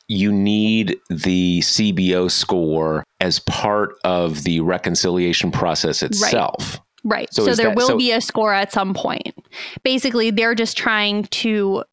you 0.07 0.31
need 0.33 0.97
the 1.09 1.59
cbo 1.59 2.29
score 2.29 3.03
as 3.19 3.39
part 3.39 3.95
of 4.03 4.43
the 4.43 4.59
reconciliation 4.59 5.51
process 5.51 6.03
itself. 6.03 6.73
right. 6.73 6.79
Right. 7.05 7.31
So, 7.31 7.45
so 7.45 7.55
there 7.55 7.67
that, 7.67 7.77
will 7.77 7.87
so, 7.87 7.97
be 7.97 8.11
a 8.11 8.19
score 8.19 8.53
at 8.53 8.73
some 8.73 8.93
point. 8.93 9.35
Basically, 9.83 10.31
they're 10.31 10.55
just 10.55 10.75
trying 10.75 11.25
to 11.25 11.83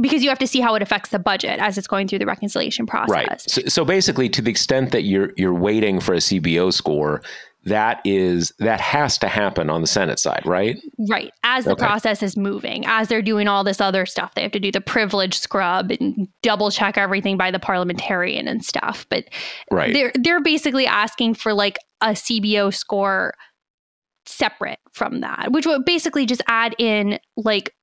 because 0.00 0.22
you 0.22 0.30
have 0.30 0.38
to 0.38 0.46
see 0.46 0.60
how 0.60 0.74
it 0.74 0.80
affects 0.80 1.10
the 1.10 1.18
budget 1.18 1.60
as 1.60 1.76
it's 1.76 1.86
going 1.86 2.08
through 2.08 2.18
the 2.18 2.26
reconciliation 2.26 2.86
process. 2.86 3.10
Right. 3.10 3.40
So, 3.42 3.62
so 3.68 3.84
basically, 3.84 4.30
to 4.30 4.40
the 4.40 4.50
extent 4.50 4.92
that 4.92 5.02
you're 5.02 5.32
you're 5.36 5.54
waiting 5.54 6.00
for 6.00 6.14
a 6.14 6.18
CBO 6.18 6.72
score, 6.72 7.22
that 7.64 8.00
is 8.04 8.52
that 8.58 8.80
has 8.80 9.18
to 9.18 9.28
happen 9.28 9.70
on 9.70 9.82
the 9.82 9.86
Senate 9.86 10.18
side, 10.18 10.42
right? 10.46 10.80
Right. 11.10 11.30
As 11.44 11.66
the 11.66 11.72
okay. 11.72 11.84
process 11.84 12.22
is 12.22 12.36
moving, 12.36 12.84
as 12.86 13.08
they're 13.08 13.22
doing 13.22 13.48
all 13.48 13.62
this 13.62 13.80
other 13.80 14.06
stuff, 14.06 14.34
they 14.34 14.42
have 14.42 14.52
to 14.52 14.60
do 14.60 14.72
the 14.72 14.80
privilege 14.80 15.38
scrub 15.38 15.90
and 15.92 16.26
double 16.42 16.70
check 16.70 16.96
everything 16.96 17.36
by 17.36 17.50
the 17.50 17.58
parliamentarian 17.58 18.48
and 18.48 18.64
stuff. 18.64 19.06
But 19.10 19.26
right. 19.70 19.92
they're 19.92 20.12
they're 20.14 20.42
basically 20.42 20.86
asking 20.86 21.34
for 21.34 21.52
like 21.52 21.78
a 22.00 22.10
CBO 22.10 22.74
score 22.74 23.34
separate 24.32 24.78
from 24.92 25.20
that, 25.20 25.52
which 25.52 25.66
would 25.66 25.84
basically 25.84 26.26
just 26.26 26.42
add 26.48 26.74
in 26.78 27.18
like 27.36 27.74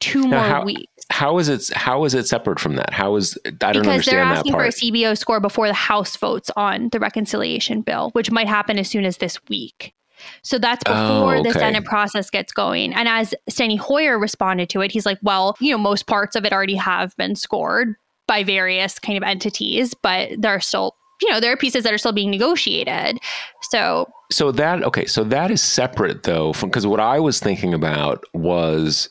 two 0.00 0.22
now 0.22 0.28
more 0.28 0.48
how, 0.48 0.64
weeks. 0.64 1.04
How 1.10 1.38
is 1.38 1.48
it? 1.48 1.70
How 1.74 2.04
is 2.04 2.14
it 2.14 2.26
separate 2.26 2.58
from 2.58 2.76
that? 2.76 2.92
How 2.92 3.16
is 3.16 3.38
I 3.46 3.50
don't 3.50 3.86
understand 3.86 3.86
that 3.86 3.86
part. 3.86 3.94
because 3.94 4.06
they're 4.06 4.20
asking 4.20 4.52
for 4.52 4.64
a 4.64 4.68
CBO 4.68 5.16
score 5.16 5.40
before 5.40 5.68
the 5.68 5.74
House 5.74 6.16
votes 6.16 6.50
on 6.56 6.88
the 6.90 6.98
reconciliation 6.98 7.82
bill, 7.82 8.10
which 8.10 8.30
might 8.30 8.48
happen 8.48 8.78
as 8.78 8.88
soon 8.88 9.04
as 9.04 9.18
this 9.18 9.38
week. 9.48 9.94
So 10.42 10.58
that's 10.58 10.82
oh, 10.86 10.92
before 10.92 11.36
oh, 11.36 11.40
okay. 11.40 11.52
the 11.52 11.58
Senate 11.58 11.84
process 11.84 12.30
gets 12.30 12.52
going. 12.52 12.92
And 12.92 13.08
as 13.08 13.34
Steny 13.50 13.78
Hoyer 13.78 14.18
responded 14.18 14.68
to 14.70 14.80
it, 14.82 14.92
he's 14.92 15.06
like, 15.06 15.18
well, 15.22 15.56
you 15.60 15.70
know, 15.70 15.78
most 15.78 16.06
parts 16.06 16.36
of 16.36 16.44
it 16.44 16.52
already 16.52 16.76
have 16.76 17.16
been 17.16 17.34
scored 17.34 17.94
by 18.26 18.44
various 18.44 18.98
kind 18.98 19.16
of 19.16 19.24
entities, 19.24 19.94
but 19.94 20.30
there 20.38 20.52
are 20.52 20.60
still 20.60 20.94
you 21.20 21.30
know, 21.30 21.40
there 21.40 21.52
are 21.52 21.56
pieces 21.56 21.84
that 21.84 21.92
are 21.92 21.98
still 21.98 22.12
being 22.12 22.30
negotiated. 22.30 23.18
So, 23.62 24.08
so 24.30 24.52
that, 24.52 24.82
okay, 24.84 25.06
so 25.06 25.24
that 25.24 25.50
is 25.50 25.62
separate 25.62 26.22
though, 26.22 26.52
from 26.52 26.70
because 26.70 26.86
what 26.86 27.00
I 27.00 27.20
was 27.20 27.40
thinking 27.40 27.74
about 27.74 28.24
was 28.34 29.08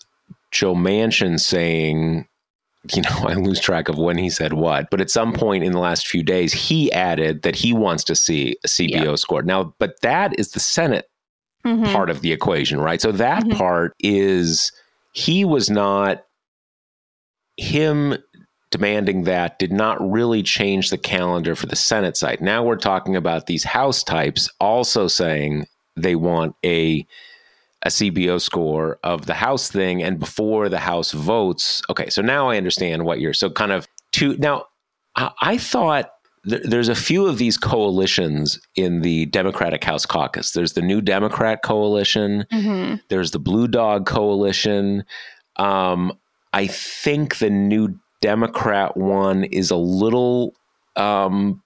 Joe 0.51 0.73
Manchin 0.73 1.39
saying, 1.39 2.27
you 2.93 3.01
know, 3.01 3.09
I 3.27 3.33
lose 3.33 3.59
track 3.59 3.89
of 3.89 3.97
when 3.97 4.17
he 4.17 4.29
said 4.29 4.53
what, 4.53 4.89
but 4.89 5.01
at 5.01 5.09
some 5.09 5.33
point 5.33 5.63
in 5.63 5.71
the 5.71 5.79
last 5.79 6.07
few 6.07 6.23
days, 6.23 6.53
he 6.53 6.91
added 6.91 7.43
that 7.43 7.55
he 7.55 7.73
wants 7.73 8.03
to 8.05 8.15
see 8.15 8.55
a 8.63 8.67
CBO 8.67 9.05
yeah. 9.05 9.15
score. 9.15 9.41
Now, 9.41 9.73
but 9.79 10.01
that 10.01 10.37
is 10.39 10.51
the 10.51 10.59
Senate 10.59 11.09
mm-hmm. 11.65 11.91
part 11.91 12.09
of 12.09 12.21
the 12.21 12.31
equation, 12.31 12.79
right? 12.79 13.01
So 13.01 13.11
that 13.13 13.43
mm-hmm. 13.43 13.57
part 13.57 13.93
is 13.99 14.71
he 15.13 15.45
was 15.45 15.69
not 15.69 16.23
him 17.57 18.17
demanding 18.71 19.23
that 19.23 19.57
did 19.59 19.71
not 19.71 19.97
really 19.99 20.43
change 20.43 20.89
the 20.89 20.97
calendar 20.97 21.55
for 21.55 21.65
the 21.65 21.75
Senate 21.75 22.15
side. 22.15 22.41
Now 22.41 22.63
we're 22.63 22.75
talking 22.75 23.15
about 23.15 23.47
these 23.47 23.63
House 23.63 24.03
types 24.03 24.49
also 24.59 25.07
saying 25.07 25.67
they 25.95 26.15
want 26.15 26.55
a 26.65 27.05
a 27.83 27.87
CBO 27.89 28.41
score 28.41 28.99
of 29.03 29.25
the 29.25 29.33
House 29.33 29.71
thing 29.71 30.03
and 30.03 30.19
before 30.19 30.67
the 30.67 30.79
House 30.79 31.13
votes. 31.13 31.81
Okay, 31.89 32.09
so 32.09 32.21
now 32.21 32.49
I 32.49 32.57
understand 32.57 33.05
what 33.05 33.21
you're 33.21 33.33
so 33.33 33.49
kind 33.49 33.71
of 33.71 33.87
two. 34.11 34.37
Now 34.37 34.65
I, 35.15 35.31
I 35.41 35.57
thought 35.57 36.11
th- 36.47 36.63
there's 36.63 36.89
a 36.89 36.95
few 36.95 37.25
of 37.25 37.37
these 37.37 37.57
coalitions 37.57 38.59
in 38.75 39.01
the 39.01 39.25
Democratic 39.27 39.83
House 39.83 40.05
caucus. 40.05 40.51
There's 40.51 40.73
the 40.73 40.81
New 40.81 41.01
Democrat 41.01 41.63
Coalition. 41.63 42.45
Mm-hmm. 42.51 42.95
There's 43.07 43.31
the 43.31 43.39
Blue 43.39 43.67
Dog 43.67 44.05
Coalition. 44.05 45.05
Um, 45.55 46.11
I 46.53 46.67
think 46.67 47.37
the 47.37 47.49
New 47.49 47.97
Democrat 48.21 48.97
one 48.97 49.43
is 49.45 49.71
a 49.71 49.75
little 49.75 50.53
um, 50.95 51.61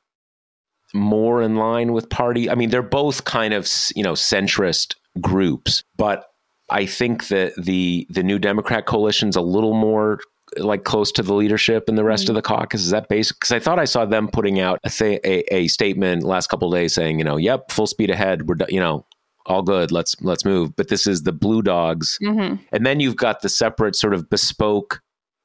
more 0.94 1.42
in 1.42 1.56
line 1.56 1.94
with 1.94 2.10
party. 2.10 2.50
I 2.50 2.56
mean, 2.56 2.70
they're 2.70 2.82
both 2.82 3.26
kind 3.26 3.54
of 3.54 3.68
you 3.96 4.04
know 4.04 4.14
centrist 4.14 4.96
groups, 5.20 5.84
but 5.98 6.26
I 6.70 6.86
think 6.86 7.28
that 7.28 7.54
the 7.58 8.08
the 8.10 8.24
New 8.24 8.40
Democrat 8.40 8.86
coalition's 8.86 9.36
a 9.36 9.42
little 9.42 9.74
more 9.74 10.20
like 10.58 10.84
close 10.84 11.12
to 11.14 11.24
the 11.24 11.34
leadership 11.34 11.90
and 11.90 11.98
the 11.98 12.04
rest 12.04 12.26
mm-hmm. 12.26 12.32
of 12.32 12.36
the 12.36 12.42
caucus. 12.42 12.82
Is 12.82 12.92
that 12.92 13.10
basic? 13.10 13.38
Because 13.40 13.52
I 13.52 13.60
thought 13.60 13.80
I 13.80 13.86
saw 13.86 14.06
them 14.06 14.28
putting 14.28 14.60
out 14.60 14.80
a, 14.84 14.90
th- 14.90 15.20
a, 15.24 15.54
a 15.54 15.68
statement 15.68 16.24
last 16.24 16.48
couple 16.48 16.70
days 16.70 16.94
saying, 16.94 17.18
you 17.18 17.26
know, 17.26 17.38
yep, 17.38 17.72
full 17.72 17.88
speed 17.88 18.10
ahead. 18.10 18.48
We're 18.48 18.56
you 18.70 18.80
know 18.80 19.06
all 19.46 19.62
good. 19.62 19.92
Let's 19.92 20.16
let's 20.22 20.46
move. 20.46 20.76
But 20.76 20.90
this 20.90 21.08
is 21.08 21.24
the 21.24 21.32
Blue 21.32 21.62
Dogs, 21.62 22.18
mm-hmm. 22.22 22.64
and 22.72 22.86
then 22.86 23.00
you've 23.00 23.16
got 23.18 23.42
the 23.42 23.50
separate 23.50 23.96
sort 23.96 24.14
of 24.14 24.30
bespoke 24.30 25.02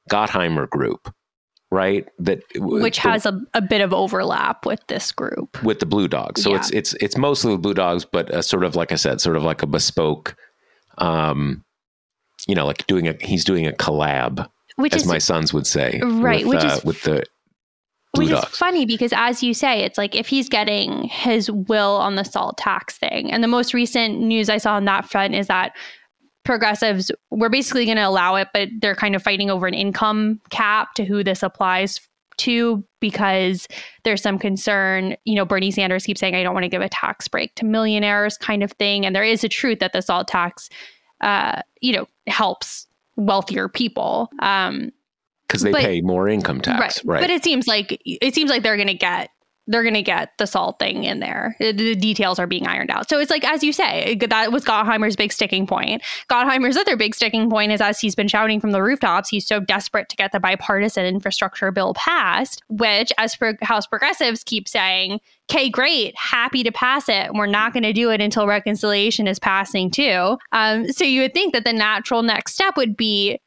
Gottheimer 0.08 0.68
group, 0.68 1.12
right? 1.70 2.06
That 2.18 2.42
which 2.56 3.02
the, 3.02 3.08
has 3.08 3.26
a, 3.26 3.40
a 3.54 3.60
bit 3.60 3.80
of 3.80 3.92
overlap 3.92 4.66
with 4.66 4.80
this 4.88 5.12
group 5.12 5.62
with 5.62 5.80
the 5.80 5.86
Blue 5.86 6.08
Dogs. 6.08 6.42
So 6.42 6.50
yeah. 6.50 6.56
it's 6.56 6.70
it's 6.70 6.94
it's 6.94 7.16
mostly 7.16 7.52
the 7.52 7.58
Blue 7.58 7.74
Dogs, 7.74 8.04
but 8.04 8.30
uh, 8.32 8.42
sort 8.42 8.64
of 8.64 8.76
like 8.76 8.92
I 8.92 8.96
said, 8.96 9.20
sort 9.20 9.36
of 9.36 9.42
like 9.42 9.62
a 9.62 9.66
bespoke, 9.66 10.36
um, 10.98 11.64
you 12.46 12.54
know, 12.54 12.66
like 12.66 12.86
doing 12.86 13.08
a 13.08 13.14
he's 13.20 13.44
doing 13.44 13.66
a 13.66 13.72
collab. 13.72 14.48
which 14.76 14.94
as 14.94 15.02
is 15.02 15.08
my 15.08 15.18
sons 15.18 15.52
would 15.52 15.66
say, 15.66 16.00
Right, 16.02 16.46
With, 16.46 16.56
which 16.56 16.64
uh, 16.64 16.74
is- 16.76 16.84
with 16.84 17.02
the 17.02 17.24
blue 18.14 18.24
which 18.24 18.32
is 18.32 18.44
funny 18.56 18.86
because 18.86 19.12
as 19.14 19.42
you 19.42 19.52
say 19.52 19.80
it's 19.80 19.98
like 19.98 20.14
if 20.14 20.28
he's 20.28 20.48
getting 20.48 21.04
his 21.04 21.50
will 21.50 21.96
on 21.96 22.14
the 22.14 22.24
salt 22.24 22.56
tax 22.56 22.96
thing 22.96 23.30
and 23.30 23.44
the 23.44 23.48
most 23.48 23.74
recent 23.74 24.18
news 24.18 24.48
i 24.48 24.56
saw 24.56 24.74
on 24.74 24.84
that 24.86 25.08
front 25.08 25.34
is 25.34 25.46
that 25.48 25.72
progressives 26.48 27.12
were 27.28 27.50
basically 27.50 27.84
going 27.84 27.98
to 27.98 28.02
allow 28.02 28.34
it 28.34 28.48
but 28.54 28.70
they're 28.80 28.94
kind 28.94 29.14
of 29.14 29.22
fighting 29.22 29.50
over 29.50 29.66
an 29.66 29.74
income 29.74 30.40
cap 30.48 30.94
to 30.94 31.04
who 31.04 31.22
this 31.22 31.42
applies 31.42 32.00
to 32.38 32.82
because 33.00 33.68
there's 34.04 34.22
some 34.22 34.38
concern 34.38 35.14
you 35.26 35.34
know 35.34 35.44
bernie 35.44 35.70
sanders 35.70 36.06
keeps 36.06 36.20
saying 36.20 36.34
i 36.34 36.42
don't 36.42 36.54
want 36.54 36.64
to 36.64 36.68
give 36.70 36.80
a 36.80 36.88
tax 36.88 37.28
break 37.28 37.54
to 37.54 37.66
millionaires 37.66 38.38
kind 38.38 38.62
of 38.62 38.72
thing 38.72 39.04
and 39.04 39.14
there 39.14 39.22
is 39.22 39.44
a 39.44 39.48
truth 39.48 39.78
that 39.80 39.92
the 39.92 40.00
salt 40.00 40.26
tax 40.26 40.70
uh, 41.20 41.60
you 41.82 41.92
know 41.92 42.06
helps 42.26 42.86
wealthier 43.16 43.68
people 43.68 44.30
um, 44.38 44.90
because 45.46 45.60
they 45.60 45.72
but- 45.72 45.82
pay 45.82 46.00
more 46.00 46.28
income 46.28 46.62
tax, 46.62 47.04
right? 47.04 47.20
But 47.20 47.30
it 47.30 47.44
seems 47.44 47.66
like 47.66 48.00
it 48.04 48.34
seems 48.34 48.50
like 48.50 48.62
they're 48.62 48.76
going 48.76 48.88
to 48.88 48.94
get 48.94 49.30
they're 49.68 49.82
going 49.82 49.94
to 49.94 50.02
get 50.02 50.32
the 50.38 50.46
salt 50.46 50.78
thing 50.78 51.04
in 51.04 51.20
there. 51.20 51.54
The, 51.60 51.94
details 51.94 52.38
are 52.38 52.46
being 52.46 52.66
ironed 52.66 52.90
out. 52.90 53.08
So 53.08 53.18
it's 53.20 53.30
like 53.30 53.44
as 53.44 53.62
you 53.62 53.72
say, 53.72 54.16
that 54.28 54.50
was 54.50 54.64
Gottheimer's 54.64 55.14
big 55.14 55.32
sticking 55.32 55.66
point. 55.66 56.02
Gottheimer's 56.30 56.76
other 56.76 56.96
big 56.96 57.14
sticking 57.14 57.50
point 57.50 57.72
is 57.72 57.80
as 57.80 58.00
he's 58.00 58.14
been 58.14 58.28
shouting 58.28 58.60
from 58.60 58.72
the 58.72 58.82
rooftops, 58.82 59.28
he's 59.28 59.46
so 59.46 59.60
desperate 59.60 60.08
to 60.08 60.16
get 60.16 60.32
the 60.32 60.40
bipartisan 60.40 61.04
infrastructure 61.04 61.70
bill 61.70 61.94
passed, 61.94 62.62
which 62.68 63.12
as 63.18 63.36
pro- 63.36 63.54
House 63.62 63.86
progressives 63.86 64.42
keep 64.42 64.66
saying, 64.68 65.20
"Okay, 65.50 65.68
great, 65.68 66.16
happy 66.16 66.62
to 66.62 66.72
pass 66.72 67.08
it. 67.08 67.32
We're 67.34 67.46
not 67.46 67.72
going 67.72 67.82
to 67.82 67.92
do 67.92 68.10
it 68.10 68.20
until 68.20 68.46
reconciliation 68.46 69.26
is 69.26 69.38
passing 69.38 69.90
too." 69.90 70.38
Um, 70.52 70.90
so 70.90 71.04
you 71.04 71.22
would 71.22 71.34
think 71.34 71.52
that 71.52 71.64
the 71.64 71.72
natural 71.72 72.22
next 72.22 72.54
step 72.54 72.76
would 72.76 72.96
be 72.96 73.38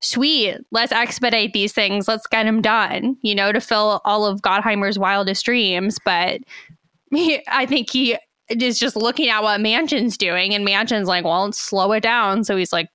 sweet, 0.00 0.56
let's 0.70 0.92
expedite 0.92 1.52
these 1.52 1.72
things. 1.72 2.08
Let's 2.08 2.26
get 2.26 2.44
them 2.44 2.62
done, 2.62 3.16
you 3.22 3.34
know, 3.34 3.52
to 3.52 3.60
fill 3.60 4.00
all 4.04 4.26
of 4.26 4.42
Gottheimer's 4.42 4.98
wildest 4.98 5.44
dreams. 5.44 5.98
But 6.04 6.40
he, 7.10 7.42
I 7.48 7.66
think 7.66 7.90
he 7.90 8.16
is 8.48 8.78
just 8.78 8.96
looking 8.96 9.28
at 9.28 9.42
what 9.42 9.60
Manchin's 9.60 10.16
doing, 10.16 10.54
and 10.54 10.66
Manchin's 10.66 11.08
like, 11.08 11.24
well, 11.24 11.52
slow 11.52 11.92
it 11.92 12.02
down. 12.02 12.44
So 12.44 12.56
he's 12.56 12.72
like, 12.72 12.88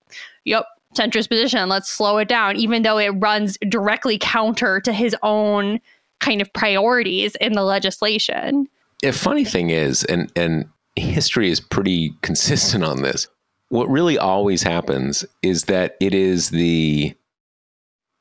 yep, 0.46 0.66
centrist 0.96 1.30
position, 1.30 1.70
let's 1.70 1.90
slow 1.90 2.18
it 2.18 2.28
down, 2.28 2.56
even 2.56 2.84
though 2.84 2.98
it 2.98 3.10
runs 3.10 3.58
directly 3.70 4.18
counter 4.18 4.80
to 4.82 4.94
his 4.94 5.16
own 5.24 5.80
kind 6.20 6.42
of 6.42 6.52
priorities 6.54 7.36
in 7.36 7.54
the 7.54 7.64
legislation. 7.64 8.68
a 9.04 9.12
funny 9.12 9.44
thing 9.46 9.70
is, 9.70 10.04
and 10.06 10.32
and 10.36 10.70
history 10.96 11.52
is 11.52 11.60
pretty 11.60 12.14
consistent 12.22 12.84
on 12.84 13.02
this. 13.02 13.28
What 13.74 13.90
really 13.90 14.20
always 14.20 14.62
happens 14.62 15.26
is 15.42 15.64
that 15.64 15.98
it 16.00 16.14
is 16.14 16.52
the, 16.52 17.16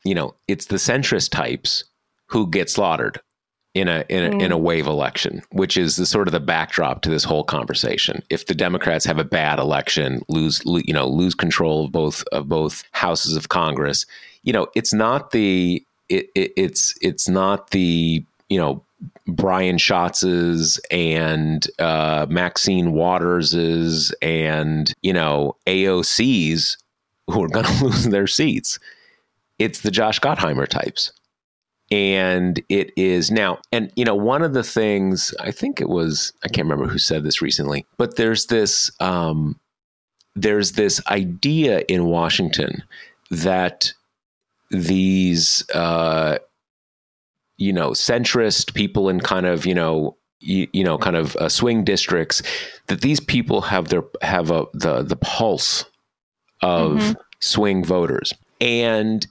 you 0.03 0.15
know, 0.15 0.35
it's 0.49 0.65
the 0.67 0.77
centrist 0.77 1.31
types 1.31 1.85
who 2.29 2.47
get 2.49 2.71
slaughtered 2.71 3.21
in 3.75 3.87
a 3.87 4.03
in 4.09 4.25
a, 4.25 4.31
Mm. 4.31 4.43
in 4.45 4.53
a 4.53 4.57
wave 4.57 4.87
election, 4.87 5.43
which 5.51 5.77
is 5.77 5.97
the 5.97 6.07
sort 6.07 6.27
of 6.27 6.33
the 6.33 6.41
backdrop 6.41 7.03
to 7.03 7.11
this 7.11 7.25
whole 7.25 7.45
conversation. 7.45 8.23
If 8.31 8.47
the 8.47 8.55
Democrats 8.55 9.05
have 9.05 9.19
a 9.19 9.25
bad 9.25 9.59
election, 9.59 10.23
lose 10.29 10.65
lo- 10.65 10.81
you 10.87 10.95
know 10.95 11.07
lose 11.07 11.35
control 11.35 11.85
of 11.85 11.93
both 11.93 12.25
of 12.33 12.49
both 12.49 12.85
houses 12.93 13.37
of 13.37 13.51
Congress, 13.51 14.07
you 14.45 14.55
know, 14.55 14.69
it's 14.75 14.95
not 14.95 15.33
the 15.33 15.85
it, 16.09 16.31
it, 16.35 16.53
it's 16.57 16.95
it's 17.03 17.29
not 17.29 17.71
the 17.73 18.25
you 18.49 18.59
know 18.59 18.83
Brian 19.27 19.79
Schatz's 19.79 20.81
and 20.91 21.67
uh, 21.79 22.27
Maxine 22.29 22.93
Waters's 22.93 24.15
and 24.23 24.93
you 25.03 25.13
know 25.13 25.57
AOC's 25.67 26.77
who 27.29 27.45
are 27.45 27.49
going 27.49 27.67
to 27.79 27.85
lose 27.85 28.05
their 28.05 28.27
seats. 28.27 28.79
It's 29.59 29.81
the 29.81 29.91
Josh 29.91 30.21
Gottheimer 30.21 30.67
types, 30.67 31.13
and 31.91 32.63
it 32.69 32.93
is 32.97 33.31
now. 33.31 33.59
And 33.71 33.93
you 33.97 34.05
know, 34.05 34.15
one 34.15 34.43
of 34.43 34.55
the 34.55 34.65
things 34.65 35.35
I 35.41 35.51
think 35.51 35.81
it 35.81 35.89
was 35.89 36.33
I 36.45 36.49
can't 36.49 36.69
remember 36.69 36.91
who 36.91 36.99
said 36.99 37.25
this 37.25 37.43
recently, 37.43 37.87
but 37.97 38.17
there's 38.17 38.47
this 38.47 38.91
um, 39.01 39.59
there's 40.35 40.73
this 40.73 41.05
idea 41.09 41.81
in 41.89 42.07
Washington 42.07 42.83
that 43.31 43.93
these 44.71 45.69
uh, 45.71 46.39
you 47.59 47.73
know 47.73 47.91
centrist 47.91 48.75
people 48.75 49.09
in 49.09 49.21
kind 49.21 49.47
of 49.47 49.67
you 49.67 49.75
know 49.75 50.17
you, 50.41 50.67
you 50.73 50.83
know 50.85 50.99
kind 50.99 51.17
of 51.17 51.37
uh, 51.37 51.49
swing 51.49 51.85
districts 51.85 52.43
that 52.89 53.01
these 53.01 53.21
people 53.21 53.61
have 53.63 53.89
their 53.89 54.03
have 54.23 54.51
a 54.51 54.67
the 54.75 55.03
the 55.03 55.17
pulse 55.17 55.85
of 56.63 56.93
Mhm. 56.99 57.17
swing 57.41 57.85
voters. 57.85 58.33
And 58.61 59.27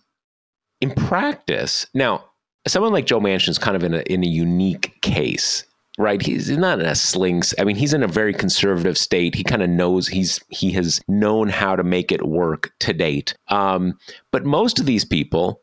in 0.81 0.91
practice 0.91 1.85
now 1.93 2.25
someone 2.67 2.91
like 2.93 3.05
Joe 3.05 3.19
Manchin's 3.19 3.57
kind 3.57 3.75
of 3.75 3.83
in 3.83 3.93
a 3.93 4.01
in 4.01 4.23
a 4.23 4.27
unique 4.27 4.99
case 5.01 5.63
right? 5.97 6.21
He's 6.21 6.49
not 6.49 6.79
in 6.79 6.85
a 6.85 6.95
slings 6.95 7.53
i 7.59 7.63
mean 7.65 7.75
he's 7.75 7.93
in 7.93 8.01
a 8.01 8.07
very 8.07 8.33
conservative 8.33 8.97
state. 8.97 9.35
He 9.35 9.43
kind 9.43 9.61
of 9.61 9.69
knows 9.69 10.07
he's 10.07 10.39
he 10.49 10.71
has 10.71 11.01
known 11.07 11.49
how 11.49 11.75
to 11.75 11.83
make 11.83 12.11
it 12.11 12.25
work 12.25 12.71
to 12.79 12.93
date. 12.93 13.35
Um, 13.49 13.97
but 14.31 14.45
most 14.45 14.79
of 14.79 14.85
these 14.85 15.03
people 15.05 15.61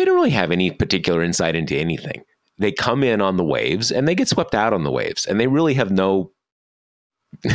they 0.00 0.06
don't 0.06 0.14
really 0.14 0.30
have 0.30 0.50
any 0.50 0.70
particular 0.70 1.22
insight 1.22 1.54
into 1.54 1.76
anything. 1.76 2.22
They 2.56 2.72
come 2.72 3.02
in 3.02 3.20
on 3.20 3.36
the 3.36 3.44
waves 3.44 3.92
and 3.92 4.08
they 4.08 4.14
get 4.14 4.28
swept 4.28 4.54
out 4.54 4.72
on 4.72 4.82
the 4.82 4.90
waves, 4.90 5.26
and 5.26 5.38
they 5.38 5.46
really 5.46 5.74
have 5.74 5.90
no 5.90 6.32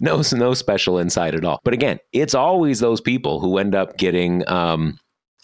no 0.00 0.22
no 0.32 0.52
special 0.52 0.98
insight 0.98 1.34
at 1.34 1.46
all. 1.46 1.60
But 1.64 1.72
again, 1.72 1.98
it's 2.12 2.34
always 2.34 2.80
those 2.80 3.00
people 3.00 3.40
who 3.40 3.56
end 3.56 3.74
up 3.74 3.96
getting 3.96 4.46
um, 4.50 4.98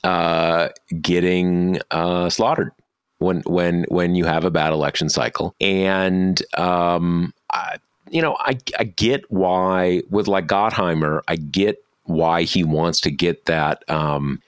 uh, 0.04 0.68
getting 1.00 1.80
uh, 1.90 2.28
slaughtered 2.28 2.72
when 3.20 3.40
when 3.46 3.86
when 3.88 4.14
you 4.14 4.26
have 4.26 4.44
a 4.44 4.50
bad 4.50 4.74
election 4.74 5.08
cycle. 5.08 5.54
And 5.62 6.42
um, 6.58 7.32
I, 7.54 7.78
you 8.10 8.20
know, 8.20 8.36
I 8.40 8.58
I 8.78 8.84
get 8.84 9.24
why 9.30 10.02
with 10.10 10.28
like 10.28 10.46
Gottheimer, 10.46 11.22
I 11.26 11.36
get 11.36 11.82
why 12.04 12.42
he 12.42 12.64
wants 12.64 13.00
to 13.00 13.10
get 13.10 13.46
that 13.46 13.82
um, 13.88 14.42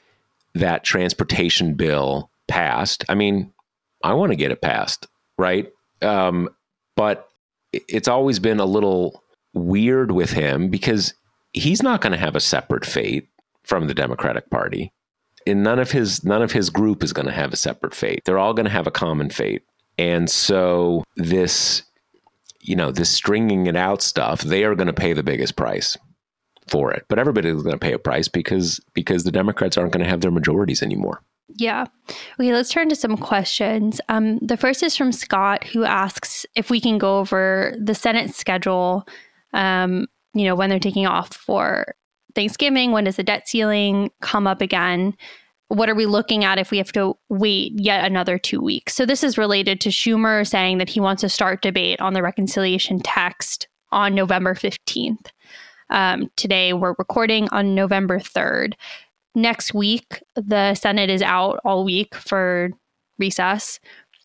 that 0.55 0.85
transportation 0.85 1.75
bill 1.75 2.31
passed. 2.49 3.05
I 3.09 3.15
mean, 3.15 3.53
I 4.03 4.15
want 4.15 4.33
to 4.33 4.37
get 4.37 4.51
it 4.51 4.63
passed, 4.63 5.07
right? 5.39 5.71
Um, 6.03 6.49
but 6.97 7.29
it's 7.73 8.09
always 8.09 8.39
been 8.39 8.61
a 8.61 8.65
little 8.65 9.23
weird 9.55 10.11
with 10.11 10.31
him 10.31 10.69
because 10.69 11.15
he's 11.53 11.83
not 11.83 12.01
going 12.01 12.13
to 12.13 12.19
have 12.19 12.37
a 12.37 12.41
separate 12.41 12.85
fate 12.85 13.29
from 13.63 13.87
the 13.87 13.95
Democratic 13.95 14.51
Party. 14.51 14.93
And 15.47 15.63
none 15.63 15.79
of 15.79 15.91
his 15.91 16.23
none 16.23 16.43
of 16.43 16.53
his 16.53 16.69
group 16.69 17.03
is 17.03 17.15
going 17.15 17.27
to 17.27 17.33
have 17.33 17.53
a 17.53 17.57
separate 17.57 17.95
fate. 17.95 18.23
They're 18.25 18.39
all 18.39 18.53
going 18.53 18.67
to 18.67 18.73
have 18.73 18.87
a 18.87 18.91
common 18.91 19.31
fate. 19.31 19.63
And 19.97 20.29
so 20.29 21.05
this 21.17 21.83
you 22.63 22.77
know, 22.77 22.91
this 22.93 23.09
stringing 23.09 23.67
it 23.67 23.77
out 23.77 24.03
stuff, 24.03 24.43
they 24.43 24.65
are 24.65 24.75
going 24.75 24.87
to 24.87 24.93
pay 24.93 25.15
the 25.15 25.23
biggest 25.23 25.57
price 25.57 25.97
for 26.71 26.93
it. 26.93 27.05
But 27.09 27.19
everybody's 27.19 27.63
going 27.63 27.73
to 27.73 27.79
pay 27.79 27.93
a 27.93 27.99
price 27.99 28.29
because 28.29 28.81
because 28.95 29.25
the 29.25 29.33
Democrats 29.33 29.77
aren't 29.77 29.93
going 29.93 30.05
to 30.05 30.11
have 30.11 30.21
their 30.21 30.31
majorities 30.31 30.83
anymore. 30.83 31.23
Yeah. 31.57 31.87
Okay, 32.39 32.53
let's 32.53 32.71
turn 32.71 32.89
to 32.91 32.97
some 32.97 33.17
questions. 33.17 34.01
Um, 34.09 34.39
the 34.39 34.57
first 34.57 34.83
is 34.83 34.97
from 34.97 35.13
Scott, 35.13 35.65
who 35.65 35.85
asks 35.85 36.47
if 36.55 36.71
we 36.71 36.81
can 36.81 36.99
go 36.99 37.19
over 37.19 37.75
the 37.79 37.95
Senate 37.95 38.35
schedule. 38.35 39.07
Um, 39.53 40.07
you 40.33 40.45
know, 40.45 40.55
when 40.55 40.71
they're 40.71 40.79
taking 40.79 41.07
off 41.07 41.35
for 41.35 41.95
Thanksgiving, 42.35 42.93
when 42.93 43.05
does 43.05 43.17
the 43.17 43.25
debt 43.25 43.49
ceiling 43.49 44.11
come 44.21 44.47
up 44.47 44.61
again? 44.61 45.17
What 45.69 45.89
are 45.89 45.95
we 45.95 46.07
looking 46.07 46.45
at 46.45 46.59
if 46.59 46.71
we 46.71 46.79
have 46.79 46.93
to 46.93 47.17
wait 47.29 47.73
yet 47.77 48.05
another 48.05 48.39
two 48.39 48.61
weeks? 48.61 48.95
So, 48.95 49.07
this 49.07 49.23
is 49.23 49.39
related 49.39 49.81
to 49.83 49.89
Schumer 49.89 50.47
saying 50.47 50.79
that 50.79 50.89
he 50.89 51.01
wants 51.01 51.21
to 51.23 51.29
start 51.29 51.63
debate 51.63 52.01
on 52.01 52.13
the 52.13 52.23
reconciliation 52.23 53.01
text 53.01 53.69
on 53.93 54.15
November 54.15 54.55
15th. 54.55 55.27
Um, 55.91 56.31
today, 56.37 56.73
we're 56.73 56.95
recording 56.99 57.49
on 57.51 57.75
November 57.75 58.19
3rd 58.19 58.75
next 59.37 59.73
week 59.73 60.21
the 60.35 60.75
senate 60.75 61.09
is 61.09 61.23
out 61.23 61.61
all 61.65 61.85
week 61.85 62.17
for 62.17 62.69
recess 63.21 63.79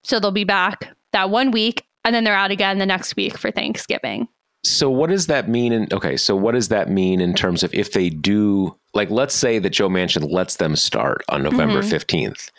so 0.04 0.20
they'll 0.20 0.32
be 0.32 0.44
back 0.44 0.96
that 1.14 1.30
one 1.30 1.52
week 1.52 1.86
and 2.04 2.16
then 2.16 2.24
they're 2.24 2.34
out 2.34 2.50
again 2.50 2.80
the 2.80 2.88
next 2.88 3.16
week 3.16 3.38
for 3.38 3.52
thanksgiving 3.52 4.28
So 4.64 4.90
what 4.90 5.12
does 5.12 5.28
that 5.28 5.48
mean 5.48 5.72
in 5.74 5.88
okay, 5.94 6.18
so 6.18 6.36
what 6.36 6.54
does 6.56 6.70
that 6.70 6.90
mean 6.90 7.22
in 7.22 7.36
terms 7.36 7.62
of 7.62 7.72
if 7.72 7.92
they 7.92 8.10
do 8.10 8.76
like 8.96 9.12
let's 9.12 9.36
say 9.36 9.60
that 9.60 9.70
Joe 9.70 9.90
Manchin 9.90 10.28
lets 10.32 10.56
them 10.56 10.76
start 10.76 11.22
on 11.30 11.44
November 11.44 11.82
Mhm. 11.84 11.92
15th. 11.92 12.50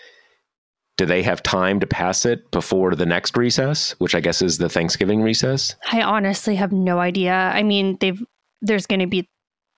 Do 0.97 1.05
they 1.05 1.25
have 1.25 1.43
time 1.43 1.81
to 1.81 1.87
pass 1.87 2.25
it 2.25 2.49
before 2.53 2.95
the 2.95 3.07
next 3.07 3.37
recess, 3.37 3.97
which 3.99 4.15
I 4.15 4.21
guess 4.21 4.41
is 4.41 4.59
the 4.59 4.69
Thanksgiving 4.69 5.21
recess? 5.21 5.75
i 5.91 6.01
honestly 6.01 6.55
have 6.55 6.71
no 6.71 7.01
idea 7.01 7.35
i 7.53 7.65
mean 7.65 7.97
they've 8.01 8.23
there's 8.63 8.87
going 8.87 9.01
to 9.01 9.07
be 9.07 9.29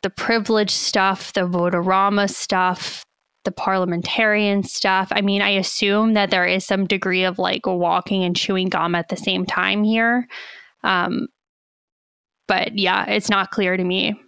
the 0.03 0.11
privilege 0.11 0.71
stuff 0.71 1.33
the 1.33 1.47
vote-a-rama 1.47 2.29
stuff 2.29 3.05
the 3.45 3.53
parliamentarian 3.53 4.63
stuff. 4.63 5.09
I 5.11 5.21
mean 5.21 5.43
i 5.43 5.51
assume 5.51 6.15
that 6.15 6.31
there 6.31 6.45
is 6.45 6.67
some 6.67 6.87
degree 6.87 7.25
of 7.25 7.39
like 7.39 7.67
walking 7.67 8.23
and 8.25 8.37
chewing 8.37 8.69
gum 8.69 8.95
at 8.95 9.09
the 9.09 9.17
same 9.17 9.47
time 9.47 9.85
here. 9.85 10.27
Um 10.85 11.29
but 12.47 12.79
yeah 12.79 13.07
it's 13.07 13.31
not 13.31 13.51
clear 13.51 13.77
to 13.77 13.85
me. 13.85 14.21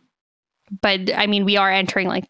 But 0.81 1.15
i 1.15 1.27
mean 1.27 1.45
we 1.45 1.57
are 1.57 1.71
entering 1.71 2.09
like 2.09 2.25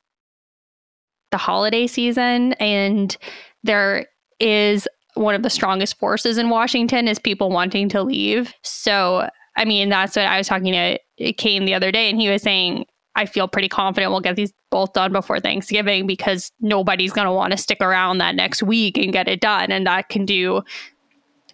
the 1.31 1.39
holiday 1.39 1.87
season 1.87 2.55
and 2.55 3.16
there 3.62 4.07
is 4.41 4.89
one 5.14 5.35
of 5.35 5.43
the 5.43 5.51
strongest 5.51 5.99
forces 5.99 6.39
in 6.39 6.51
Washington 6.51 7.09
is 7.09 7.18
people 7.18 7.51
wanting 7.51 7.89
to 7.91 8.03
leave. 8.03 8.55
So, 8.62 9.29
I 9.57 9.64
mean, 9.64 9.88
that's 9.88 10.16
what 10.16 10.26
I 10.26 10.38
was 10.38 10.48
talking 10.48 10.72
to 10.72 11.32
Kane 11.32 11.64
the 11.64 11.74
other 11.74 11.90
day, 11.90 12.09
and 12.09 12.20
he 12.20 12.28
was 12.28 12.42
saying, 12.42 12.86
I 13.16 13.26
feel 13.26 13.48
pretty 13.48 13.68
confident 13.68 14.12
we'll 14.12 14.20
get 14.20 14.36
these 14.36 14.53
both 14.70 14.92
done 14.92 15.12
before 15.12 15.40
Thanksgiving 15.40 16.07
because 16.07 16.53
nobody's 16.61 17.12
going 17.12 17.26
to 17.26 17.32
want 17.32 17.51
to 17.51 17.57
stick 17.57 17.78
around 17.80 18.18
that 18.18 18.34
next 18.34 18.62
week 18.62 18.96
and 18.96 19.12
get 19.12 19.28
it 19.28 19.40
done. 19.40 19.72
And 19.72 19.86
that 19.86 20.09
can 20.09 20.24
do 20.24 20.62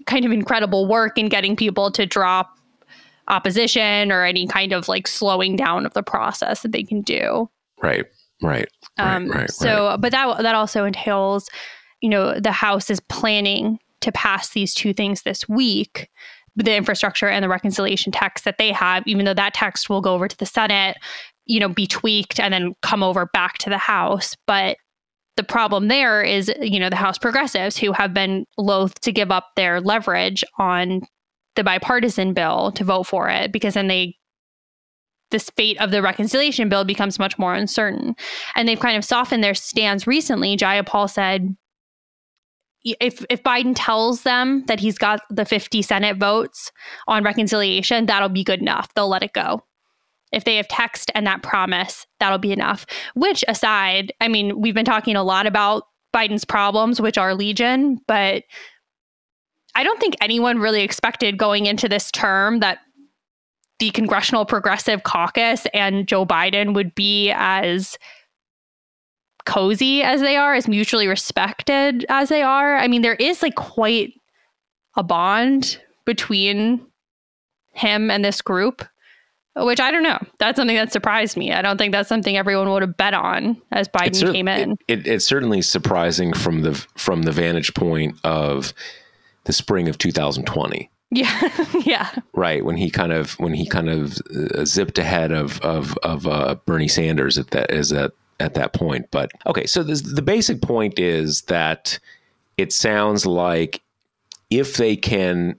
kind 0.07 0.24
of 0.26 0.32
incredible 0.32 0.86
work 0.86 1.16
in 1.16 1.28
getting 1.28 1.57
people 1.57 1.90
to 1.92 2.05
drop 2.05 2.59
opposition 3.28 4.12
or 4.12 4.24
any 4.24 4.47
kind 4.47 4.72
of 4.72 4.86
like 4.86 5.09
slowing 5.09 5.57
down 5.57 5.86
of 5.86 5.94
the 5.94 6.03
process 6.03 6.61
that 6.62 6.72
they 6.72 6.82
can 6.82 7.01
do. 7.01 7.49
Right. 7.82 8.05
Right. 8.42 8.68
Um, 8.99 9.28
right, 9.30 9.40
right, 9.40 9.51
so, 9.51 9.88
right. 9.88 10.01
but 10.01 10.12
that 10.12 10.42
that 10.42 10.55
also 10.55 10.84
entails, 10.84 11.49
you 12.03 12.09
know, 12.09 12.38
the 12.38 12.53
House 12.53 12.90
is 12.90 13.01
planning 13.01 13.78
to 14.03 14.12
pass 14.12 14.51
these 14.51 14.74
two 14.74 14.92
things 14.92 15.22
this 15.22 15.49
week, 15.49 16.11
the 16.57 16.75
infrastructure 16.75 17.29
and 17.29 17.43
the 17.43 17.49
reconciliation 17.49 18.13
text 18.13 18.45
that 18.45 18.59
they 18.59 18.73
have, 18.73 19.03
even 19.07 19.25
though 19.25 19.35
that 19.35 19.55
text 19.55 19.91
will 19.91 20.01
go 20.01 20.15
over 20.15 20.27
to 20.27 20.37
the 20.37 20.47
Senate, 20.47 20.97
you 21.45 21.61
know, 21.61 21.69
be 21.69 21.87
tweaked 21.87 22.41
and 22.41 22.53
then 22.53 22.75
come 22.83 23.03
over 23.03 23.27
back 23.27 23.59
to 23.59 23.71
the 23.71 23.79
House. 23.79 24.35
But 24.47 24.79
the 25.37 25.45
problem 25.45 25.89
there 25.89 26.23
is, 26.23 26.51
you 26.61 26.81
know, 26.81 26.89
the 26.89 26.97
House 26.97 27.19
progressives 27.19 27.77
who 27.77 27.93
have 27.93 28.15
been 28.15 28.47
loath 28.57 28.99
to 29.03 29.13
give 29.13 29.31
up 29.31 29.51
their 29.55 29.81
leverage 29.81 30.43
on 30.59 31.03
the 31.57 31.65
bipartisan 31.65 32.33
bill 32.33 32.73
to 32.73 32.85
vote 32.85 33.05
for 33.05 33.29
it 33.29 33.53
because 33.53 33.75
then 33.75 33.89
they 33.89 34.17
the 35.31 35.41
fate 35.41 35.81
of 35.81 35.91
the 35.91 36.03
reconciliation 36.03 36.69
bill 36.69 36.85
becomes 36.85 37.19
much 37.19 37.37
more 37.37 37.53
uncertain. 37.53 38.15
And 38.55 38.69
they've 38.69 38.79
kind 38.79 38.97
of 38.97 39.05
softened 39.05 39.43
their 39.43 39.55
stance 39.55 40.07
recently. 40.07 40.57
Jayapal 40.57 41.11
said 41.11 41.57
if 43.01 43.24
if 43.28 43.43
Biden 43.43 43.72
tells 43.74 44.22
them 44.22 44.64
that 44.66 44.80
he's 44.80 44.99
got 44.99 45.20
the 45.30 45.45
50 45.45 45.82
Senate 45.82 46.16
votes 46.18 46.70
on 47.09 47.24
reconciliation, 47.24 48.07
that'll 48.07 48.28
be 48.28 48.45
good 48.45 48.61
enough. 48.61 48.93
They'll 48.95 49.09
let 49.09 49.22
it 49.22 49.32
go. 49.32 49.64
If 50.32 50.45
they 50.45 50.57
have 50.57 50.68
text 50.68 51.11
and 51.14 51.26
that 51.26 51.43
promise, 51.43 52.07
that'll 52.20 52.39
be 52.39 52.53
enough. 52.53 52.87
Which 53.14 53.45
aside, 53.49 54.12
I 54.20 54.28
mean, 54.28 54.61
we've 54.61 54.74
been 54.74 54.84
talking 54.84 55.16
a 55.16 55.22
lot 55.22 55.47
about 55.47 55.84
Biden's 56.14 56.45
problems, 56.45 57.01
which 57.01 57.18
are 57.18 57.34
legion, 57.34 58.01
but 58.07 58.45
I 59.74 59.84
don't 59.84 60.01
think 60.01 60.16
anyone 60.20 60.59
really 60.59 60.82
expected 60.82 61.39
going 61.39 61.66
into 61.66 61.89
this 61.89 62.11
term 62.11 62.61
that 62.61 62.78
the 63.78 63.91
Congressional 63.91 64.47
Progressive 64.47 65.03
Caucus 65.03 65.66
and 65.74 66.09
Joe 66.09 66.24
Biden 66.24 66.74
would 66.74 66.95
be 66.95 67.30
as 67.34 67.99
cozy 69.47 70.03
as 70.03 70.20
they 70.20 70.36
are, 70.36 70.55
as 70.55 70.68
mutually 70.68 71.07
respected 71.07 72.05
as 72.09 72.28
they 72.28 72.42
are. 72.42 72.76
I 72.76 72.88
mean, 72.88 73.03
there 73.03 73.14
is 73.14 73.42
like 73.42 73.55
quite 73.55 74.12
a 74.97 75.03
bond 75.03 75.80
between 76.05 76.84
him 77.72 78.11
and 78.11 78.24
this 78.24 78.42
group, 78.42 78.84
which 79.55 79.80
I 79.80 79.90
don't 79.90 80.03
know. 80.03 80.18
That's 80.38 80.57
something 80.57 80.76
that 80.76 80.92
surprised 80.92 81.36
me. 81.36 81.53
I 81.53 81.62
don't 81.62 81.78
think 81.78 81.92
that's 81.92 82.09
something 82.09 82.36
everyone 82.36 82.70
would 82.70 82.82
have 82.82 82.97
bet 82.97 83.14
on 83.14 83.61
as 83.72 83.88
Biden 83.88 84.16
cer- 84.16 84.32
came 84.32 84.49
in. 84.49 84.72
It, 84.72 84.78
it, 84.88 85.07
it's 85.07 85.24
certainly 85.24 85.62
surprising 85.62 86.32
from 86.32 86.62
the 86.62 86.74
from 86.97 87.22
the 87.22 87.32
vantage 87.32 87.74
point 87.74 88.18
of 88.24 88.74
the 89.44 89.53
spring 89.53 89.88
of 89.88 89.99
2020. 89.99 90.90
Yeah, 91.11 91.40
yeah, 91.84 92.11
right. 92.34 92.64
When 92.64 92.76
he 92.76 92.90
kind 92.90 93.12
of 93.12 93.32
when 93.34 93.55
he 93.55 93.66
kind 93.66 93.88
of 93.88 94.18
uh, 94.34 94.64
zipped 94.64 94.99
ahead 94.99 95.32
of 95.32 95.61
of 95.61 95.97
of 95.99 96.26
uh, 96.26 96.57
Bernie 96.66 96.88
Sanders 96.88 97.38
at 97.38 97.51
that 97.51 97.70
is 97.70 97.92
at 97.92 98.12
at 98.41 98.55
that 98.55 98.72
point. 98.72 99.07
But 99.11 99.30
okay, 99.47 99.66
so 99.66 99.82
this, 99.82 100.03
the 100.03 100.22
basic 100.22 100.62
point 100.62 100.99
is 100.99 101.43
that 101.43 101.99
it 102.57 102.72
sounds 102.72 103.26
like 103.26 103.82
if 104.51 104.76
they 104.76 104.97
can 104.97 105.59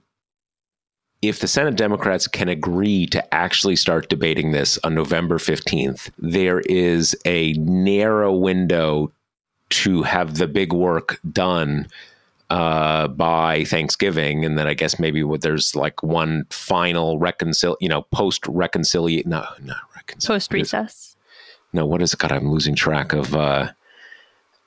if 1.20 1.40
the 1.40 1.48
Senate 1.48 1.76
Democrats 1.76 2.28
can 2.28 2.48
agree 2.48 3.04
to 3.06 3.34
actually 3.34 3.74
start 3.74 4.08
debating 4.08 4.52
this 4.52 4.78
on 4.84 4.94
November 4.94 5.38
15th, 5.38 6.10
there 6.18 6.60
is 6.60 7.16
a 7.24 7.54
narrow 7.54 8.32
window 8.32 9.10
to 9.70 10.02
have 10.02 10.36
the 10.36 10.46
big 10.46 10.72
work 10.72 11.18
done 11.32 11.88
uh, 12.50 13.08
by 13.08 13.64
Thanksgiving, 13.64 14.44
and 14.44 14.56
then 14.56 14.66
I 14.66 14.74
guess 14.74 14.98
maybe 14.98 15.22
what 15.22 15.42
there's 15.42 15.74
like 15.74 16.02
one 16.02 16.46
final 16.50 17.18
reconcil, 17.18 17.76
you 17.80 17.88
know, 17.88 18.02
post 18.02 18.46
reconciliate, 18.46 19.26
no, 19.26 19.44
not 19.60 19.80
reconciliation, 19.96 20.34
post 20.34 20.52
recess. 20.52 21.07
No, 21.72 21.86
what 21.86 22.02
is 22.02 22.12
it? 22.14 22.18
God, 22.18 22.32
I'm 22.32 22.50
losing 22.50 22.74
track 22.74 23.12
of. 23.12 23.34
Uh, 23.34 23.70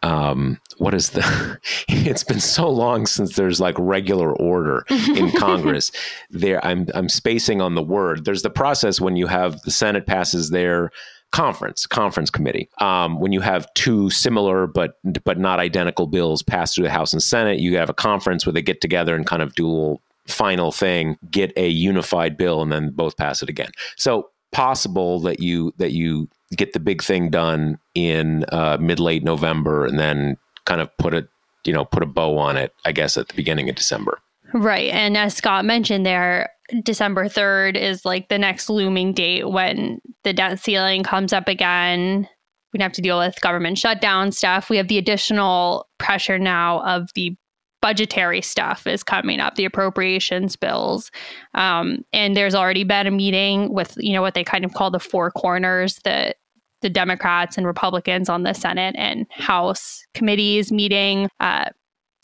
um, 0.04 0.60
what 0.78 0.94
is 0.94 1.12
the? 1.12 1.60
it's 1.88 2.24
been 2.24 2.40
so 2.40 2.70
long 2.70 3.06
since 3.06 3.36
there's 3.36 3.60
like 3.60 3.76
regular 3.78 4.34
order 4.34 4.84
in 4.90 5.32
Congress. 5.38 5.92
There, 6.30 6.64
I'm 6.66 6.88
I'm 6.94 7.10
spacing 7.10 7.62
on 7.62 7.76
the 7.76 7.84
word. 7.84 8.26
There's 8.26 8.42
the 8.42 8.50
process 8.50 9.00
when 9.00 9.16
you 9.16 9.28
have 9.28 9.62
the 9.62 9.72
Senate 9.72 10.06
passes 10.08 10.50
their 10.50 10.92
conference 11.32 11.88
conference 11.88 12.30
committee 12.30 12.70
um, 12.80 13.20
when 13.20 13.32
you 13.32 13.40
have 13.40 13.74
two 13.74 14.10
similar 14.10 14.68
but 14.68 14.98
but 15.24 15.40
not 15.40 15.60
identical 15.60 16.06
bills 16.06 16.44
passed 16.44 16.76
through 16.76 16.84
the 16.84 16.92
house 16.92 17.14
and 17.14 17.24
senate 17.24 17.60
you 17.60 17.78
have 17.78 17.90
a 17.90 17.94
conference 17.94 18.46
where 18.46 18.52
they 18.52 18.62
get 18.62 18.82
together 18.82 19.16
and 19.16 19.26
kind 19.26 19.42
of 19.42 19.56
do 19.56 19.66
a 19.66 19.72
little 19.72 20.02
final 20.28 20.74
thing 20.74 21.18
get 21.30 21.54
a 21.56 21.70
unified 21.70 22.36
bill 22.36 22.62
and 22.62 22.70
then 22.70 22.90
both 22.90 23.16
pass 23.16 23.42
it 23.42 23.48
again 23.48 23.72
so 23.96 24.30
possible 24.52 25.22
that 25.22 25.40
you 25.40 25.74
that 25.78 25.92
you 25.92 26.28
get 26.58 26.74
the 26.74 26.80
big 26.80 27.02
thing 27.02 27.30
done 27.30 27.80
in 27.96 28.46
uh, 28.52 28.78
mid 28.80 29.00
late 29.00 29.24
november 29.24 29.86
and 29.86 30.00
then 30.00 30.38
kind 30.66 30.82
of 30.82 30.96
put 30.98 31.14
a 31.14 31.28
you 31.66 31.74
know 31.74 31.86
put 31.86 32.04
a 32.04 32.08
bow 32.08 32.38
on 32.38 32.58
it 32.58 32.74
i 32.86 32.92
guess 32.92 33.18
at 33.18 33.28
the 33.28 33.34
beginning 33.36 33.70
of 33.70 33.76
december 33.76 34.20
Right. 34.54 34.90
And 34.92 35.18
as 35.18 35.36
Scott 35.36 35.66
mentioned 35.66 36.06
there, 36.06 36.50
December 36.84 37.26
3rd 37.26 37.76
is 37.78 38.06
like 38.06 38.30
the 38.30 38.38
next 38.38 38.70
looming 38.70 39.14
date 39.14 39.50
when 39.50 40.02
the 40.24 40.34
debt 40.34 40.60
ceiling 40.60 41.04
comes 41.04 41.34
up 41.34 41.48
again. 41.48 42.28
We 42.74 42.82
have 42.82 42.94
to 42.94 43.02
deal 43.02 43.20
with 43.20 43.42
government 43.42 43.78
shutdown 43.78 44.32
stuff. 44.32 44.70
We 44.70 44.78
have 44.78 44.88
the 44.88 44.98
additional 44.98 45.88
pressure 45.98 46.40
now 46.40 46.82
of 46.84 47.10
the 47.16 47.36
budgetary 47.82 48.42
stuff 48.42 48.86
is 48.86 49.04
coming 49.04 49.40
up, 49.40 49.56
the 49.56 49.66
appropriations 49.66 50.56
bills. 50.56 51.12
Um, 51.56 52.06
and 52.14 52.38
there's 52.38 52.56
already 52.56 52.84
been 52.84 53.08
a 53.08 53.12
meeting 53.12 53.74
with, 53.74 53.96
you 53.98 54.14
know, 54.14 54.22
what 54.22 54.36
they 54.36 54.44
kind 54.44 54.64
of 54.64 54.74
call 54.74 54.92
the 54.92 55.00
four 55.00 55.32
corners, 55.32 56.00
the 56.04 56.36
the 56.82 56.90
Democrats 56.90 57.58
and 57.58 57.66
Republicans 57.66 58.30
on 58.30 58.44
the 58.44 58.54
Senate 58.54 58.96
and 58.98 59.26
House 59.32 60.06
committees 60.14 60.72
meeting. 60.72 61.30
Uh, 61.40 61.66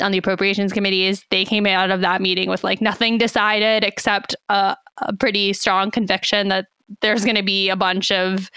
on 0.01 0.11
the 0.11 0.17
appropriations 0.19 0.73
committees, 0.73 1.25
they 1.31 1.43
came 1.43 1.65
out 1.65 1.89
of 1.89 2.01
that 2.01 2.21
meeting 2.21 2.49
with 2.49 2.63
like 2.63 2.81
nothing 2.81 3.17
decided 3.17 3.83
except 3.83 4.35
a, 4.49 4.75
a 4.99 5.15
pretty 5.15 5.53
strong 5.53 5.89
conviction 5.89 6.49
that 6.49 6.67
there's 7.01 7.23
going 7.23 7.35
to 7.35 7.43
be 7.43 7.69
a 7.69 7.75
bunch 7.75 8.11
of 8.11 8.49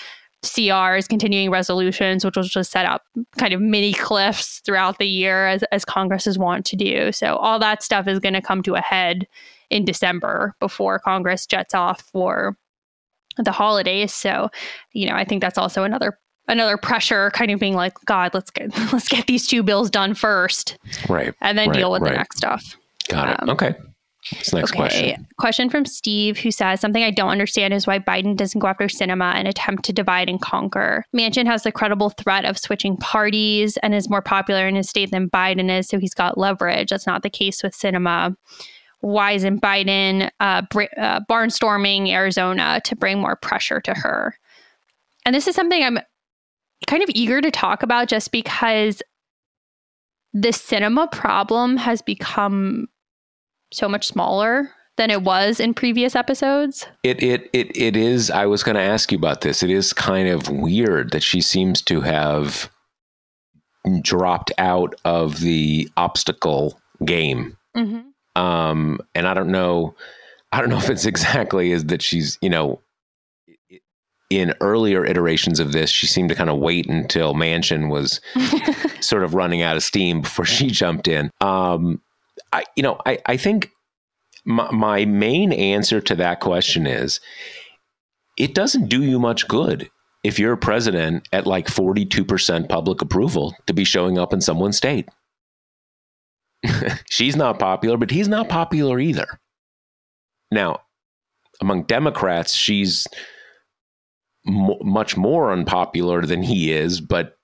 CRs, 0.43 1.09
continuing 1.09 1.51
resolutions, 1.51 2.25
which 2.25 2.37
will 2.37 2.45
just 2.45 2.71
set 2.71 2.87
up 2.87 3.03
kind 3.39 3.53
of 3.53 3.61
mini 3.61 3.93
cliffs 3.93 4.61
throughout 4.61 4.99
the 4.99 5.07
year 5.07 5.47
as, 5.47 5.63
as 5.65 5.85
Congresses 5.85 6.39
want 6.39 6.65
to 6.67 6.77
do. 6.77 7.13
So 7.13 7.37
all 7.37 7.59
that 7.59 7.83
stuff 7.83 8.09
is 8.09 8.19
going 8.19 8.35
to 8.35 8.41
come 8.43 8.63
to 8.63 8.75
a 8.75 8.81
head 8.81 9.27
in 9.69 9.85
December 9.85 10.55
before 10.59 10.99
Congress 10.99 11.47
jets 11.47 11.75
off 11.75 12.03
for 12.13 12.57
the 13.37 13.53
holidays. 13.53 14.15
So, 14.15 14.51
you 14.93 15.09
know, 15.09 15.15
I 15.15 15.25
think 15.25 15.41
that's 15.41 15.59
also 15.59 15.85
another 15.85 16.19
another 16.49 16.77
pressure 16.77 17.31
kind 17.31 17.51
of 17.53 17.61
being 17.61 17.75
like 17.75 17.93
god 18.07 18.35
let's 18.35 18.51
get 18.51 18.77
let's 18.93 19.09
get 19.09 19.27
these 19.29 19.47
two 19.47 19.63
bills 19.63 19.89
done 19.89 20.15
first 20.15 20.77
right 21.09 21.33
and 21.41 21.57
then 21.57 21.69
right, 21.69 21.77
deal 21.77 21.93
with 21.93 22.03
right. 22.03 22.11
the 22.11 22.17
next 22.17 22.39
stuff 22.39 22.77
got 23.09 23.29
it 23.29 23.41
um, 23.43 23.51
okay 23.51 23.75
What's 24.33 24.53
next 24.53 24.73
okay. 24.73 24.77
question? 24.77 25.27
Question 25.39 25.71
from 25.71 25.87
Steve, 25.87 26.39
who 26.39 26.51
says 26.51 26.81
something 26.81 27.03
I 27.03 27.11
don't 27.11 27.31
understand 27.31 27.73
is 27.73 27.87
why 27.87 27.99
Biden 27.99 28.37
doesn't 28.37 28.59
go 28.59 28.69
after 28.69 28.85
Sinema 28.85 29.35
and 29.35 29.49
attempt 29.49 29.85
to 29.87 29.93
divide 29.95 30.29
and 30.29 30.41
conquer. 30.41 31.05
Manchin 31.17 31.47
has 31.47 31.63
the 31.63 31.73
credible 31.73 32.11
threat 32.11 32.45
of 32.45 32.59
switching 32.59 32.99
parties 32.99 33.79
and 33.79 33.95
is 33.95 34.11
more 34.11 34.21
popular 34.21 34.69
in 34.69 34.77
his 34.77 34.91
state 34.91 35.11
than 35.11 35.31
Biden 35.31 35.71
is, 35.71 35.89
so 35.89 35.99
he's 35.99 36.15
got 36.15 36.37
leverage. 36.37 36.91
That's 36.91 37.07
not 37.07 37.23
the 37.23 37.31
case 37.31 37.63
with 37.63 37.73
Sinema. 37.73 38.37
Why 39.01 39.33
isn't 39.33 39.61
Biden 39.61 40.31
uh, 40.41 40.63
br- 40.71 40.85
uh, 40.97 41.21
barnstorming 41.29 42.09
Arizona 42.09 42.81
to 42.85 42.97
bring 42.97 43.19
more 43.19 43.37
pressure 43.37 43.81
to 43.81 43.95
her? 43.95 44.37
And 45.25 45.35
this 45.35 45.49
is 45.49 45.55
something 45.55 45.83
I'm 45.83 45.99
kind 46.87 47.03
of 47.03 47.11
eager 47.15 47.41
to 47.41 47.51
talk 47.51 47.83
about 47.83 48.09
just 48.09 48.33
because 48.33 49.03
the 50.33 50.49
Sinema 50.49 51.11
problem 51.11 51.77
has 51.77 52.03
become 52.03 52.89
so 53.73 53.89
much 53.89 54.07
smaller 54.07 54.71
than 54.97 55.11
it 55.11 55.23
was 55.23 55.61
in 55.61 55.73
previous 55.73 56.15
episodes. 56.15 56.87
It 57.03 57.23
it 57.23 57.49
it 57.53 57.75
it 57.77 57.97
is. 57.97 58.31
I 58.31 58.47
was 58.47 58.63
going 58.63 58.75
to 58.75 58.83
ask 58.83 59.11
you 59.11 59.19
about 59.19 59.41
this. 59.41 59.63
It 59.63 59.71
is 59.71 59.93
kind 59.93 60.29
of 60.29 60.49
weird 60.49 61.13
that 61.13 61.23
she 61.23 61.41
seems 61.41 61.81
to 61.83 62.03
have 62.03 62.71
dropped 64.03 64.53
out 64.59 64.95
of 65.05 65.41
the 65.41 65.89
obstacle 65.97 66.79
game. 67.05 67.57
Mm-hmm. 67.77 68.10
Um, 68.41 69.01
and 69.15 69.29
I 69.29 69.35
don't 69.35 69.51
know. 69.51 69.95
I 70.53 70.61
don't 70.61 70.71
know 70.71 70.79
if 70.79 70.91
it's 70.91 71.05
exactly 71.15 71.73
is 71.73 71.85
that 71.87 72.03
she's 72.03 72.39
you 72.41 72.51
know 72.51 72.81
in 74.31 74.55
earlier 74.61 75.05
iterations 75.05 75.59
of 75.59 75.73
this, 75.73 75.91
she 75.91 76.07
seemed 76.07 76.29
to 76.29 76.37
kind 76.37 76.49
of 76.49 76.59
wait 76.59 76.89
until 76.89 77.35
Manchin 77.35 77.91
was 77.91 78.21
sort 79.01 79.25
of 79.25 79.35
running 79.35 79.61
out 79.61 79.77
of 79.77 79.83
steam 79.83 80.23
before 80.23 80.45
she 80.45 80.69
jumped 80.71 81.09
in. 81.09 81.31
Um, 81.41 82.01
I, 82.53 82.65
you 82.77 82.83
know, 82.85 82.99
I, 83.05 83.19
I 83.27 83.37
think 83.37 83.71
my, 84.45 84.71
my 84.71 85.05
main 85.05 85.53
answer 85.53 86.01
to 86.01 86.15
that 86.15 86.39
question 86.41 86.87
is 86.87 87.21
it 88.39 88.55
doesn't 88.55 88.89
do 88.89 89.03
you 89.03 89.19
much 89.19 89.49
good 89.49 89.91
if 90.23 90.39
you're 90.39 90.53
a 90.53 90.59
president 90.59 91.27
at 91.33 91.47
like 91.47 91.67
42% 91.67 92.69
public 92.69 93.03
approval 93.03 93.55
to 93.67 93.73
be 93.75 93.85
showing 93.85 94.17
up 94.17 94.33
in 94.33 94.41
someone's 94.41 94.77
state. 94.77 95.09
She's 97.11 97.37
not 97.37 97.59
popular, 97.59 97.97
but 97.97 98.11
he's 98.11 98.29
not 98.29 98.49
popular 98.49 98.99
either. 98.99 99.27
Now, 100.51 100.81
among 101.61 101.85
Democrats, 101.85 102.55
she's 102.55 103.07
much 104.45 105.17
more 105.17 105.53
unpopular 105.53 106.23
than 106.23 106.43
he 106.43 106.73
is, 106.73 107.01
but 107.01 107.37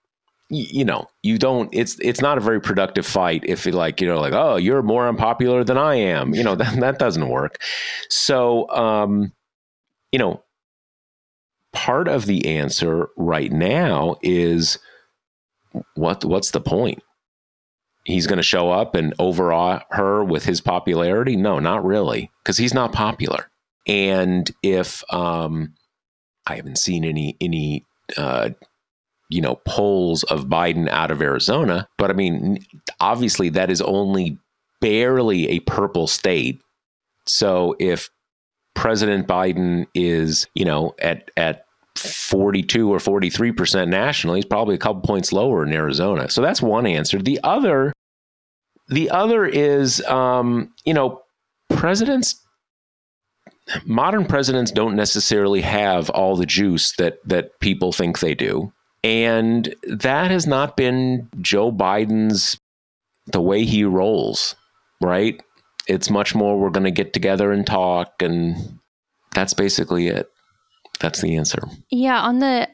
you 0.48 0.84
know, 0.84 1.06
you 1.22 1.38
don't. 1.38 1.68
It's 1.72 1.98
it's 2.00 2.20
not 2.20 2.38
a 2.38 2.40
very 2.40 2.60
productive 2.60 3.04
fight 3.04 3.42
if 3.44 3.66
you 3.66 3.72
like, 3.72 4.00
you 4.00 4.06
know, 4.06 4.20
like 4.20 4.32
oh, 4.32 4.56
you're 4.56 4.82
more 4.82 5.08
unpopular 5.08 5.64
than 5.64 5.76
I 5.76 5.96
am. 5.96 6.34
You 6.34 6.44
know 6.44 6.54
that 6.56 6.78
that 6.80 6.98
doesn't 6.98 7.28
work. 7.28 7.60
So, 8.08 8.68
um, 8.70 9.32
you 10.12 10.18
know, 10.18 10.44
part 11.72 12.08
of 12.08 12.26
the 12.26 12.46
answer 12.46 13.08
right 13.16 13.50
now 13.50 14.16
is 14.22 14.78
what 15.94 16.24
what's 16.24 16.52
the 16.52 16.60
point? 16.60 17.02
He's 18.06 18.28
going 18.28 18.36
to 18.36 18.44
show 18.44 18.70
up 18.70 18.94
and 18.94 19.12
overawe 19.18 19.80
her 19.90 20.22
with 20.22 20.44
his 20.44 20.60
popularity? 20.60 21.34
No, 21.34 21.58
not 21.58 21.84
really, 21.84 22.30
because 22.44 22.56
he's 22.56 22.72
not 22.72 22.92
popular. 22.92 23.50
And 23.84 24.48
if 24.62 25.02
um, 25.12 25.74
I 26.46 26.54
haven't 26.54 26.78
seen 26.78 27.04
any 27.04 27.36
any 27.40 27.84
uh, 28.16 28.50
you 29.28 29.40
know 29.40 29.56
polls 29.66 30.22
of 30.22 30.44
Biden 30.46 30.88
out 30.88 31.10
of 31.10 31.20
Arizona, 31.20 31.88
but 31.98 32.10
I 32.10 32.12
mean, 32.12 32.64
obviously 33.00 33.48
that 33.48 33.72
is 33.72 33.82
only 33.82 34.38
barely 34.80 35.48
a 35.48 35.58
purple 35.60 36.06
state. 36.06 36.62
So 37.26 37.74
if 37.80 38.08
President 38.76 39.26
Biden 39.26 39.88
is 39.94 40.46
you 40.54 40.64
know 40.64 40.94
at 41.00 41.32
at 41.36 41.65
42 41.96 42.92
or 42.92 43.00
43 43.00 43.52
percent 43.52 43.90
nationally, 43.90 44.38
he's 44.38 44.44
probably 44.44 44.74
a 44.74 44.78
couple 44.78 45.02
points 45.02 45.32
lower 45.32 45.64
in 45.64 45.72
Arizona. 45.72 46.30
So 46.30 46.42
that's 46.42 46.62
one 46.62 46.86
answer. 46.86 47.20
The 47.20 47.40
other, 47.42 47.92
the 48.88 49.10
other 49.10 49.44
is, 49.44 50.00
um, 50.02 50.72
you 50.84 50.94
know, 50.94 51.22
presidents 51.68 52.46
modern 53.84 54.24
presidents 54.24 54.70
don't 54.70 54.96
necessarily 54.96 55.60
have 55.60 56.10
all 56.10 56.36
the 56.36 56.46
juice 56.46 56.92
that 56.96 57.18
that 57.24 57.58
people 57.60 57.92
think 57.92 58.20
they 58.20 58.34
do. 58.34 58.72
And 59.02 59.74
that 59.84 60.30
has 60.30 60.46
not 60.46 60.76
been 60.76 61.28
Joe 61.40 61.70
Biden's 61.70 62.58
the 63.26 63.40
way 63.40 63.64
he 63.64 63.84
rolls, 63.84 64.56
right? 65.00 65.40
It's 65.86 66.10
much 66.10 66.34
more 66.34 66.58
we're 66.58 66.70
going 66.70 66.84
to 66.84 66.90
get 66.90 67.12
together 67.12 67.52
and 67.52 67.66
talk 67.66 68.20
and 68.20 68.78
that's 69.32 69.54
basically 69.54 70.08
it. 70.08 70.30
That's 70.98 71.20
the 71.20 71.36
answer. 71.36 71.60
Yeah, 71.90 72.20
on 72.20 72.38
the 72.38 72.68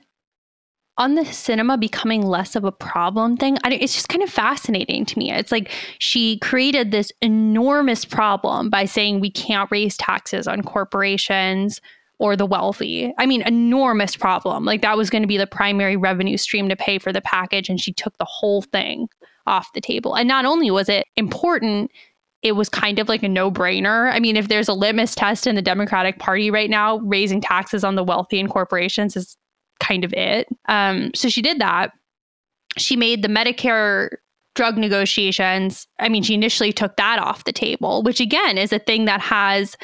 on 0.99 1.15
the 1.15 1.23
Sinema 1.23 1.81
becoming 1.81 2.23
less 2.23 2.55
of 2.55 2.65
a 2.65 2.73
problem 2.73 3.37
thing, 3.37 3.57
I, 3.65 3.73
it's 3.73 3.95
just 3.95 4.09
kind 4.09 4.23
of 4.23 4.29
fascinating 4.29 5.07
to 5.07 5.19
me. 5.19 5.33
It's 5.33 5.51
like 5.51 5.71
she 5.99 6.39
created 6.39 6.91
this 6.91 7.11
enormous 7.23 8.05
problem 8.05 8.69
by 8.69 8.85
saying 8.85 9.21
we 9.21 9.31
can't 9.31 9.71
raise 9.71 9.97
taxes 9.97 10.47
on 10.47 10.63
corporations 10.63 11.81
or 12.19 12.37
the 12.37 12.47
wealthy. 12.47 13.13
I 13.19 13.27
mean, 13.27 13.43
enormous 13.43 14.17
problem. 14.17 14.65
Like 14.65 14.83
that 14.83 14.97
was 14.97 15.11
going 15.11 15.23
to 15.23 15.29
be 15.29 15.39
the 15.39 15.47
primary 15.47 15.97
revenue 15.97 16.37
stream 16.37 16.69
to 16.69 16.77
pay 16.77 16.99
for 16.99 17.13
the 17.13 17.23
package, 17.23 17.69
and 17.69 17.81
she 17.81 17.93
took 17.93 18.17
the 18.19 18.27
whole 18.27 18.63
thing 18.63 19.09
off 19.47 19.73
the 19.73 19.81
table. 19.81 20.15
And 20.15 20.29
not 20.29 20.45
only 20.45 20.71
was 20.71 20.89
it 20.89 21.07
important, 21.17 21.91
it 22.43 22.53
was 22.53 22.69
kind 22.69 22.99
of 22.99 23.09
like 23.09 23.23
a 23.23 23.29
no 23.29 23.51
brainer. 23.51 24.13
I 24.13 24.19
mean, 24.19 24.37
if 24.37 24.49
there's 24.49 24.69
a 24.69 24.75
litmus 24.75 25.15
test 25.15 25.47
in 25.47 25.55
the 25.55 25.63
Democratic 25.63 26.19
Party 26.19 26.51
right 26.51 26.71
now, 26.71 26.99
raising 26.99 27.41
taxes 27.41 27.85
on 27.85 27.95
the 27.95 28.03
wealthy 28.03 28.41
and 28.41 28.51
corporations 28.51 29.17
is 29.17 29.37
kind 29.81 30.05
of 30.05 30.13
it. 30.13 30.49
Um, 30.69 31.13
so 31.15 31.29
she 31.29 31.43
did 31.43 31.61
that. 31.61 31.93
She 32.77 32.97
made 32.97 33.23
the 33.23 33.29
Medicare 33.29 34.11
drug 34.55 34.77
negotiations. 34.77 35.87
I 35.99 36.09
mean, 36.09 36.23
she 36.23 36.35
initially 36.35 36.73
took 36.73 36.97
that 36.97 37.19
off 37.19 37.45
the 37.45 37.53
table, 37.53 38.03
which 38.03 38.21
again 38.21 38.59
is 38.59 38.73
a 38.73 38.79
thing 38.79 39.05
that 39.07 39.21
has 39.21 39.77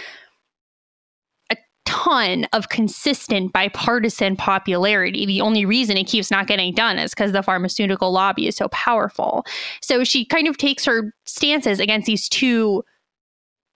ton 1.88 2.44
of 2.52 2.68
consistent 2.68 3.50
bipartisan 3.50 4.36
popularity. 4.36 5.24
The 5.24 5.40
only 5.40 5.64
reason 5.64 5.96
it 5.96 6.04
keeps 6.04 6.30
not 6.30 6.46
getting 6.46 6.74
done 6.74 6.98
is 6.98 7.12
because 7.14 7.32
the 7.32 7.42
pharmaceutical 7.42 8.12
lobby 8.12 8.46
is 8.46 8.56
so 8.56 8.68
powerful. 8.68 9.46
So 9.80 10.04
she 10.04 10.26
kind 10.26 10.46
of 10.46 10.58
takes 10.58 10.84
her 10.84 11.14
stances 11.24 11.80
against 11.80 12.06
these 12.06 12.28
two 12.28 12.84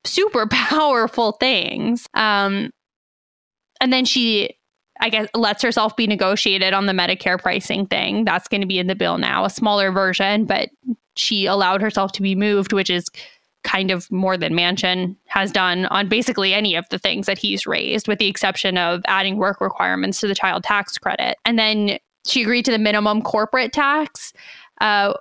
super 0.05 0.47
powerful 0.51 1.33
things. 1.33 2.07
Um, 2.13 2.71
and 3.81 3.91
then 3.93 4.05
she 4.05 4.59
I 5.01 5.09
guess, 5.09 5.27
lets 5.35 5.63
herself 5.63 5.97
be 5.97 6.07
negotiated 6.07 6.75
on 6.75 6.87
the 6.87 6.93
Medicare 6.93 7.41
pricing 7.41 7.87
thing. 7.87 8.25
That's 8.25 8.47
going 8.47 8.61
to 8.61 8.69
be 8.69 8.79
in 8.79 8.87
the 8.87 8.95
bill 8.95 9.19
now, 9.19 9.45
a 9.45 9.51
smaller 9.51 9.91
version, 9.91 10.45
but 10.45 10.69
she 11.17 11.47
allowed 11.47 11.81
herself 11.81 12.13
to 12.13 12.23
be 12.23 12.37
moved, 12.37 12.73
which 12.73 12.91
is 12.91 13.09
kind 13.65 13.91
of 13.91 14.11
more 14.11 14.37
than 14.37 14.53
Manchin 14.53 15.17
has 15.27 15.53
done 15.53 15.87
on 15.87 16.09
basically 16.09 16.53
any 16.53 16.75
of 16.75 16.89
the 16.91 16.99
things 16.99 17.27
that 17.27 17.39
he's 17.39 17.67
raised, 17.67 18.09
with 18.09 18.19
the 18.19 18.29
exception 18.29 18.77
of 18.77 19.03
adding 19.07 19.37
work 19.37 19.61
requirements 19.61 20.21
to 20.21 20.29
the 20.29 20.35
child 20.35 20.65
tax 20.65 20.99
credit. 20.99 21.37
And 21.45 21.59
then 21.59 21.99
she 22.27 22.43
agreed 22.43 22.65
to 22.65 22.73
the 22.73 22.79
minimum 22.79 23.23
corporate 23.23 23.73
tax, 23.73 24.33
uh, 24.81 25.15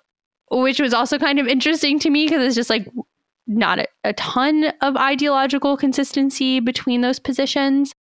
which 0.50 0.80
was 0.80 0.94
also 0.94 1.18
kind 1.18 1.40
of 1.40 1.48
interesting 1.48 2.00
to 2.00 2.10
me 2.10 2.26
because 2.26 2.42
it's 2.42 2.56
just 2.56 2.70
like 2.70 2.88
not 3.48 3.80
a, 3.80 3.88
a 4.04 4.14
ton 4.14 4.72
of 4.82 4.96
ideological 4.98 5.78
consistency 5.78 6.60
between 6.60 7.02
those 7.02 7.20
positions 7.20 7.94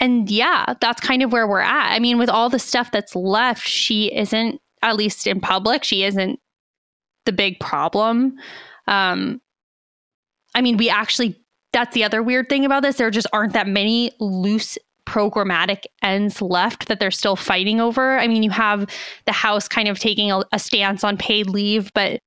and 0.00 0.30
yeah, 0.30 0.74
that's 0.80 1.00
kind 1.00 1.22
of 1.22 1.30
where 1.30 1.46
we're 1.46 1.60
at. 1.60 1.92
I 1.92 1.98
mean, 1.98 2.18
with 2.18 2.30
all 2.30 2.48
the 2.48 2.58
stuff 2.58 2.90
that's 2.90 3.14
left, 3.14 3.66
she 3.66 4.12
isn't, 4.14 4.60
at 4.82 4.96
least 4.96 5.26
in 5.26 5.40
public, 5.40 5.84
she 5.84 6.04
isn't 6.04 6.40
the 7.26 7.32
big 7.32 7.60
problem. 7.60 8.36
Um, 8.90 9.40
I 10.54 10.60
mean, 10.60 10.76
we 10.76 10.90
actually, 10.90 11.40
that's 11.72 11.94
the 11.94 12.04
other 12.04 12.22
weird 12.22 12.48
thing 12.48 12.64
about 12.64 12.82
this. 12.82 12.96
There 12.96 13.10
just 13.10 13.28
aren't 13.32 13.54
that 13.54 13.66
many 13.66 14.12
loose 14.20 14.76
programmatic 15.06 15.84
ends 16.02 16.42
left 16.42 16.88
that 16.88 17.00
they're 17.00 17.10
still 17.10 17.36
fighting 17.36 17.80
over. 17.80 18.18
I 18.18 18.28
mean, 18.28 18.42
you 18.42 18.50
have 18.50 18.86
the 19.26 19.32
House 19.32 19.68
kind 19.68 19.88
of 19.88 19.98
taking 19.98 20.30
a, 20.30 20.42
a 20.52 20.58
stance 20.58 21.04
on 21.04 21.16
paid 21.16 21.48
leave, 21.48 21.92
but 21.94 22.20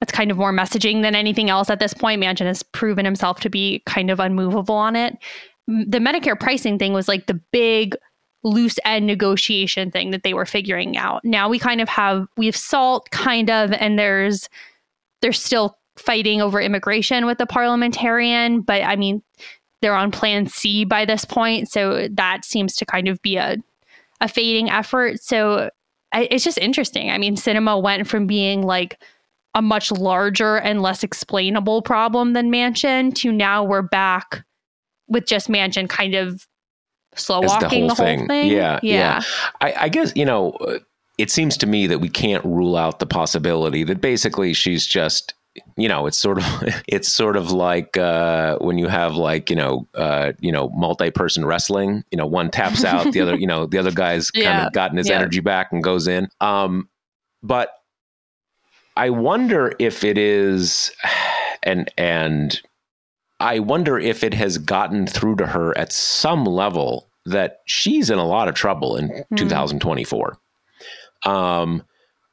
it's 0.00 0.12
kind 0.12 0.30
of 0.30 0.38
more 0.38 0.52
messaging 0.52 1.02
than 1.02 1.14
anything 1.14 1.50
else 1.50 1.68
at 1.68 1.80
this 1.80 1.94
point. 1.94 2.22
Manchin 2.22 2.46
has 2.46 2.62
proven 2.62 3.04
himself 3.04 3.40
to 3.40 3.50
be 3.50 3.82
kind 3.86 4.10
of 4.10 4.20
unmovable 4.20 4.74
on 4.74 4.96
it 4.96 5.18
the 5.66 5.98
Medicare 5.98 6.38
pricing 6.38 6.78
thing 6.78 6.92
was 6.92 7.08
like 7.08 7.26
the 7.26 7.40
big 7.52 7.96
loose 8.42 8.78
end 8.84 9.06
negotiation 9.06 9.90
thing 9.90 10.10
that 10.10 10.22
they 10.22 10.34
were 10.34 10.44
figuring 10.44 10.96
out. 10.96 11.24
Now 11.24 11.48
we 11.48 11.58
kind 11.58 11.80
of 11.80 11.88
have 11.88 12.26
we 12.36 12.46
have 12.46 12.56
SALT 12.56 13.10
kind 13.10 13.50
of 13.50 13.72
and 13.72 13.98
there's 13.98 14.48
there's 15.22 15.42
still 15.42 15.78
fighting 15.96 16.40
over 16.40 16.60
immigration 16.60 17.26
with 17.26 17.38
the 17.38 17.46
parliamentarian, 17.46 18.60
but 18.60 18.82
I 18.82 18.96
mean 18.96 19.22
they're 19.80 19.94
on 19.94 20.10
plan 20.10 20.46
C 20.46 20.84
by 20.84 21.04
this 21.04 21.24
point, 21.24 21.68
so 21.68 22.08
that 22.08 22.44
seems 22.44 22.76
to 22.76 22.86
kind 22.86 23.08
of 23.08 23.20
be 23.22 23.36
a 23.36 23.56
a 24.20 24.28
fading 24.28 24.70
effort. 24.70 25.20
So 25.20 25.70
I, 26.12 26.28
it's 26.30 26.44
just 26.44 26.58
interesting. 26.58 27.10
I 27.10 27.18
mean, 27.18 27.36
Sinema 27.36 27.82
went 27.82 28.06
from 28.06 28.26
being 28.26 28.62
like 28.62 28.98
a 29.54 29.62
much 29.62 29.92
larger 29.92 30.56
and 30.56 30.80
less 30.82 31.02
explainable 31.02 31.82
problem 31.82 32.32
than 32.32 32.50
Manchin 32.50 33.14
to 33.16 33.30
now 33.32 33.62
we're 33.62 33.82
back 33.82 34.44
with 35.08 35.26
just 35.26 35.48
Manchin 35.48 35.88
kind 35.88 36.14
of 36.14 36.46
slow 37.14 37.40
walking 37.40 37.60
the 37.60 37.68
whole, 37.68 37.88
the 37.88 37.94
whole 37.94 38.06
thing. 38.06 38.28
thing. 38.28 38.50
Yeah, 38.50 38.80
yeah. 38.82 39.20
yeah. 39.20 39.22
I, 39.60 39.74
I, 39.84 39.88
guess 39.88 40.12
you 40.16 40.24
know, 40.24 40.56
it 41.18 41.30
seems 41.30 41.56
to 41.58 41.66
me 41.66 41.86
that 41.86 42.00
we 42.00 42.08
can't 42.08 42.44
rule 42.44 42.76
out 42.76 42.98
the 42.98 43.06
possibility 43.06 43.84
that 43.84 44.00
basically 44.00 44.52
she's 44.52 44.86
just. 44.86 45.34
You 45.76 45.88
know, 45.88 46.06
it's 46.06 46.18
sort 46.18 46.38
of 46.38 46.44
it's 46.88 47.12
sort 47.12 47.36
of 47.36 47.50
like 47.50 47.96
uh, 47.96 48.58
when 48.58 48.78
you 48.78 48.88
have 48.88 49.14
like 49.14 49.50
you 49.50 49.56
know 49.56 49.86
uh, 49.94 50.32
you 50.40 50.52
know 50.52 50.70
multi-person 50.70 51.44
wrestling. 51.44 52.04
You 52.10 52.18
know, 52.18 52.26
one 52.26 52.50
taps 52.50 52.84
out, 52.84 53.12
the 53.12 53.20
other 53.20 53.36
you 53.36 53.46
know 53.46 53.66
the 53.66 53.78
other 53.78 53.92
guy's 53.92 54.30
yeah. 54.34 54.52
kind 54.52 54.66
of 54.66 54.72
gotten 54.72 54.98
his 54.98 55.08
yeah. 55.08 55.16
energy 55.16 55.40
back 55.40 55.72
and 55.72 55.82
goes 55.82 56.08
in. 56.08 56.28
Um, 56.40 56.88
but 57.42 57.70
I 58.96 59.10
wonder 59.10 59.74
if 59.78 60.04
it 60.04 60.18
is, 60.18 60.90
and 61.62 61.90
and 61.96 62.60
I 63.40 63.58
wonder 63.58 63.98
if 63.98 64.24
it 64.24 64.34
has 64.34 64.58
gotten 64.58 65.06
through 65.06 65.36
to 65.36 65.46
her 65.46 65.76
at 65.76 65.92
some 65.92 66.44
level 66.44 67.08
that 67.26 67.60
she's 67.66 68.10
in 68.10 68.18
a 68.18 68.26
lot 68.26 68.48
of 68.48 68.54
trouble 68.54 68.96
in 68.96 69.08
mm. 69.08 69.36
2024. 69.36 70.38
Um, 71.24 71.82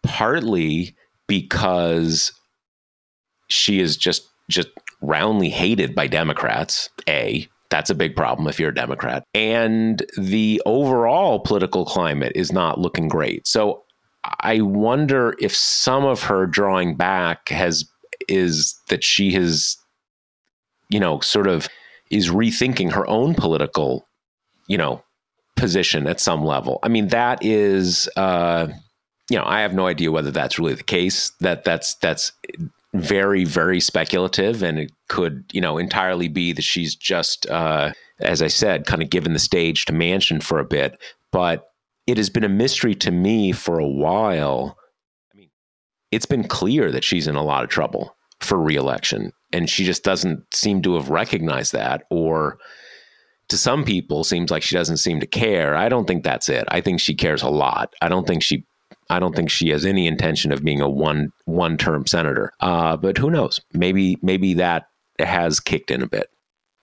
partly 0.03 0.95
because 1.28 2.34
she 3.52 3.80
is 3.80 3.97
just 3.97 4.28
just 4.49 4.70
roundly 5.02 5.49
hated 5.49 5.95
by 5.95 6.08
Democrats. 6.08 6.89
A 7.08 7.47
That's 7.70 7.89
a 7.89 7.95
big 7.95 8.16
problem 8.16 8.47
if 8.47 8.60
you're 8.60 8.70
a 8.70 8.76
Democrat. 8.76 9.24
And 9.34 10.04
the 10.18 10.62
overall 10.66 11.39
political 11.39 11.86
climate 11.86 12.34
is 12.36 12.52
not 12.52 12.80
looking 12.80 13.08
great. 13.08 13.47
So 13.47 13.84
I 14.41 14.62
wonder 14.62 15.36
if 15.39 15.56
some 15.56 16.06
of 16.06 16.24
her 16.24 16.45
drawing 16.45 16.95
back 16.95 17.49
has 17.49 17.86
is 18.28 18.76
that 18.89 19.04
she 19.04 19.32
has, 19.32 19.78
you 20.89 20.99
know, 20.99 21.20
sort 21.22 21.47
of 21.47 21.68
is 22.12 22.30
rethinking 22.30 22.91
her 22.91 23.08
own 23.08 23.34
political, 23.34 24.06
you 24.68 24.78
know, 24.78 25.04
position 25.56 26.08
at 26.08 26.20
some 26.20 26.43
level. 26.43 26.80
I 26.84 26.89
mean, 26.89 27.08
that 27.08 27.43
is, 27.43 28.08
uh, 28.16 28.68
you 29.30 29.38
know, 29.38 29.45
I 29.45 29.62
have 29.62 29.74
no 29.74 29.88
idea 29.88 30.12
whether 30.12 30.30
that's 30.32 30.60
really 30.60 30.76
the 30.76 30.84
case. 30.84 31.32
That 31.39 31.64
that's 31.64 31.95
that's 31.95 32.34
very 32.93 33.45
very 33.45 33.79
speculative, 33.79 34.61
and 34.61 34.77
it 34.79 34.91
could, 35.07 35.45
you 35.53 35.61
know, 35.61 35.77
entirely 35.77 36.27
be 36.27 36.51
that 36.51 36.63
she's 36.63 36.95
just, 36.95 37.49
uh, 37.49 37.91
as 38.19 38.41
I 38.41 38.47
said, 38.47 38.85
kind 38.85 39.01
of 39.01 39.09
given 39.09 39.33
the 39.33 39.39
stage 39.39 39.85
to 39.85 39.93
Manchin 39.93 40.43
for 40.43 40.59
a 40.59 40.65
bit. 40.65 40.99
But 41.31 41.65
it 42.07 42.17
has 42.17 42.29
been 42.29 42.43
a 42.43 42.49
mystery 42.49 42.95
to 42.95 43.11
me 43.11 43.51
for 43.53 43.79
a 43.79 43.87
while. 43.87 44.77
I 45.33 45.37
mean, 45.37 45.49
it's 46.11 46.25
been 46.25 46.47
clear 46.47 46.91
that 46.91 47.03
she's 47.03 47.27
in 47.27 47.35
a 47.35 47.43
lot 47.43 47.63
of 47.63 47.69
trouble 47.69 48.15
for 48.39 48.59
reelection, 48.59 49.31
and 49.53 49.69
she 49.69 49.85
just 49.85 50.03
doesn't 50.03 50.53
seem 50.53 50.81
to 50.81 50.95
have 50.95 51.09
recognized 51.09 51.73
that, 51.73 52.03
or 52.09 52.57
to 53.47 53.57
some 53.57 53.85
people, 53.85 54.23
seems 54.23 54.49
like 54.51 54.63
she 54.63 54.75
doesn't 54.75 54.97
seem 54.97 55.19
to 55.19 55.27
care. 55.27 55.75
I 55.75 55.89
don't 55.89 56.07
think 56.07 56.23
that's 56.23 56.49
it. 56.49 56.65
I 56.69 56.81
think 56.81 56.99
she 56.99 57.15
cares 57.15 57.41
a 57.41 57.49
lot. 57.49 57.93
I 58.01 58.09
don't 58.09 58.27
think 58.27 58.43
she. 58.43 58.65
I 59.12 59.20
don't 59.20 59.36
think 59.36 59.49
she 59.49 59.70
has 59.70 59.86
any 59.86 60.07
intention 60.07 60.53
of 60.53 60.64
being 60.64 60.80
a 60.80 60.89
one 60.89 61.32
one 61.45 61.78
term 61.78 62.07
senator. 62.07 62.53
Uh, 62.62 62.95
but 62.95 63.18
who 63.18 63.30
knows? 63.30 63.59
Maybe 63.74 64.18
maybe 64.22 64.53
that 64.55 64.86
has 65.20 65.59
kicked 65.59 65.91
in 65.91 66.01
a 66.01 66.07
bit. 66.07 66.30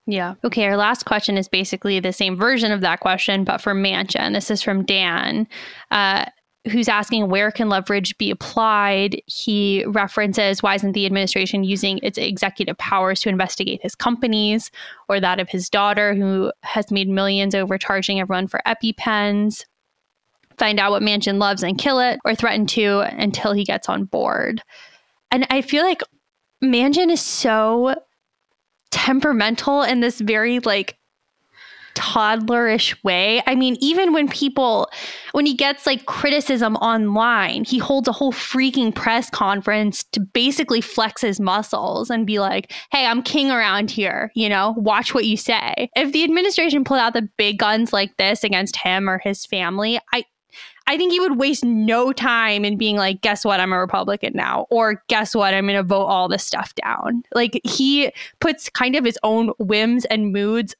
Yeah. 0.05 0.35
Okay. 0.43 0.65
Our 0.65 0.77
last 0.77 1.05
question 1.05 1.37
is 1.37 1.47
basically 1.47 1.99
the 1.99 2.13
same 2.13 2.35
version 2.35 2.71
of 2.71 2.81
that 2.81 2.99
question, 2.99 3.43
but 3.43 3.61
for 3.61 3.73
Manchin. 3.73 4.33
This 4.33 4.49
is 4.49 4.61
from 4.61 4.85
Dan, 4.85 5.47
uh, 5.91 6.25
who's 6.71 6.87
asking 6.87 7.29
where 7.29 7.51
can 7.51 7.69
leverage 7.69 8.17
be 8.17 8.31
applied. 8.31 9.21
He 9.25 9.83
references 9.87 10.61
why 10.61 10.75
isn't 10.75 10.93
the 10.93 11.05
administration 11.05 11.63
using 11.63 11.99
its 12.03 12.17
executive 12.17 12.77
powers 12.77 13.21
to 13.21 13.29
investigate 13.29 13.81
his 13.81 13.95
companies 13.95 14.71
or 15.07 15.19
that 15.19 15.39
of 15.39 15.49
his 15.49 15.69
daughter, 15.69 16.13
who 16.13 16.51
has 16.61 16.91
made 16.91 17.09
millions 17.09 17.55
overcharging 17.55 18.19
everyone 18.19 18.47
for 18.47 18.61
EpiPens. 18.67 19.65
Find 20.59 20.79
out 20.79 20.91
what 20.91 21.01
Manchin 21.01 21.39
loves 21.39 21.63
and 21.63 21.77
kill 21.77 21.99
it, 21.99 22.19
or 22.25 22.35
threaten 22.35 22.67
to 22.67 22.99
until 22.99 23.53
he 23.53 23.63
gets 23.63 23.89
on 23.89 24.05
board. 24.05 24.61
And 25.31 25.47
I 25.49 25.61
feel 25.61 25.83
like 25.83 26.01
Manchin 26.63 27.09
is 27.09 27.21
so 27.21 27.95
temperamental 28.91 29.83
in 29.83 30.01
this 30.01 30.19
very 30.19 30.59
like 30.59 30.97
toddlerish 31.95 32.95
way. 33.03 33.41
I 33.45 33.55
mean, 33.55 33.75
even 33.81 34.13
when 34.13 34.29
people, 34.29 34.89
when 35.33 35.45
he 35.45 35.53
gets 35.53 35.85
like 35.85 36.05
criticism 36.05 36.75
online, 36.77 37.65
he 37.65 37.77
holds 37.77 38.07
a 38.07 38.13
whole 38.13 38.31
freaking 38.31 38.93
press 38.93 39.29
conference 39.29 40.03
to 40.11 40.19
basically 40.19 40.81
flex 40.81 41.21
his 41.21 41.39
muscles 41.39 42.09
and 42.09 42.25
be 42.25 42.39
like, 42.39 42.71
hey, 42.91 43.05
I'm 43.05 43.21
king 43.21 43.51
around 43.51 43.91
here, 43.91 44.31
you 44.33 44.47
know, 44.47 44.75
watch 44.77 45.13
what 45.13 45.25
you 45.25 45.35
say. 45.35 45.89
If 45.95 46.13
the 46.13 46.23
administration 46.23 46.83
pulled 46.83 47.01
out 47.01 47.13
the 47.13 47.27
big 47.37 47.59
guns 47.59 47.91
like 47.91 48.15
this 48.17 48.43
against 48.43 48.77
him 48.77 49.09
or 49.09 49.19
his 49.19 49.45
family, 49.45 49.99
I, 50.13 50.23
I 50.89 50.97
think 50.97 51.11
he 51.11 51.19
would 51.19 51.37
waste 51.37 51.63
no 51.63 52.11
time 52.11 52.65
in 52.65 52.75
being 52.75 52.97
like, 52.97 53.21
guess 53.21 53.45
what? 53.45 53.59
I'm 53.59 53.71
a 53.71 53.79
Republican 53.79 54.31
now. 54.33 54.65
Or 54.71 55.03
guess 55.07 55.35
what? 55.35 55.53
I'm 55.53 55.65
going 55.67 55.75
to 55.75 55.83
vote 55.83 56.07
all 56.07 56.27
this 56.27 56.43
stuff 56.43 56.73
down. 56.73 57.21
Like 57.35 57.61
he 57.63 58.11
puts 58.39 58.69
kind 58.69 58.95
of 58.95 59.05
his 59.05 59.19
own 59.21 59.49
whims 59.59 60.05
and 60.05 60.33
moods 60.33 60.75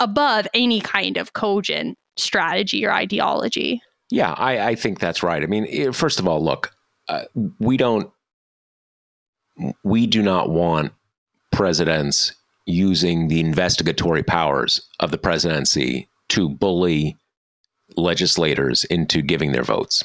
above 0.00 0.46
any 0.52 0.82
kind 0.82 1.16
of 1.16 1.32
cogent 1.32 1.96
strategy 2.18 2.84
or 2.84 2.92
ideology. 2.92 3.80
Yeah, 4.10 4.34
I, 4.36 4.68
I 4.68 4.74
think 4.74 4.98
that's 4.98 5.22
right. 5.22 5.42
I 5.42 5.46
mean, 5.46 5.92
first 5.92 6.20
of 6.20 6.28
all, 6.28 6.44
look, 6.44 6.76
uh, 7.08 7.24
we 7.58 7.78
don't, 7.78 8.10
we 9.82 10.06
do 10.06 10.22
not 10.22 10.50
want 10.50 10.92
presidents 11.52 12.34
using 12.66 13.28
the 13.28 13.40
investigatory 13.40 14.22
powers 14.22 14.82
of 15.00 15.10
the 15.10 15.16
presidency 15.16 16.10
to 16.28 16.50
bully 16.50 17.16
legislators 17.98 18.84
into 18.84 19.22
giving 19.22 19.52
their 19.52 19.64
votes. 19.64 20.04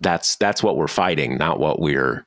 That's 0.00 0.36
that's 0.36 0.62
what 0.62 0.76
we're 0.76 0.88
fighting, 0.88 1.38
not 1.38 1.58
what 1.58 1.80
we're 1.80 2.26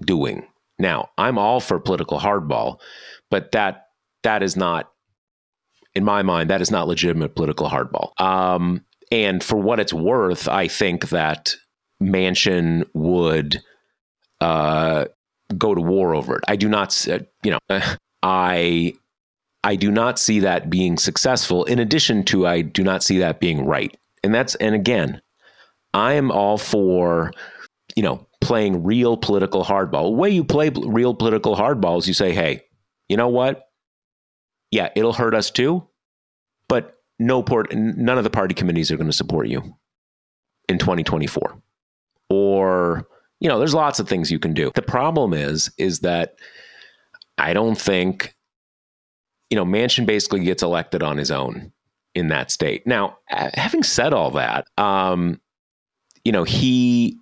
doing. 0.00 0.46
Now, 0.78 1.10
I'm 1.18 1.38
all 1.38 1.60
for 1.60 1.78
political 1.78 2.18
hardball, 2.18 2.78
but 3.30 3.52
that 3.52 3.86
that 4.22 4.42
is 4.42 4.56
not, 4.56 4.90
in 5.94 6.04
my 6.04 6.22
mind, 6.22 6.50
that 6.50 6.60
is 6.60 6.70
not 6.70 6.88
legitimate 6.88 7.34
political 7.34 7.68
hardball. 7.68 8.18
Um, 8.20 8.84
and 9.10 9.42
for 9.42 9.56
what 9.56 9.80
it's 9.80 9.92
worth, 9.92 10.48
I 10.48 10.68
think 10.68 11.08
that 11.08 11.54
Manchin 12.02 12.84
would 12.94 13.60
uh, 14.40 15.06
go 15.56 15.74
to 15.74 15.80
war 15.80 16.14
over 16.14 16.36
it. 16.36 16.44
I 16.48 16.56
do 16.56 16.68
not, 16.68 17.08
uh, 17.08 17.20
you 17.42 17.50
know, 17.50 17.80
I 18.22 18.94
I 19.62 19.76
do 19.76 19.90
not 19.90 20.18
see 20.18 20.40
that 20.40 20.70
being 20.70 20.96
successful. 20.96 21.64
In 21.64 21.78
addition 21.78 22.24
to, 22.24 22.46
I 22.46 22.62
do 22.62 22.82
not 22.82 23.02
see 23.02 23.18
that 23.18 23.40
being 23.40 23.66
right. 23.66 23.96
And 24.22 24.34
that's, 24.34 24.54
and 24.56 24.74
again, 24.74 25.20
I 25.92 26.14
am 26.14 26.30
all 26.30 26.56
for, 26.56 27.32
you 27.94 28.02
know, 28.02 28.26
playing 28.40 28.84
real 28.84 29.16
political 29.16 29.64
hardball. 29.64 30.04
The 30.04 30.16
way 30.16 30.30
you 30.30 30.44
play 30.44 30.70
real 30.70 31.14
political 31.14 31.56
hardball 31.56 31.98
is 31.98 32.08
you 32.08 32.14
say, 32.14 32.32
hey, 32.32 32.62
you 33.08 33.16
know 33.16 33.28
what? 33.28 33.68
Yeah, 34.70 34.90
it'll 34.96 35.12
hurt 35.12 35.34
us 35.34 35.50
too, 35.50 35.86
but 36.68 36.94
no 37.18 37.42
port, 37.42 37.74
none 37.74 38.16
of 38.16 38.24
the 38.24 38.30
party 38.30 38.54
committees 38.54 38.90
are 38.90 38.96
going 38.96 39.10
to 39.10 39.16
support 39.16 39.48
you 39.48 39.76
in 40.68 40.78
2024. 40.78 41.60
Or, 42.30 43.06
you 43.40 43.48
know, 43.48 43.58
there's 43.58 43.74
lots 43.74 43.98
of 43.98 44.08
things 44.08 44.30
you 44.30 44.38
can 44.38 44.54
do. 44.54 44.70
The 44.74 44.82
problem 44.82 45.34
is, 45.34 45.70
is 45.76 46.00
that 46.00 46.36
I 47.36 47.52
don't 47.52 47.76
think 47.76 48.34
you 49.50 49.56
know, 49.56 49.64
Manchin 49.64 50.06
basically 50.06 50.40
gets 50.40 50.62
elected 50.62 51.02
on 51.02 51.18
his 51.18 51.30
own 51.30 51.72
in 52.14 52.28
that 52.28 52.50
state. 52.50 52.86
Now, 52.86 53.18
having 53.28 53.82
said 53.82 54.14
all 54.14 54.30
that, 54.32 54.66
um, 54.78 55.40
you 56.24 56.32
know, 56.32 56.44
he, 56.44 57.18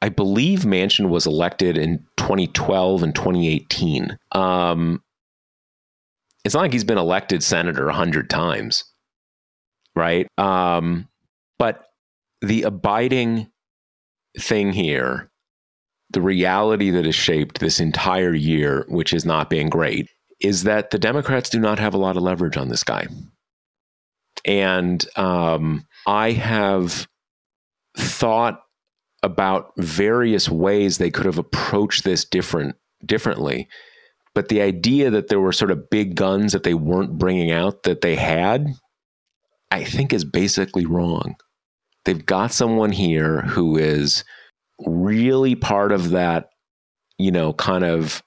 I 0.00 0.08
believe 0.08 0.60
Manchin 0.60 1.10
was 1.10 1.26
elected 1.26 1.76
in 1.76 1.98
2012 2.16 3.02
and 3.02 3.14
2018. 3.14 4.18
Um, 4.32 5.02
it's 6.44 6.54
not 6.54 6.62
like 6.62 6.72
he's 6.72 6.84
been 6.84 6.98
elected 6.98 7.42
senator 7.42 7.88
a 7.88 7.94
hundred 7.94 8.30
times, 8.30 8.84
right? 9.94 10.26
Um, 10.38 11.08
but 11.58 11.84
the 12.40 12.62
abiding 12.62 13.50
thing 14.38 14.72
here, 14.72 15.30
the 16.10 16.22
reality 16.22 16.90
that 16.90 17.04
has 17.04 17.14
shaped 17.14 17.60
this 17.60 17.80
entire 17.80 18.34
year, 18.34 18.86
which 18.88 19.10
has 19.10 19.26
not 19.26 19.50
been 19.50 19.68
great, 19.68 20.08
is 20.40 20.64
that 20.64 20.90
the 20.90 20.98
Democrats 20.98 21.50
do 21.50 21.58
not 21.58 21.78
have 21.78 21.94
a 21.94 21.98
lot 21.98 22.16
of 22.16 22.22
leverage 22.22 22.56
on 22.56 22.68
this 22.68 22.84
guy. 22.84 23.06
And 24.44 25.04
um, 25.16 25.86
I 26.06 26.32
have 26.32 27.08
thought 27.96 28.62
about 29.22 29.72
various 29.76 30.48
ways 30.48 30.98
they 30.98 31.10
could 31.10 31.26
have 31.26 31.38
approached 31.38 32.04
this 32.04 32.24
different 32.24 32.76
differently. 33.04 33.68
But 34.34 34.48
the 34.48 34.60
idea 34.60 35.10
that 35.10 35.28
there 35.28 35.40
were 35.40 35.52
sort 35.52 35.72
of 35.72 35.90
big 35.90 36.14
guns 36.14 36.52
that 36.52 36.62
they 36.62 36.74
weren't 36.74 37.18
bringing 37.18 37.50
out 37.50 37.82
that 37.82 38.02
they 38.02 38.14
had, 38.14 38.68
I 39.70 39.82
think 39.82 40.12
is 40.12 40.24
basically 40.24 40.86
wrong. 40.86 41.34
They've 42.04 42.24
got 42.24 42.52
someone 42.52 42.92
here 42.92 43.42
who 43.42 43.76
is 43.76 44.24
really 44.86 45.56
part 45.56 45.90
of 45.90 46.10
that, 46.10 46.50
you 47.18 47.32
know, 47.32 47.52
kind 47.52 47.84
of 47.84 48.22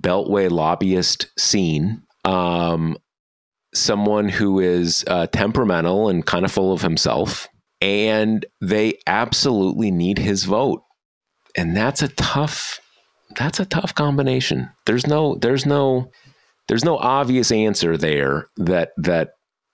beltway 0.00 0.50
lobbyist 0.50 1.28
scene. 1.38 2.02
Um, 2.24 2.96
someone 3.74 4.28
who 4.28 4.60
is 4.60 5.04
uh, 5.06 5.26
temperamental 5.28 6.08
and 6.08 6.24
kind 6.24 6.44
of 6.44 6.52
full 6.52 6.72
of 6.72 6.82
himself, 6.82 7.48
and 7.80 8.44
they 8.60 8.98
absolutely 9.06 9.90
need 9.90 10.18
his 10.18 10.44
vote, 10.44 10.82
and 11.56 11.76
that's 11.76 12.02
a 12.02 12.08
tough. 12.08 12.80
That's 13.36 13.60
a 13.60 13.64
tough 13.64 13.94
combination. 13.94 14.70
There's 14.86 15.06
no. 15.06 15.36
There's 15.36 15.66
no. 15.66 16.10
There's 16.68 16.84
no 16.84 16.96
obvious 16.98 17.50
answer 17.50 17.96
there 17.96 18.46
that 18.56 18.90
that 18.98 19.30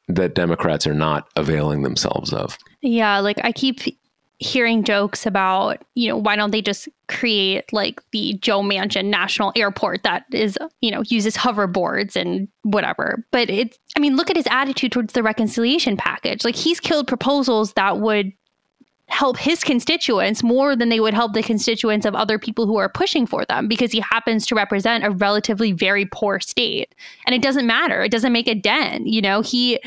that 0.09 0.35
Democrats 0.35 0.87
are 0.87 0.95
not 0.95 1.29
availing 1.37 1.83
themselves 1.83 2.33
of. 2.33 2.57
Yeah, 2.81 3.19
like 3.21 3.39
I 3.45 3.53
keep 3.53 3.81
hearing 4.41 4.85
jokes 4.85 5.27
about, 5.27 5.83
you 5.95 6.09
know, 6.09 6.17
why 6.17 6.37
don't 6.37 6.53
they 6.53 6.63
just 6.63 6.89
create 7.09 7.73
like 7.73 8.01
the 8.13 8.35
Joe 8.35 8.63
Manchin 8.63 9.07
National 9.07 9.53
Airport 9.57 10.05
that 10.05 10.25
is, 10.33 10.57
you 10.81 10.93
know, 10.93 11.03
uses 11.07 11.37
hoverboards 11.37 12.15
and 12.15 12.47
whatever. 12.63 13.25
But 13.33 13.51
it's, 13.51 13.79
I 13.97 14.01
mean, 14.01 14.17
look 14.17 14.31
at 14.31 14.37
his 14.37 14.47
attitude 14.49 14.93
towards 14.93 15.13
the 15.13 15.25
reconciliation 15.25 15.97
package. 15.97 16.45
Like 16.45 16.55
he's 16.55 16.79
killed 16.79 17.09
proposals 17.09 17.73
that 17.73 17.99
would 17.99 18.33
help 19.09 19.39
his 19.39 19.65
constituents 19.65 20.43
more 20.43 20.77
than 20.77 20.91
they 20.91 21.01
would 21.01 21.15
help 21.15 21.33
the 21.33 21.43
constituents 21.43 22.07
of 22.07 22.15
other 22.15 22.39
people 22.39 22.67
who 22.67 22.77
are 22.77 22.91
pushing 22.91 23.27
for 23.27 23.45
them 23.47 23.67
because 23.67 23.91
he 23.91 24.01
happens 24.01 24.47
to 24.47 24.55
represent 24.55 25.03
a 25.03 25.11
relatively 25.11 25.73
very 25.73 26.05
poor 26.05 26.39
state. 26.39 26.95
And 27.27 27.35
it 27.35 27.43
doesn't 27.43 27.67
matter. 27.67 28.05
It 28.05 28.13
doesn't 28.13 28.33
make 28.33 28.47
a 28.47 28.55
dent. 28.55 29.07
You 29.07 29.23
know, 29.23 29.41
he 29.41 29.81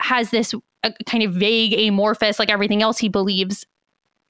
has 0.00 0.30
this 0.30 0.52
uh, 0.82 0.90
kind 1.06 1.22
of 1.22 1.32
vague, 1.32 1.74
amorphous, 1.74 2.38
like 2.38 2.50
everything 2.50 2.82
else 2.82 2.98
he 2.98 3.08
believes 3.08 3.66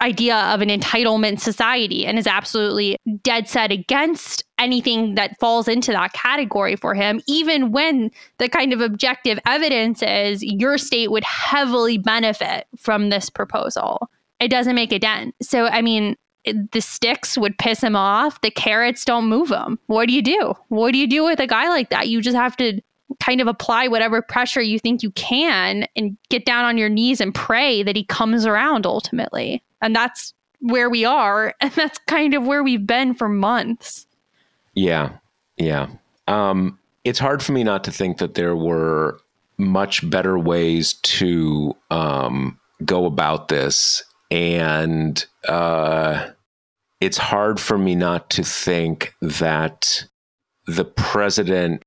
idea 0.00 0.36
of 0.36 0.60
an 0.60 0.68
entitlement 0.68 1.40
society 1.40 2.06
and 2.06 2.18
is 2.18 2.26
absolutely 2.26 2.96
dead 3.22 3.48
set 3.48 3.70
against 3.70 4.44
anything 4.58 5.14
that 5.14 5.38
falls 5.38 5.68
into 5.68 5.92
that 5.92 6.12
category 6.12 6.76
for 6.76 6.94
him, 6.94 7.20
even 7.26 7.70
when 7.70 8.10
the 8.38 8.48
kind 8.48 8.72
of 8.72 8.80
objective 8.80 9.38
evidence 9.46 10.02
is 10.02 10.42
your 10.42 10.78
state 10.78 11.10
would 11.10 11.24
heavily 11.24 11.98
benefit 11.98 12.66
from 12.76 13.10
this 13.10 13.30
proposal. 13.30 14.08
It 14.38 14.48
doesn't 14.48 14.74
make 14.74 14.92
a 14.92 14.98
dent. 14.98 15.34
So, 15.42 15.66
I 15.66 15.82
mean, 15.82 16.16
the 16.44 16.80
sticks 16.80 17.36
would 17.36 17.58
piss 17.58 17.82
him 17.82 17.94
off. 17.94 18.40
The 18.40 18.50
carrots 18.50 19.04
don't 19.04 19.26
move 19.26 19.50
him. 19.50 19.78
What 19.86 20.08
do 20.08 20.14
you 20.14 20.22
do? 20.22 20.54
What 20.68 20.92
do 20.92 20.98
you 20.98 21.06
do 21.06 21.24
with 21.24 21.40
a 21.40 21.46
guy 21.46 21.68
like 21.68 21.90
that? 21.90 22.08
You 22.08 22.22
just 22.22 22.36
have 22.36 22.56
to 22.56 22.80
kind 23.18 23.40
of 23.40 23.46
apply 23.46 23.88
whatever 23.88 24.22
pressure 24.22 24.62
you 24.62 24.78
think 24.78 25.02
you 25.02 25.10
can 25.10 25.86
and 25.96 26.16
get 26.30 26.46
down 26.46 26.64
on 26.64 26.78
your 26.78 26.88
knees 26.88 27.20
and 27.20 27.34
pray 27.34 27.82
that 27.82 27.96
he 27.96 28.04
comes 28.04 28.46
around 28.46 28.86
ultimately. 28.86 29.62
And 29.82 29.94
that's 29.94 30.34
where 30.60 30.90
we 30.90 31.04
are. 31.04 31.54
And 31.60 31.72
that's 31.72 31.98
kind 32.06 32.34
of 32.34 32.46
where 32.46 32.62
we've 32.62 32.86
been 32.86 33.14
for 33.14 33.28
months. 33.28 34.06
Yeah. 34.74 35.12
Yeah. 35.56 35.88
Um, 36.26 36.78
it's 37.04 37.18
hard 37.18 37.42
for 37.42 37.52
me 37.52 37.64
not 37.64 37.84
to 37.84 37.90
think 37.90 38.18
that 38.18 38.34
there 38.34 38.56
were 38.56 39.18
much 39.58 40.08
better 40.08 40.38
ways 40.38 40.94
to 40.94 41.76
um, 41.90 42.58
go 42.84 43.04
about 43.04 43.48
this. 43.48 44.02
And 44.30 45.24
uh, 45.48 46.28
it's 47.00 47.18
hard 47.18 47.58
for 47.58 47.76
me 47.76 47.94
not 47.94 48.30
to 48.30 48.44
think 48.44 49.14
that 49.20 50.04
the 50.66 50.84
president 50.84 51.82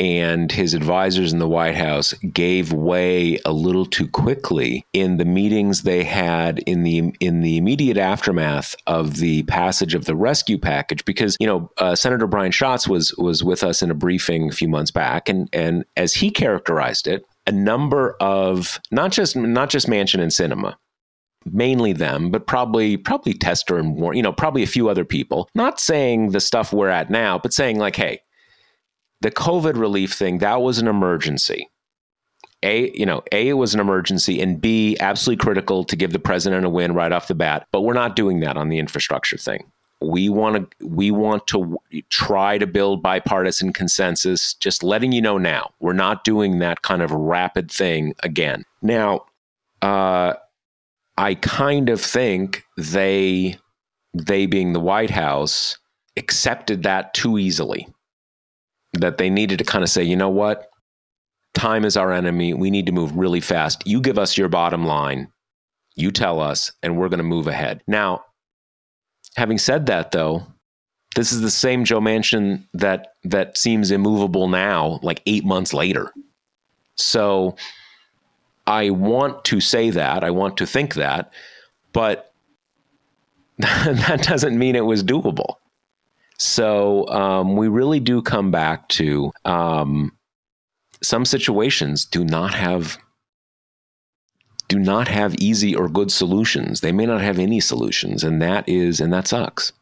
and 0.00 0.50
his 0.50 0.72
advisors 0.72 1.30
in 1.30 1.38
the 1.40 1.48
White 1.48 1.76
House 1.76 2.14
gave 2.32 2.72
way 2.72 3.38
a 3.44 3.52
little 3.52 3.84
too 3.84 4.08
quickly 4.08 4.82
in 4.94 5.18
the 5.18 5.26
meetings 5.26 5.82
they 5.82 6.04
had 6.04 6.60
in 6.60 6.84
the 6.84 7.14
in 7.20 7.42
the 7.42 7.58
immediate 7.58 7.98
aftermath 7.98 8.74
of 8.86 9.18
the 9.18 9.42
passage 9.42 9.94
of 9.94 10.06
the 10.06 10.16
rescue 10.16 10.56
package. 10.56 11.04
Because 11.04 11.36
you 11.38 11.46
know 11.46 11.70
uh, 11.76 11.94
Senator 11.94 12.26
Brian 12.26 12.50
Schatz 12.50 12.88
was 12.88 13.14
was 13.18 13.44
with 13.44 13.62
us 13.62 13.82
in 13.82 13.90
a 13.90 13.94
briefing 13.94 14.48
a 14.48 14.52
few 14.52 14.68
months 14.68 14.90
back, 14.90 15.28
and 15.28 15.50
and 15.52 15.84
as 15.98 16.14
he 16.14 16.30
characterized 16.30 17.06
it, 17.06 17.26
a 17.46 17.52
number 17.52 18.16
of 18.20 18.80
not 18.90 19.12
just 19.12 19.36
not 19.36 19.68
just 19.68 19.86
Manchin 19.86 20.20
and 20.20 20.32
Sinema, 20.32 20.76
mainly 21.44 21.92
them, 21.92 22.30
but 22.30 22.46
probably 22.46 22.96
probably 22.96 23.34
Tester 23.34 23.76
and 23.76 23.96
Warren, 23.96 24.16
you 24.16 24.22
know, 24.22 24.32
probably 24.32 24.62
a 24.62 24.66
few 24.66 24.88
other 24.88 25.04
people. 25.04 25.50
Not 25.54 25.78
saying 25.78 26.30
the 26.30 26.40
stuff 26.40 26.72
we're 26.72 26.88
at 26.88 27.10
now, 27.10 27.38
but 27.38 27.52
saying 27.52 27.78
like, 27.78 27.96
hey, 27.96 28.20
the 29.20 29.30
COVID 29.30 29.78
relief 29.78 30.12
thing, 30.12 30.38
that 30.38 30.62
was 30.62 30.78
an 30.78 30.88
emergency. 30.88 31.68
A, 32.62 32.90
you 32.92 33.06
know, 33.06 33.22
A, 33.32 33.48
it 33.48 33.54
was 33.54 33.72
an 33.72 33.80
emergency, 33.80 34.40
and 34.40 34.60
B, 34.60 34.96
absolutely 35.00 35.42
critical 35.42 35.82
to 35.84 35.96
give 35.96 36.12
the 36.12 36.18
president 36.18 36.66
a 36.66 36.68
win 36.68 36.92
right 36.92 37.12
off 37.12 37.28
the 37.28 37.34
bat. 37.34 37.66
But 37.72 37.82
we're 37.82 37.94
not 37.94 38.16
doing 38.16 38.40
that 38.40 38.56
on 38.56 38.68
the 38.68 38.78
infrastructure 38.78 39.38
thing. 39.38 39.70
We 40.02 40.28
want 40.28 40.70
to 40.70 40.86
we 40.86 41.10
want 41.10 41.46
to 41.48 41.78
try 42.08 42.58
to 42.58 42.66
build 42.66 43.02
bipartisan 43.02 43.72
consensus. 43.72 44.54
Just 44.54 44.82
letting 44.82 45.12
you 45.12 45.22
know 45.22 45.38
now, 45.38 45.70
we're 45.80 45.92
not 45.92 46.24
doing 46.24 46.58
that 46.58 46.82
kind 46.82 47.02
of 47.02 47.10
rapid 47.10 47.70
thing 47.70 48.14
again. 48.22 48.64
Now, 48.82 49.26
uh, 49.82 50.34
I 51.16 51.34
kind 51.34 51.90
of 51.90 52.00
think 52.00 52.64
they, 52.78 53.56
they 54.14 54.46
being 54.46 54.72
the 54.72 54.80
White 54.80 55.10
House, 55.10 55.76
accepted 56.16 56.82
that 56.82 57.14
too 57.14 57.38
easily 57.38 57.86
that 58.92 59.18
they 59.18 59.30
needed 59.30 59.58
to 59.58 59.64
kind 59.64 59.84
of 59.84 59.90
say, 59.90 60.02
you 60.02 60.16
know 60.16 60.28
what? 60.28 60.68
Time 61.54 61.84
is 61.84 61.96
our 61.96 62.12
enemy. 62.12 62.54
We 62.54 62.70
need 62.70 62.86
to 62.86 62.92
move 62.92 63.16
really 63.16 63.40
fast. 63.40 63.86
You 63.86 64.00
give 64.00 64.18
us 64.18 64.36
your 64.36 64.48
bottom 64.48 64.84
line. 64.84 65.28
You 65.96 66.10
tell 66.10 66.40
us, 66.40 66.72
and 66.82 66.96
we're 66.96 67.08
going 67.08 67.18
to 67.18 67.24
move 67.24 67.46
ahead. 67.46 67.82
Now, 67.86 68.24
having 69.36 69.58
said 69.58 69.86
that, 69.86 70.12
though, 70.12 70.46
this 71.16 71.32
is 71.32 71.40
the 71.40 71.50
same 71.50 71.84
Joe 71.84 72.00
Manchin 72.00 72.64
that 72.72 73.14
that 73.24 73.58
seems 73.58 73.90
immovable 73.90 74.48
now, 74.48 75.00
like 75.02 75.22
eight 75.26 75.44
months 75.44 75.74
later. 75.74 76.12
So 76.94 77.56
I 78.66 78.90
want 78.90 79.44
to 79.46 79.60
say 79.60 79.90
that, 79.90 80.22
I 80.22 80.30
want 80.30 80.56
to 80.58 80.66
think 80.66 80.94
that, 80.94 81.32
but 81.92 82.32
that 83.58 84.22
doesn't 84.22 84.58
mean 84.58 84.76
it 84.76 84.86
was 84.86 85.02
doable. 85.02 85.56
So 86.40 87.06
um, 87.08 87.54
we 87.54 87.68
really 87.68 88.00
do 88.00 88.22
come 88.22 88.50
back 88.50 88.88
to 88.90 89.30
um, 89.44 90.16
some 91.02 91.26
situations 91.26 92.06
do 92.06 92.24
not 92.24 92.54
have 92.54 92.96
do 94.68 94.78
not 94.78 95.06
have 95.08 95.34
easy 95.34 95.76
or 95.76 95.86
good 95.88 96.10
solutions. 96.10 96.80
They 96.80 96.92
may 96.92 97.04
not 97.04 97.20
have 97.20 97.38
any 97.38 97.60
solutions, 97.60 98.24
and 98.24 98.40
that 98.40 98.66
is 98.66 99.00
and 99.00 99.12
that 99.12 99.26
sucks. 99.26 99.72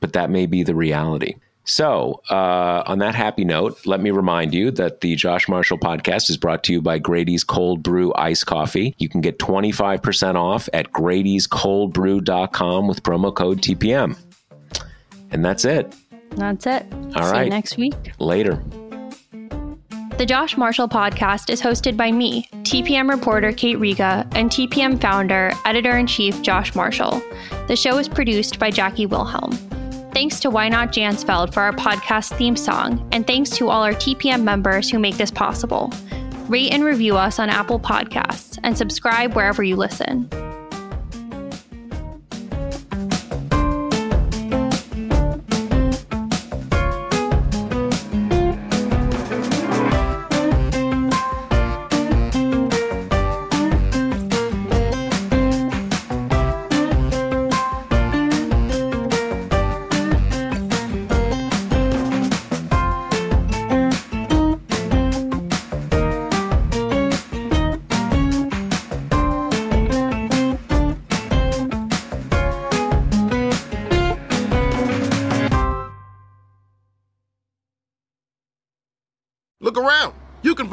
But 0.00 0.12
that 0.12 0.28
may 0.28 0.44
be 0.44 0.62
the 0.62 0.74
reality. 0.74 1.36
So, 1.64 2.20
uh, 2.30 2.82
on 2.86 2.98
that 2.98 3.14
happy 3.14 3.44
note, 3.46 3.78
let 3.86 4.00
me 4.00 4.10
remind 4.10 4.52
you 4.52 4.70
that 4.72 5.00
the 5.00 5.16
Josh 5.16 5.48
Marshall 5.48 5.78
podcast 5.78 6.28
is 6.28 6.36
brought 6.36 6.64
to 6.64 6.72
you 6.74 6.82
by 6.82 6.98
Grady's 6.98 7.44
Cold 7.44 7.82
Brew 7.82 8.12
Ice 8.14 8.44
Coffee. 8.44 8.94
You 8.98 9.08
can 9.08 9.22
get 9.22 9.38
25% 9.38 10.34
off 10.34 10.68
at 10.72 10.92
Grady'sColdBrew.com 10.92 12.88
with 12.88 13.02
promo 13.02 13.34
code 13.34 13.60
TPM. 13.60 14.18
And 15.30 15.44
that's 15.44 15.64
it. 15.64 15.94
That's 16.32 16.66
it. 16.66 16.86
All 17.16 17.24
See 17.24 17.32
right. 17.32 17.44
You 17.44 17.50
next 17.50 17.76
week. 17.76 17.94
Later. 18.18 18.62
The 20.18 20.26
Josh 20.26 20.56
Marshall 20.56 20.88
podcast 20.88 21.48
is 21.48 21.62
hosted 21.62 21.96
by 21.96 22.10
me, 22.10 22.48
TPM 22.64 23.08
reporter 23.08 23.52
Kate 23.52 23.78
Riga, 23.78 24.28
and 24.32 24.50
TPM 24.50 25.00
founder, 25.00 25.52
editor 25.64 25.96
in 25.96 26.08
chief 26.08 26.42
Josh 26.42 26.74
Marshall. 26.74 27.22
The 27.68 27.76
show 27.76 27.98
is 27.98 28.08
produced 28.08 28.58
by 28.58 28.72
Jackie 28.72 29.06
Wilhelm. 29.06 29.52
Thanks 30.12 30.40
to 30.40 30.50
Why 30.50 30.68
Not 30.68 30.90
Jansfeld 30.90 31.54
for 31.54 31.60
our 31.60 31.72
podcast 31.72 32.36
theme 32.36 32.56
song, 32.56 33.08
and 33.12 33.28
thanks 33.28 33.50
to 33.50 33.68
all 33.68 33.84
our 33.84 33.92
TPM 33.92 34.42
members 34.42 34.90
who 34.90 34.98
make 34.98 35.18
this 35.18 35.30
possible. 35.30 35.92
Rate 36.48 36.72
and 36.72 36.82
review 36.82 37.16
us 37.16 37.38
on 37.38 37.48
Apple 37.48 37.78
Podcasts 37.78 38.58
and 38.64 38.76
subscribe 38.76 39.34
wherever 39.36 39.62
you 39.62 39.76
listen. 39.76 40.28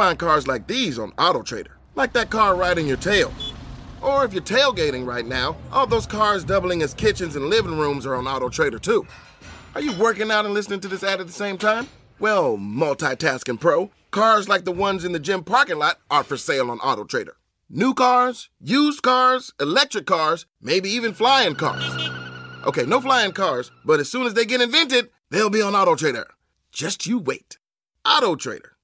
Find 0.05 0.19
cars 0.19 0.47
like 0.47 0.67
these 0.67 0.99
on 0.99 1.11
AutoTrader, 1.13 1.71
like 1.95 2.13
that 2.13 2.29
car 2.29 2.55
right 2.55 2.77
in 2.77 2.85
your 2.85 2.97
tail. 2.97 3.33
Or 4.03 4.23
if 4.23 4.33
you're 4.33 4.43
tailgating 4.43 5.03
right 5.03 5.25
now, 5.25 5.57
all 5.71 5.87
those 5.87 6.05
cars 6.05 6.43
doubling 6.43 6.83
as 6.83 6.93
kitchens 6.93 7.35
and 7.35 7.45
living 7.45 7.75
rooms 7.75 8.05
are 8.05 8.13
on 8.13 8.25
AutoTrader 8.25 8.79
too. 8.79 9.07
Are 9.73 9.81
you 9.81 9.93
working 9.93 10.29
out 10.29 10.45
and 10.45 10.53
listening 10.53 10.79
to 10.81 10.87
this 10.87 11.03
ad 11.03 11.21
at 11.21 11.25
the 11.25 11.33
same 11.33 11.57
time? 11.57 11.87
Well, 12.19 12.55
multitasking 12.55 13.59
pro, 13.59 13.89
cars 14.11 14.47
like 14.47 14.63
the 14.63 14.71
ones 14.71 15.05
in 15.05 15.11
the 15.11 15.19
gym 15.19 15.43
parking 15.43 15.79
lot 15.79 15.97
are 16.11 16.23
for 16.23 16.37
sale 16.37 16.69
on 16.69 16.77
AutoTrader. 16.77 17.33
New 17.67 17.95
cars, 17.95 18.49
used 18.61 19.01
cars, 19.01 19.53
electric 19.59 20.05
cars, 20.05 20.45
maybe 20.61 20.87
even 20.87 21.15
flying 21.15 21.55
cars. 21.55 21.83
Okay, 22.67 22.85
no 22.85 23.01
flying 23.01 23.31
cars, 23.31 23.71
but 23.83 23.99
as 23.99 24.07
soon 24.11 24.27
as 24.27 24.35
they 24.35 24.45
get 24.45 24.61
invented, 24.61 25.09
they'll 25.31 25.49
be 25.49 25.63
on 25.63 25.73
AutoTrader. 25.73 26.25
Just 26.71 27.07
you 27.07 27.17
wait. 27.17 27.57
AutoTrader. 28.05 28.74